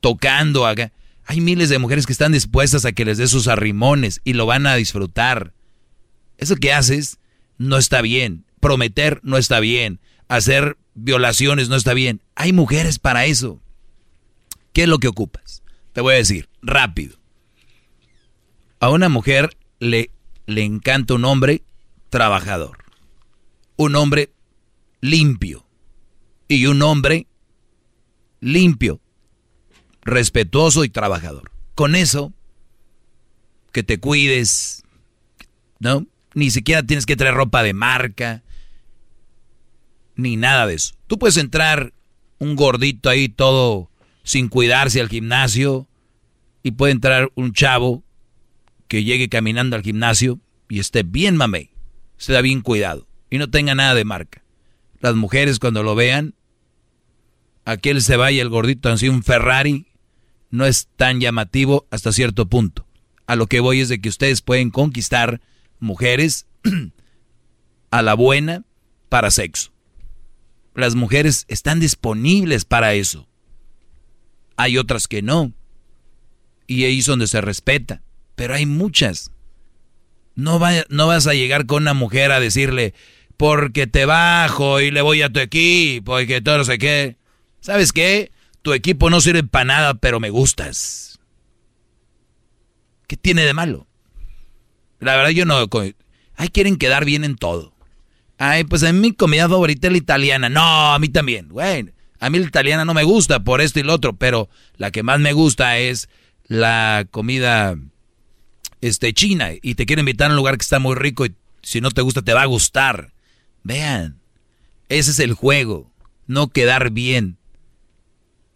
[0.00, 0.92] Tocando acá.
[1.24, 4.46] Hay miles de mujeres que están dispuestas a que les des sus arrimones y lo
[4.46, 5.54] van a disfrutar.
[6.38, 7.18] Eso que haces
[7.58, 8.46] no está bien.
[8.60, 10.00] Prometer no está bien.
[10.28, 12.22] Hacer violaciones no está bien.
[12.34, 13.62] Hay mujeres para eso.
[14.72, 15.62] ¿Qué es lo que ocupas?
[15.92, 17.18] Te voy a decir, rápido.
[18.78, 20.10] A una mujer le,
[20.46, 21.62] le encanta un hombre
[22.08, 22.78] trabajador.
[23.76, 24.32] Un hombre
[25.00, 25.66] limpio
[26.48, 27.26] y un hombre
[28.40, 29.00] limpio,
[30.02, 31.50] respetuoso y trabajador.
[31.74, 32.32] Con eso,
[33.72, 34.82] que te cuides,
[35.78, 36.06] ¿no?
[36.34, 38.42] Ni siquiera tienes que traer ropa de marca,
[40.16, 40.94] ni nada de eso.
[41.06, 41.92] Tú puedes entrar
[42.38, 43.90] un gordito ahí todo
[44.22, 45.88] sin cuidarse al gimnasio
[46.62, 48.04] y puede entrar un chavo
[48.88, 51.70] que llegue caminando al gimnasio y esté bien mamey,
[52.18, 54.42] esté bien cuidado y no tenga nada de marca.
[55.00, 56.34] Las mujeres cuando lo vean
[57.64, 59.86] aquel se vaya el gordito así un Ferrari
[60.50, 62.86] no es tan llamativo hasta cierto punto.
[63.26, 65.40] A lo que voy es de que ustedes pueden conquistar
[65.78, 66.46] mujeres
[67.90, 68.64] a la buena
[69.08, 69.72] para sexo.
[70.74, 73.28] Las mujeres están disponibles para eso.
[74.56, 75.52] Hay otras que no.
[76.66, 78.02] Y ahí es donde se respeta.
[78.34, 79.32] Pero hay muchas.
[80.34, 82.94] No, vas a llegar con una mujer a decirle,
[83.36, 87.16] porque te bajo y le voy a tu equipo y que todo no sé qué.
[87.60, 88.32] ¿Sabes qué?
[88.62, 91.18] Tu equipo no sirve para nada, pero me gustas.
[93.06, 93.86] ¿Qué tiene de malo?
[94.98, 95.66] La verdad yo no...
[96.36, 97.74] Ay, quieren quedar bien en todo.
[98.38, 100.48] Ay, pues a mí mi comida favorita es la italiana.
[100.48, 101.48] No, a mí también.
[101.48, 104.90] Bueno, a mí la italiana no me gusta por esto y lo otro, pero la
[104.90, 106.08] que más me gusta es
[106.46, 107.76] la comida
[108.80, 109.50] este, china.
[109.60, 112.02] Y te quiero invitar a un lugar que está muy rico y si no te
[112.02, 113.12] gusta te va a gustar.
[113.62, 114.20] Vean,
[114.88, 115.92] ese es el juego.
[116.26, 117.39] No quedar bien.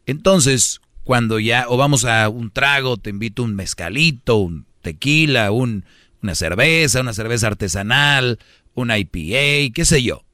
[0.06, 5.84] Entonces, cuando ya, o vamos a un trago, te invito un mezcalito, un tequila, un,
[6.22, 8.38] una cerveza, una cerveza artesanal,
[8.74, 10.24] una IPA, qué sé yo.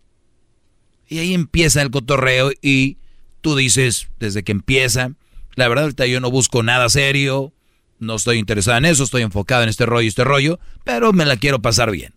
[1.08, 2.98] Y ahí empieza el cotorreo y
[3.40, 5.12] tú dices, desde que empieza,
[5.56, 7.52] la verdad ahorita yo no busco nada serio,
[7.98, 11.36] no estoy interesado en eso, estoy enfocado en este rollo, este rollo, pero me la
[11.36, 12.14] quiero pasar bien.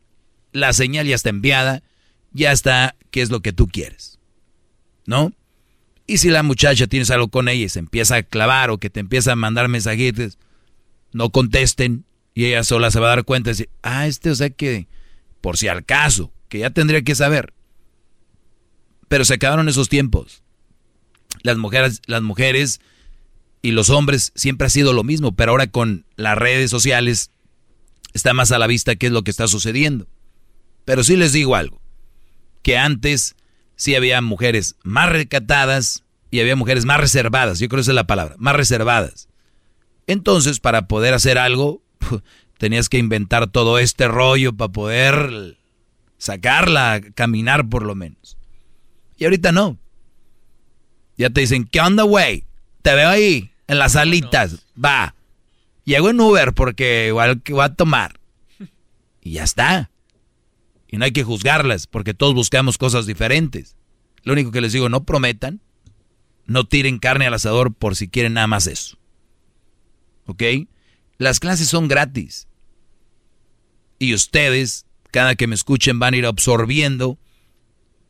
[0.51, 1.81] la señal ya está enviada,
[2.31, 4.19] ya está qué es lo que tú quieres.
[5.05, 5.33] ¿No?
[6.05, 8.89] Y si la muchacha tienes algo con ella y se empieza a clavar o que
[8.89, 10.37] te empieza a mandar mensajitos,
[11.13, 14.35] no contesten y ella sola se va a dar cuenta y decir, ah, este, o
[14.35, 14.87] sea que,
[15.39, 17.53] por si al caso, que ya tendría que saber.
[19.07, 20.43] Pero se acabaron esos tiempos.
[21.43, 22.81] Las mujeres, las mujeres
[23.61, 27.31] y los hombres siempre ha sido lo mismo, pero ahora con las redes sociales
[28.13, 30.07] está más a la vista qué es lo que está sucediendo.
[30.85, 31.81] Pero sí les digo algo,
[32.61, 33.35] que antes
[33.83, 37.95] sí había mujeres más recatadas y había mujeres más reservadas, yo creo que esa es
[37.95, 39.27] la palabra, más reservadas.
[40.07, 41.81] Entonces, para poder hacer algo,
[42.57, 45.57] tenías que inventar todo este rollo para poder
[46.17, 48.37] sacarla, caminar por lo menos.
[49.17, 49.77] Y ahorita no.
[51.17, 52.45] Ya te dicen, ¿qué onda, güey?
[52.83, 54.65] Te veo ahí, en las salitas.
[54.81, 55.13] Va.
[55.83, 58.17] Llego en Uber porque igual que va a tomar.
[59.19, 59.91] Y ya está.
[60.93, 63.75] Y no hay que juzgarlas porque todos buscamos cosas diferentes.
[64.21, 65.59] Lo único que les digo, no prometan,
[66.45, 68.99] no tiren carne al asador por si quieren nada más eso.
[70.27, 70.43] ¿Ok?
[71.17, 72.47] Las clases son gratis.
[73.97, 77.17] Y ustedes, cada que me escuchen, van a ir absorbiendo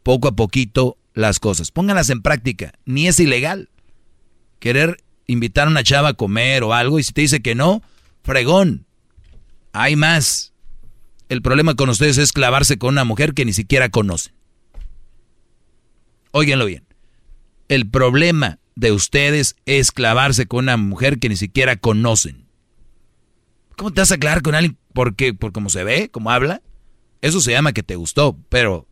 [0.03, 1.71] poco a poquito las cosas.
[1.71, 2.73] Pónganlas en práctica.
[2.83, 3.69] Ni es ilegal.
[4.59, 7.81] Querer invitar a una chava a comer o algo y si te dice que no,
[8.23, 8.85] fregón.
[9.71, 10.52] Hay más.
[11.29, 14.33] El problema con ustedes es clavarse con una mujer que ni siquiera conocen.
[16.31, 16.85] Óiganlo bien.
[17.67, 22.45] El problema de ustedes es clavarse con una mujer que ni siquiera conocen.
[23.77, 26.61] ¿Cómo te vas a clavar con alguien porque por cómo se ve, cómo habla?
[27.21, 28.87] Eso se llama que te gustó, pero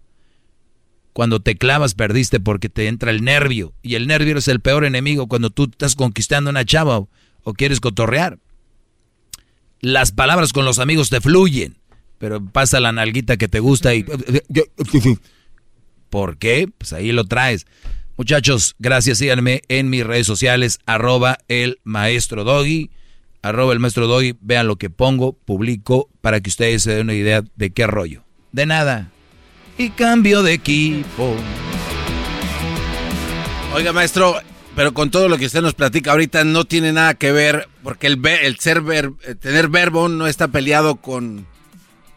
[1.14, 4.86] cuando te clavas perdiste porque te entra el nervio y el nervio es el peor
[4.86, 7.06] enemigo cuando tú estás conquistando una chava
[7.44, 8.40] o quieres cotorrear.
[9.82, 11.81] Las palabras con los amigos te fluyen
[12.22, 14.06] pero pasa la nalguita que te gusta y...
[16.12, 16.70] ¿Por qué?
[16.78, 17.66] Pues ahí lo traes.
[18.16, 22.92] Muchachos, gracias, síganme en mis redes sociales, arroba el maestro doggy,
[23.42, 27.16] arroba el maestro doggy, vean lo que pongo, publico, para que ustedes se den una
[27.16, 28.24] idea de qué rollo.
[28.52, 29.10] De nada.
[29.80, 31.36] Y cambio de equipo.
[33.74, 34.36] Oiga, maestro,
[34.76, 38.06] pero con todo lo que usted nos platica ahorita no tiene nada que ver, porque
[38.06, 41.48] el, el ser ver, tener verbo no está peleado con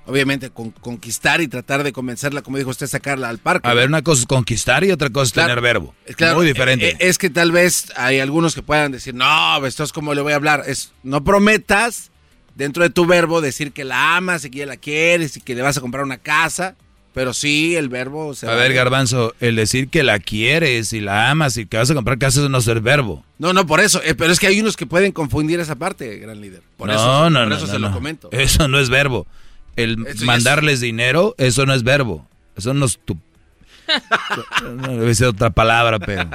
[0.07, 3.69] obviamente con conquistar y tratar de convencerla, como dijo usted, sacarla al parque.
[3.69, 5.95] A ver, una cosa es conquistar y otra cosa es tener verbo.
[6.17, 6.91] Claro, Muy diferente.
[6.91, 10.23] Eh, es que tal vez hay algunos que puedan decir, no, esto es como le
[10.23, 10.65] voy a hablar.
[10.67, 12.11] Es, no prometas
[12.55, 15.55] dentro de tu verbo decir que la amas y que ya la quieres y que
[15.55, 16.77] le vas a comprar una casa.
[17.15, 21.31] Pero sí, el verbo se A ver, Garbanzo, el decir que la quieres y la
[21.31, 23.25] amas y que vas a comprar casa eso no es el verbo.
[23.39, 24.03] No, no, por eso.
[24.03, 26.63] Eh, pero es que hay unos que pueden confundir esa parte, gran líder.
[26.77, 28.29] Por no, eso, no, por no, eso se lo comento.
[28.33, 29.29] Eso no es verbo.
[29.77, 32.29] El mandarles dinero, eso no es verbo.
[32.57, 33.19] Eso no es tu...
[34.63, 36.29] no debe ser otra palabra, pero...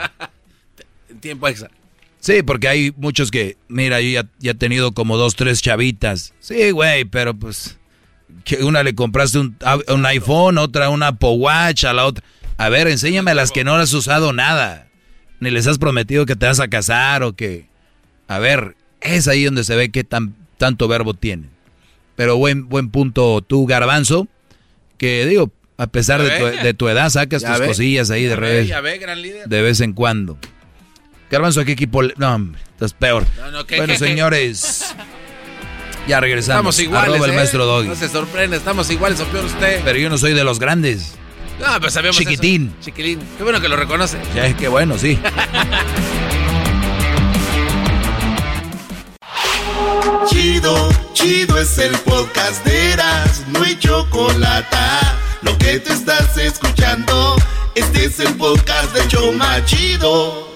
[1.21, 1.69] Tiempo extra.
[2.19, 6.33] Sí, porque hay muchos que, mira, yo ya, he tenido como dos, tres chavitas.
[6.39, 7.77] Sí, güey, pero pues,
[8.43, 12.23] que una le compraste un, un, iPhone, otra un Apple Watch, a la otra.
[12.57, 14.87] A ver, enséñame a las que no has usado nada.
[15.39, 17.67] Ni les has prometido que te vas a casar o que...
[18.27, 21.49] A ver, es ahí donde se ve qué tan, tanto verbo tienen.
[22.19, 24.27] Pero buen, buen punto tú, Garbanzo,
[24.97, 28.69] que digo, a pesar de tu, edad, sacas tus cosillas ahí de redes.
[29.45, 30.37] De vez en cuando.
[31.31, 32.03] Garbanzo, ¿a qué equipo?
[32.17, 33.25] No, hombre, estás peor.
[33.77, 34.93] bueno, señores,
[36.09, 36.77] ya regresamos.
[36.77, 37.35] Estamos iguales, el ¿eh?
[37.37, 37.87] maestro Doggy.
[37.87, 39.79] No se sorprende, estamos iguales o peor usted.
[39.85, 41.13] Pero yo no soy de los grandes.
[41.61, 42.73] No, pues sabemos Chiquitín.
[42.81, 43.21] Chiquilín.
[43.37, 44.17] Qué bueno que lo reconoce.
[44.35, 45.17] Ya es que bueno, sí.
[50.27, 54.77] Chido, chido es el podcast de Eras, no hay chocolate.
[55.41, 57.35] Lo que te estás escuchando,
[57.75, 60.49] este es el podcast de Choma Chido.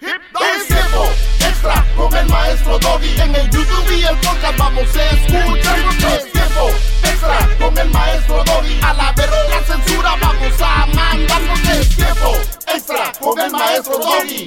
[0.00, 1.08] Es tiempo
[1.40, 3.20] extra con el maestro Doggy.
[3.20, 5.78] En el YouTube y el podcast vamos a escuchar.
[6.16, 6.70] Es tiempo
[7.02, 8.80] extra con el maestro Doggy.
[8.82, 11.60] A la verga la censura vamos a mandarnos.
[11.68, 12.36] Es tiempo
[12.72, 14.46] extra con el maestro Doggy.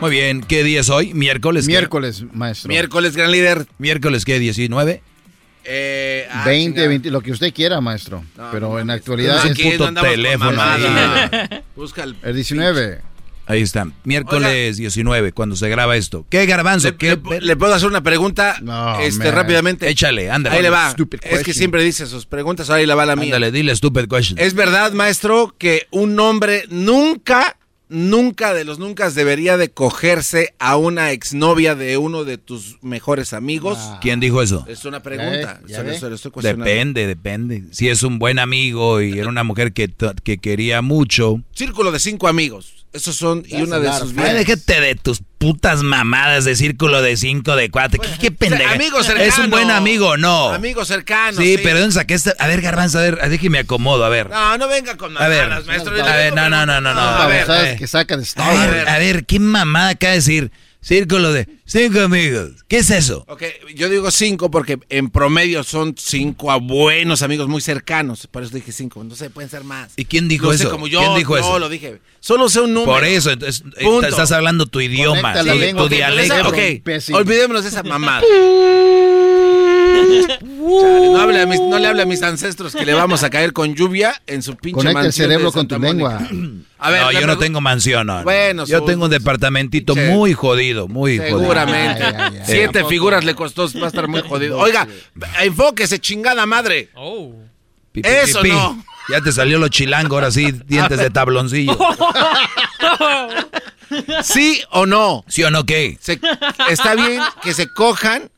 [0.00, 1.12] Muy bien, ¿qué día es hoy?
[1.12, 1.66] ¿Miércoles?
[1.66, 2.68] Miércoles, maestro.
[2.68, 3.66] Miércoles, gran líder.
[3.78, 4.40] ¿Miércoles qué?
[4.40, 5.00] ¿19?
[5.64, 8.24] Eh, ah, 20, 20, lo que usted quiera, maestro.
[8.50, 10.58] Pero en actualidad es un puto teléfono
[11.76, 13.02] Busca el, el 19.
[13.46, 13.88] Ahí está.
[14.04, 16.24] Miércoles 19, cuando se graba esto.
[16.30, 16.88] ¿Qué, Garbanzo?
[16.88, 17.18] Le, ¿Qué?
[17.28, 18.56] le- le puedo hacer una pregunta
[19.02, 19.34] este, man.
[19.34, 19.88] rápidamente.
[19.90, 20.56] Échale, ándale.
[20.56, 20.92] Ahí le va.
[20.92, 23.26] Stupid Es que siempre dice sus preguntas, ahora ahí le va la mía.
[23.26, 24.38] Ándale, dile stupid question.
[24.38, 27.56] ¿Es verdad, maestro, que un hombre nunca
[27.90, 33.32] nunca de los nunca debería de cogerse a una exnovia de uno de tus mejores
[33.32, 33.78] amigos.
[34.00, 34.64] ¿Quién dijo eso?
[34.68, 35.60] Es una pregunta.
[36.42, 37.64] Depende, depende.
[37.72, 41.42] Si es un buen amigo y era una mujer que, que quería mucho.
[41.52, 42.79] Círculo de cinco amigos.
[42.92, 44.34] Esos son, y una de sus Ay, viejas.
[44.34, 48.00] déjate de tus putas mamadas de círculo de cinco, de cuatro.
[48.00, 48.72] ¿Qué, qué pendeja?
[48.72, 49.24] amigo cercano.
[49.24, 50.50] ¿Es un buen amigo no?
[50.50, 51.40] Amigo cercano.
[51.40, 52.34] Sí, pero ¿de dónde saqué esta?
[52.40, 54.28] A ver, Garbanzo, a ver, déjeme acomodo, a ver.
[54.28, 55.92] No, no venga con A ver, mamadas, maestro.
[56.04, 57.00] a ver, no, no, no, no, no.
[57.00, 57.76] A ver, ¿sabes eh.
[57.78, 60.50] que saca de A ver, a ver, ¿qué mamada acaba de decir?
[60.82, 62.64] Círculo de cinco amigos.
[62.66, 63.24] ¿Qué es eso?
[63.28, 63.42] Ok,
[63.74, 68.26] yo digo cinco porque en promedio son cinco a buenos amigos muy cercanos.
[68.26, 69.04] Por eso dije cinco.
[69.04, 69.92] No sé, pueden ser más.
[69.96, 70.70] ¿Y quién dijo No sé, eso?
[70.70, 71.58] como yo, ¿Quién dijo no, eso?
[71.58, 72.00] lo dije.
[72.20, 72.92] Solo sé un número.
[72.92, 74.06] Por eso, entonces, eh, Punto.
[74.08, 75.40] estás hablando tu idioma, tu
[75.84, 76.48] ok, dialecto.
[76.48, 76.58] Ok,
[77.14, 78.22] olvidémonos de esa mamada.
[80.80, 83.30] Chale, no, hable a mis- no le hable a mis ancestros que le vamos a
[83.30, 86.20] caer con lluvia en su pinche Conecta el mansión de cerebro con tu Mónica.
[86.20, 86.62] lengua.
[86.78, 88.18] A ver, no, yo no tengo mansión, no.
[88.18, 88.24] no.
[88.24, 92.02] Bueno, yo su- tengo un departamentito pinche- muy jodido, muy Seguramente.
[92.04, 92.18] jodido.
[92.22, 92.40] Ay.
[92.46, 94.58] Siete figuras le costó, va a estar muy jodido.
[94.58, 94.86] Oiga,
[95.42, 96.90] enfóquese, chingada madre.
[96.94, 97.34] Oh.
[97.92, 98.50] Pi, pi, Eso pi.
[98.50, 98.82] no.
[99.08, 101.76] Ya te salió lo chilango, ahora sí, dientes de tabloncillo.
[104.22, 105.24] ¿Sí o no?
[105.26, 105.98] ¿Sí o no qué?
[106.00, 106.20] Se-
[106.68, 108.30] está bien que se cojan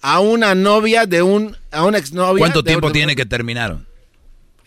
[0.00, 2.38] a una novia de un, a una exnovia.
[2.40, 3.86] ¿Cuánto de tiempo tiene que terminaron?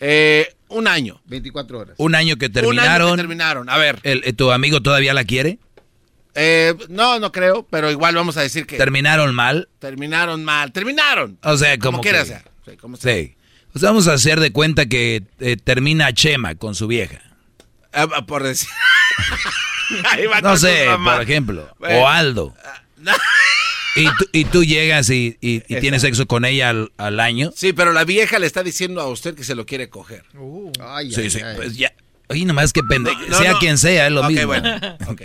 [0.00, 1.20] Eh, un año.
[1.26, 1.94] 24 horas.
[1.98, 3.10] Un año que Un año terminaron.
[3.12, 3.68] que terminaron.
[3.70, 5.58] A ver, El- eh, ¿Tu amigo todavía la quiere?
[6.34, 9.68] eh, no, no creo, pero igual vamos a decir que ¿Terminaron mal?
[9.78, 10.72] terminaron mal.
[10.72, 11.38] Terminaron.
[11.42, 12.44] O sea, como como quiera que- sea.
[12.64, 13.14] Sí, como sea.
[13.14, 13.34] Sí.
[13.74, 17.20] O sea, vamos a hacer de cuenta que eh, termina Chema con su vieja.
[17.92, 18.68] Ah, ah, por decir.
[20.10, 21.68] Ahí va No sé, por ejemplo.
[21.78, 21.98] Bueno.
[22.00, 22.54] O Aldo.
[22.98, 23.12] no.
[23.94, 27.52] Y tú, y tú llegas y, y- tienes sexo con ella al, al año.
[27.54, 30.24] Sí, pero la vieja le está diciendo a usted que se lo quiere coger.
[30.80, 31.56] Ay, Sí, ay, sí, ay.
[31.56, 31.92] pues ya.
[32.28, 33.20] Oye, nomás que pendejo.
[33.20, 33.58] No, no, sea no.
[33.58, 34.46] quien sea, es lo mismo.
[34.46, 34.76] bueno,
[35.08, 35.22] ok.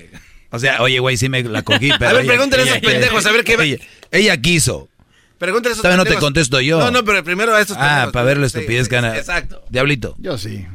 [0.51, 2.09] O sea, oye, güey, sí me la cogí, pero.
[2.11, 3.77] A ver, pregúntale a esos pendejos, a ver qué- Ella,
[4.11, 4.89] ella quiso.
[5.37, 6.25] Pregúntale a esos Todavía no te pendejos.
[6.25, 6.79] contesto yo.
[6.79, 8.13] No, no, pero primero a estos Ah, pendejos.
[8.13, 9.63] para ver la estupidez sí, que sí, Exacto.
[9.69, 10.15] Diablito.
[10.17, 10.65] Yo sí.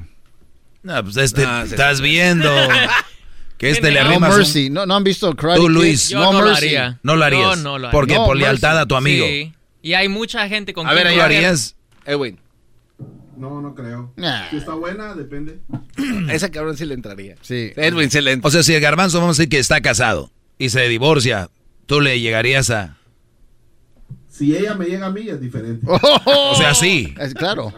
[0.82, 2.04] No, pues este, No, sí, estás sí.
[2.04, 2.50] viendo.
[3.62, 4.28] Que este le No arrima.
[4.28, 4.70] Mercy.
[4.70, 5.68] No, no han visto Karate Tú?
[5.68, 6.08] Luis.
[6.08, 6.66] Yo no, no, lo Mercy.
[6.66, 6.98] haría.
[7.04, 7.56] No lo harías.
[7.56, 7.90] Yo no lo haría.
[7.92, 8.42] Porque No, por Mercy.
[8.42, 9.24] lealtad a tu amigo.
[9.24, 9.52] Sí.
[9.82, 11.38] Y hay mucha gente con A ver, quien ahí ¿Lo lo haría.
[11.38, 11.76] harías?
[12.04, 12.38] Edwin.
[13.36, 14.12] No, no creo.
[14.16, 14.50] Nah.
[14.50, 15.60] Si está buena, depende.
[16.30, 17.36] Esa cabrón sí le entraría.
[17.40, 17.70] Sí.
[17.76, 18.48] Edwin se le entra.
[18.48, 21.48] O sea, si el garbanzo vamos a decir que está casado y se divorcia,
[21.86, 22.96] tú le llegarías a.
[24.28, 25.86] Si ella me llega a mí, es diferente.
[26.26, 27.14] O sea, sí.
[27.20, 27.72] Es claro.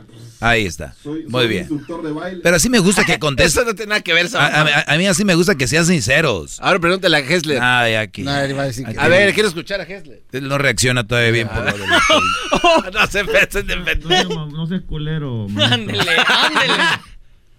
[0.44, 0.94] Ahí está.
[1.02, 1.60] Soy, Muy soy bien.
[1.62, 2.40] instructor de baile.
[2.42, 3.56] Pero así me gusta que contestes.
[3.56, 4.26] Eso no tiene nada que ver.
[4.36, 6.58] A, a- mí así me gusta que sean sinceros.
[6.60, 7.58] Ahora pregúntale a Hessler.
[7.62, 8.26] Ay, aquí.
[8.28, 10.22] A decir que- a ver, quiero escuchar a Hessler.
[10.32, 12.92] Él no reacciona todavía bien por lo del COVID.
[12.94, 14.08] no se pesen de No, pendejo.
[14.10, 15.46] seas ma- no seas culero.
[15.60, 16.74] Ándele, ándele.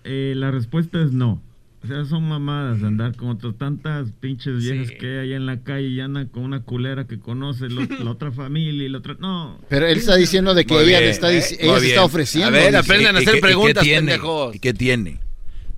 [0.03, 1.41] Eh, la respuesta es no.
[1.85, 4.95] O sea, son mamadas de andar con otras tantas pinches viejas Sí.
[4.97, 8.11] que hay allá en la calle y andan con una culera que conoce lo- la
[8.11, 9.15] otra familia y la otra.
[9.19, 9.59] No.
[9.69, 12.03] Pero él está diciendo de que Muy ella bien, le está, eh, ella se está
[12.03, 12.47] ofreciendo.
[12.47, 13.99] A ver, aprendan a ¿Y hacer qué- y qué preguntas, tiene?
[14.13, 14.55] pendejos.
[14.55, 15.19] ¿Y qué tiene?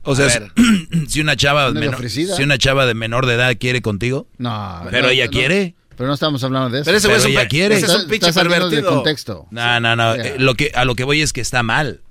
[0.03, 0.30] O sea,
[1.08, 4.82] si- una chava menor, si una chava de menor de edad quiere contigo, No.
[4.90, 5.76] pero no, ella no, quiere.
[5.98, 6.86] Pero no estamos hablando de eso.
[6.86, 7.76] Pero ese güey Pero es un ella quiere.
[7.76, 8.90] ese es un pinche pervertido.
[8.94, 9.48] contexto.
[9.52, 10.16] No, no, no.
[10.16, 10.22] Ya.
[10.24, 12.02] eh, Lo que, a lo que voy es que está mal.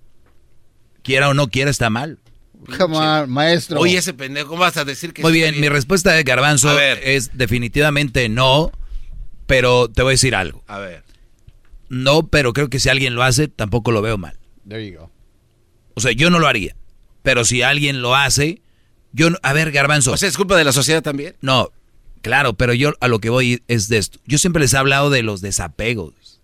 [1.03, 2.19] Quiera o no quiera, está mal.
[2.79, 3.79] Come on, maestro.
[3.81, 6.75] Oye, ese pendejo, ¿cómo vas a decir que Muy bien, mi respuesta de Garbanzo A
[6.75, 7.01] ver.
[7.05, 8.73] es definitivamente no,
[9.47, 10.65] pero te voy a decir algo.
[10.67, 11.05] A ver.
[11.89, 14.37] No, pero creo que si alguien lo hace, tampoco lo veo mal.
[14.69, 15.11] There you go.
[15.95, 16.75] O sea, yo no lo haría.
[17.23, 18.61] Pero si alguien lo hace,
[19.13, 20.13] yo no- a ver, Garbanzo.
[20.13, 21.37] O sea, es culpa de la sociedad también.
[21.41, 21.71] no,
[22.23, 24.19] claro, pero yo a lo que voy es de esto.
[24.27, 26.41] Yo siempre les he hablado de los desapegos.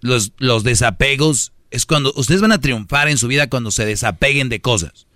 [0.00, 4.48] Los, los desapegos es cuando ustedes van a triunfar en su vida cuando se desapeguen
[4.48, 5.08] de cosas.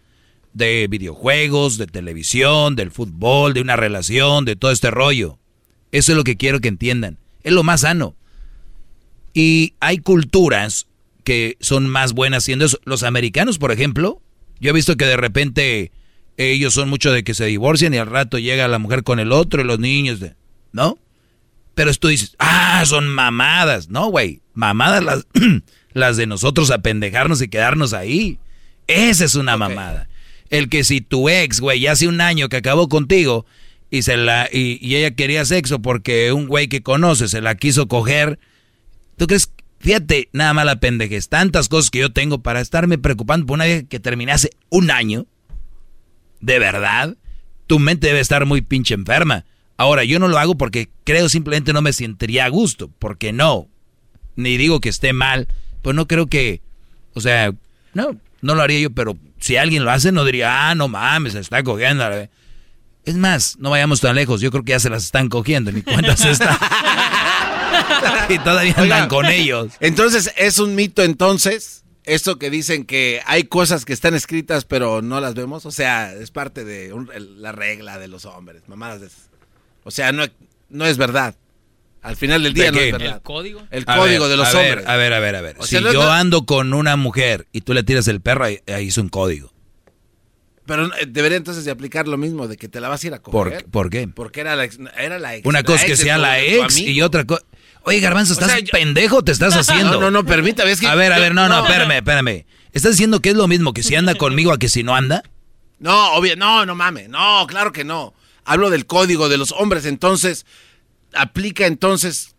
[0.55, 5.39] De videojuegos, de televisión, del fútbol, de una relación, de todo este rollo.
[5.93, 7.17] Eso es lo que quiero que entiendan.
[7.45, 8.17] Es lo más sano.
[9.35, 10.89] Y hay culturas
[11.23, 12.81] que son más buenas haciendo eso.
[12.85, 14.21] Los americanos, por ejemplo,
[14.59, 15.93] yo he visto que de repente
[16.39, 19.31] ellos son mucho de que se divorcian y al rato llega la mujer con el
[19.31, 20.19] otro y los niños,
[20.73, 20.99] ¿no?
[21.77, 23.91] Pero tú dices, ah, son mamadas.
[23.91, 25.27] No, güey, mamadas las,
[25.99, 28.39] las de nosotros apendejarnos y quedarnos ahí.
[28.87, 30.09] Esa es una mamada.
[30.51, 33.45] El que si tu ex, güey, ya hace un año que acabó contigo
[33.91, 37.55] y, se la, y, y ella quería sexo porque un güey que conoce se la
[37.55, 38.39] quiso coger,
[39.19, 39.53] ¿Tú crees?
[39.81, 41.29] Fíjate, nada más la pendejez.
[41.29, 44.91] Tantas cosas que yo tengo para estarme preocupando por una vieja que terminé hace un
[44.91, 45.27] año.
[46.41, 47.17] ¿De verdad?
[47.67, 49.45] Tu mente debe estar muy pinche enferma.
[49.77, 52.91] Ahora, yo no lo hago porque creo simplemente no me sentiría a gusto.
[52.99, 53.69] Porque no.
[54.37, 55.49] Ni digo que esté mal.
[55.89, 56.61] Pues no creo que...
[57.15, 57.51] O sea,
[57.95, 58.15] no.
[58.43, 61.39] No lo haría yo, pero si alguien lo hace, no diría, ah, no mames, se
[61.39, 62.05] está cogiendo.
[63.07, 64.43] Es más, no vayamos tan lejos.
[64.43, 66.59] Yo creo que ya se las están cogiendo, ni cuenta se está.
[68.29, 69.73] y todavía andan con ellos.
[69.81, 71.85] Entonces, ¿es un mito entonces?
[72.05, 75.65] Esto que dicen que hay cosas que están escritas pero no las vemos.
[75.65, 77.11] O sea, es parte de un-
[77.41, 78.61] la regla de los hombres.
[78.69, 79.31] Mamadas de esas.
[79.85, 80.25] O sea, no,
[80.69, 81.35] no es verdad.
[82.03, 83.15] Al final del día ¿De no es verdad.
[83.17, 83.63] ¿El código?
[83.71, 84.87] El A código ver, de los a ver, hombres.
[84.89, 85.57] a ver, a ver, a ver.
[85.59, 88.21] O si sea, no es yo ando con una mujer y tú le tiras el
[88.21, 89.53] perro, ahí, ahí es un código.
[90.67, 93.15] Pero eh, debería entonces de aplicar lo mismo, de que te la vas a ir
[93.15, 93.65] a ¿Por, coger.
[93.67, 94.07] ¿Por qué?
[94.09, 94.79] Porque era la ex.
[94.99, 97.43] Era la ex Una cosa que sea la ex y otra cosa.
[97.85, 99.25] Oye, Garbanzo, O ¿estás sea, yo- pendejo?
[99.25, 99.93] ¿Te estás haciendo?
[99.95, 100.71] No, no, no, permítame.
[100.73, 101.67] Es que a ver, a ver, no, no, no.
[101.67, 102.45] espérame, espérame.
[102.73, 105.23] ¿Estás diciendo que es lo mismo que si anda conmigo a que si no anda?
[105.79, 107.09] No, obvio, no, no mames.
[107.09, 108.13] No, claro que no.
[108.45, 109.87] Hablo del código de los hombres.
[109.87, 110.45] Entonces,
[111.15, 112.35] aplica entonces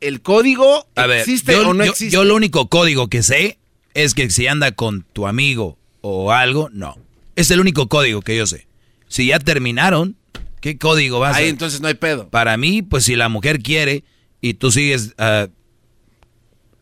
[0.00, 0.86] el código.
[0.96, 2.14] A ver, ¿Existe yo, o no yo- existe?
[2.14, 3.58] yo lo único código que sé
[3.94, 6.96] es que si anda con tu amigo o algo, no.
[7.36, 8.66] Es el único código que yo sé.
[9.08, 10.16] Si ya terminaron,
[10.60, 12.28] ¿qué código vas a Ahí entonces no hay pedo.
[12.28, 14.04] Para mí, pues si la mujer quiere
[14.40, 15.48] y tú sigues ah,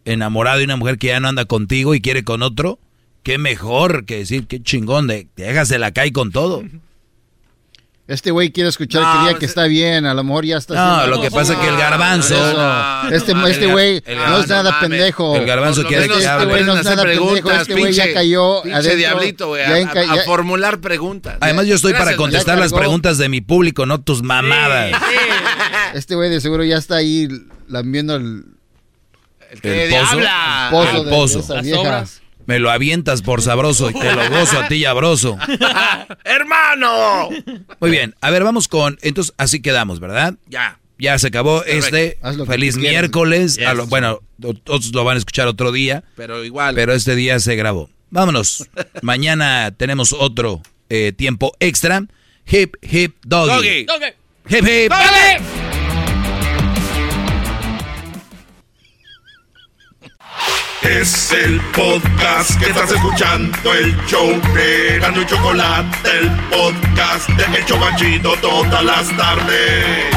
[0.04, 2.78] enamorado de una mujer que ya no anda contigo y quiere con otro,
[3.22, 6.62] qué mejor que decir, qué chingón, de, déjasela y con todo.
[8.08, 10.56] Este güey quiere escuchar No, que diga pues, que está bien, a lo mejor ya
[10.58, 10.74] está.
[10.74, 12.52] No, haciendo lo que pasa es que el garbanzo-.
[13.04, 15.36] No, este no este güey el no es nada pendejo.
[15.36, 17.50] El garbanzo quiere que este güey no es nada pendejo.
[17.52, 18.96] Este güey ya cayó pinche adentro.
[18.98, 21.36] diablito, güey, a, enca- a ya- formular preguntas.
[21.40, 24.90] Además, yo estoy para contestar las preguntas de mi público, no tus mamadas.
[25.94, 27.28] Este güey de seguro ya está ahí
[27.68, 28.44] lambiendo el,
[29.50, 30.16] El ¡Qué pozo.
[30.16, 30.64] diabla!
[30.66, 31.38] el pozo, El de- pozo.
[31.38, 32.04] de esa Las vieja.
[32.52, 35.38] Me lo avientas por sabroso y te lo gozo a ti y abroso.
[36.24, 37.30] ¡Hermano!
[37.80, 38.98] Muy bien, a ver, vamos con.
[39.00, 40.34] Entonces, así quedamos, ¿verdad?
[40.48, 40.78] Ya.
[40.98, 41.96] Ya se acabó Correcto.
[41.96, 42.18] este.
[42.46, 43.56] Feliz miércoles.
[43.56, 43.74] Yes.
[43.74, 44.20] lo- bueno,
[44.66, 46.74] otros lo van a escuchar otro día, Pero igual.
[46.74, 47.88] pero este día se grabó.
[48.10, 48.68] Vámonos.
[49.00, 52.04] Mañana tenemos otro eh, tiempo extra.
[52.46, 53.84] Hip, hip, doggy.
[53.86, 54.06] Doggy.
[54.50, 54.92] Hip, hip.
[60.82, 67.58] Es el podcast que estás escuchando, el show de Gano y Chocolate, el podcast de
[67.58, 70.14] El Chobachito todas las tardes.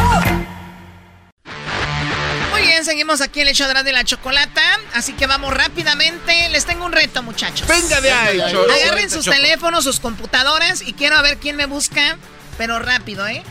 [2.51, 4.61] Muy bien, seguimos aquí en el show de la chocolata.
[4.93, 6.49] Así que vamos rápidamente.
[6.49, 7.67] Les tengo un reto, muchachos.
[7.67, 8.71] Venga de ahí, Cholo.
[8.73, 12.17] Agarren sus teléfonos, sus computadoras y quiero ver quién me busca,
[12.57, 13.43] pero rápido, ¿eh?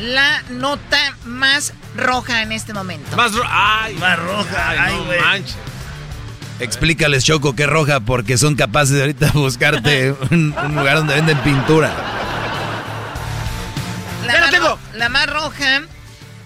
[0.00, 3.16] La nota más roja en este momento.
[3.16, 5.20] Más ro- Ay, Más roja, ay, no güey.
[5.20, 5.56] manches.
[6.60, 11.38] Explícales, Choco, que roja, porque son capaces de ahorita buscarte un, un lugar donde venden
[11.38, 11.92] pintura.
[14.26, 14.66] La, Ya más, tengo.
[14.68, 15.82] ro- la más roja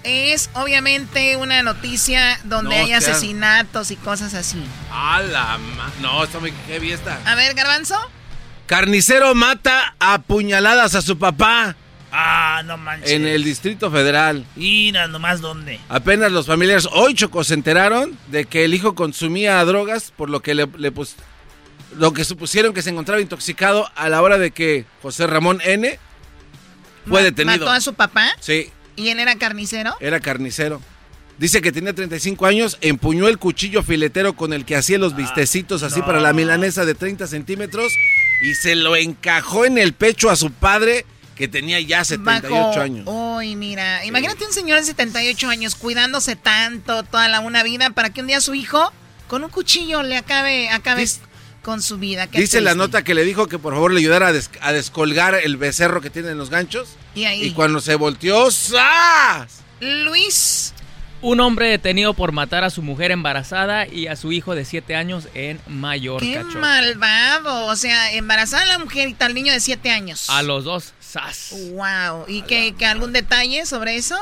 [0.05, 4.63] es obviamente una noticia donde No, hay sea- asesinatos y cosas así.
[4.91, 7.19] A la ma- No, está muy heavy esta.
[7.25, 7.97] A ver, Garbanzo.
[8.67, 11.75] Carnicero mata a puñaladas a su papá
[12.13, 13.11] Ah, no manches.
[13.11, 14.45] en el Distrito Federal.
[14.55, 15.81] Mira, nomás dónde.
[15.89, 20.41] Apenas los familiares hoy chocos se enteraron de que el hijo consumía drogas, por lo
[20.41, 21.15] que le, le pus-
[21.97, 25.99] lo que supusieron que se encontraba intoxicado a la hora de que José Ramón N
[27.07, 27.59] fue Ma- detenido.
[27.61, 28.31] ¿Mató a su papá?
[28.41, 29.95] Sí, ¿Y él era carnicero?
[30.01, 30.81] era carnicero.
[31.39, 35.83] Dice que tenía 35 años, empuñó el cuchillo filetero con el que hacía los vistecitos
[35.83, 36.07] así no.
[36.07, 37.91] para la milanesa de 30 centímetros
[38.43, 41.05] y se lo encajó en el pecho a su padre
[41.43, 43.05] que tenía ya 78 Bajo- años.
[43.09, 48.11] Uy, mira, imagínate un señor de 78 años cuidándose tanto toda la una vida para
[48.11, 48.93] que un día su hijo
[49.27, 51.05] con un cuchillo le acabe, acabe
[51.63, 52.29] con su vida.
[52.29, 54.71] Qué Dice la nota que le dijo que por favor le ayudara a, des- a
[54.73, 56.91] descolgar el becerro que tiene en los ganchos.
[57.17, 57.43] Y ahí.
[57.47, 59.63] Y cuando se volteó, ¡zas!
[59.81, 60.75] Luis,
[61.23, 64.95] Un hombre detenido por matar a su mujer embarazada y a su hijo de 7
[64.97, 66.25] años en Mallorca.
[66.27, 67.67] qué malvado.
[67.67, 70.29] O sea, embarazada la mujer y tal niño de 7 años.
[70.31, 71.55] A los dos, sas.
[71.73, 72.25] Wow.
[72.29, 74.17] ¿Y que, que algún detalle sobre eso?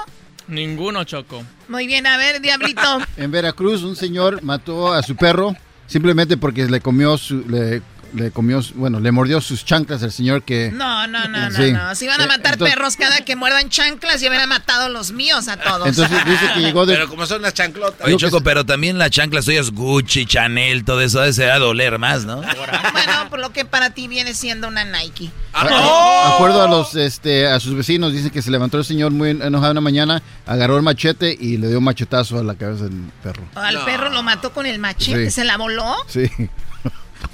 [0.49, 1.44] Ninguno, Choco.
[1.69, 2.99] Muy bien, a ver, Diablito.
[3.17, 5.55] En Veracruz, un señor mató a su perro
[5.86, 7.83] simplemente porque le comió su, le,
[8.14, 10.70] le comió, bueno, le mordió sus chanclas el señor que.
[10.72, 11.72] No, no, no, no, Sí.
[11.72, 11.94] no.
[11.94, 15.12] Si van a Eh, matar entonces- perros cada que muerdan chanclas, ya hubieran matado los
[15.12, 15.86] míos a todos.
[15.89, 16.94] Entonces dice que llegó de.
[16.94, 18.06] Pero como son las chanclotas.
[18.06, 21.98] Oye, Choco, pero también las chanclas tuyas, Gucci, Chanel, todo eso, ese va a doler
[21.98, 22.36] más, ¿no?
[22.42, 25.30] Bueno, por lo que para ti viene siendo una Nike.
[25.52, 29.10] A- a- acuerdo a los este a sus vecinos, dice que se levantó el señor
[29.10, 32.84] muy enojado una mañana, agarró el machete y le dio un machetazo a la cabeza
[32.84, 33.42] del perro.
[33.55, 35.30] Al perro lo mató con el machete, Sí.
[35.30, 35.97] ¿se la voló?
[36.06, 36.30] Sí.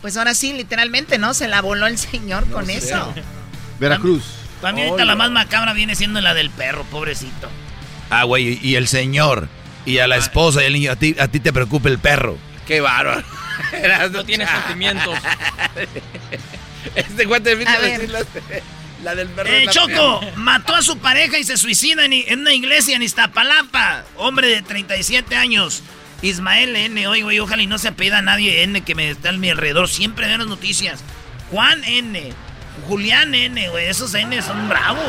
[0.00, 1.34] Pues ahora sí, literalmente, ¿no?
[1.34, 3.12] Se la voló el señor con eso.
[3.78, 4.24] Veracruz.
[4.60, 7.48] También ahorita la más macabra viene siendo la del perro, pobrecito.
[8.10, 9.48] Ah, güey, y el señor,
[9.84, 12.38] y a la esposa y el niño, a ti, a ti te preocupa el perro.
[12.66, 13.22] Qué bárbaro.
[14.12, 15.18] no tiene sentimientos.
[16.94, 18.08] Este guante A ver.
[19.02, 19.50] la, del perro.
[19.50, 23.02] Eh, la Choco, mató a su pareja y se suicida en, en una iglesia en
[23.02, 24.04] Iztapalapa.
[24.16, 25.82] Hombre de 37 años.
[26.22, 27.06] Ismael N.
[27.08, 29.50] Oye, güey, ojalá y no se apida a nadie N que me está a mi
[29.50, 29.88] alrededor.
[29.88, 31.00] Siempre veo las noticias.
[31.50, 32.32] Juan N.
[32.86, 33.86] Julián N, güey.
[33.86, 35.04] Esos N son bravos.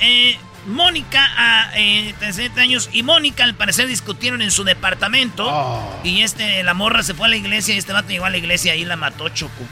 [0.00, 6.00] Eh, Mónica, a eh, 37 años, y Mónica al parecer discutieron en su departamento.
[6.04, 8.36] Y este, la morra se fue a la iglesia y este vato llegó a la
[8.36, 9.64] iglesia y ahí la mató Choco.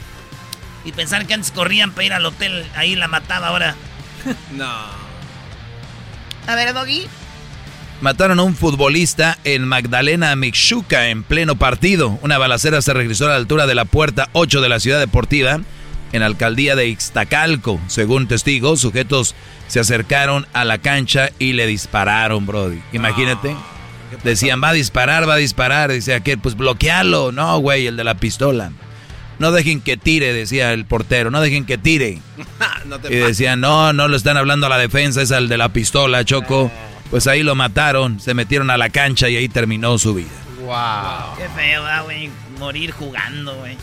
[0.85, 3.75] Y pensar que antes corrían para ir al hotel, ahí la mataba ahora.
[4.51, 4.69] No.
[6.47, 7.07] A ver, Doggy.
[8.01, 12.17] Mataron a un futbolista en Magdalena Mixuca en pleno partido.
[12.21, 15.59] Una balacera se regresó a la altura de la puerta 8 de la ciudad deportiva
[16.13, 17.77] en la alcaldía de Ixtacalco.
[17.87, 19.35] Según testigos, sujetos
[19.67, 22.79] se acercaron a la cancha y le dispararon, Brody.
[22.93, 23.53] Imagínate.
[24.23, 25.91] Decían, va a disparar, va a disparar.
[25.91, 27.33] Dice aquel, pues bloquealo.
[27.33, 28.71] No, güey, el de la pistola.
[29.39, 31.31] No dejen que tire, decía el portero.
[31.31, 32.21] No dejen que tire.
[32.85, 35.73] no Y decían, no, no lo están hablando a la defensa, es al de la
[35.73, 36.71] pistola, Choco.
[37.09, 40.29] Pues ahí lo mataron, se metieron a la cancha y ahí terminó su vida.
[40.61, 41.37] Wow.
[41.37, 42.29] Qué feo, ah, güey.
[42.59, 43.77] Morir jugando, güey.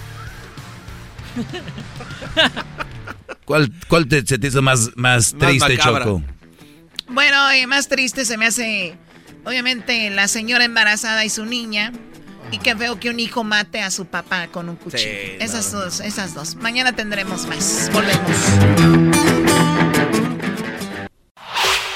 [3.45, 6.05] ¿Cuál, cuál te, se te hizo más, más Más triste, macabra.
[6.05, 6.23] Choco?
[7.09, 8.97] Bueno, eh, más triste se me hace,
[9.45, 11.93] obviamente, la señora embarazada y su niña.
[12.53, 15.03] Y qué feo que un hijo mate a su papá con un cuchillo.
[15.03, 16.55] Sí, esas dos, esas dos.
[16.57, 17.91] Mañana tendremos más.
[17.93, 19.16] Volvemos.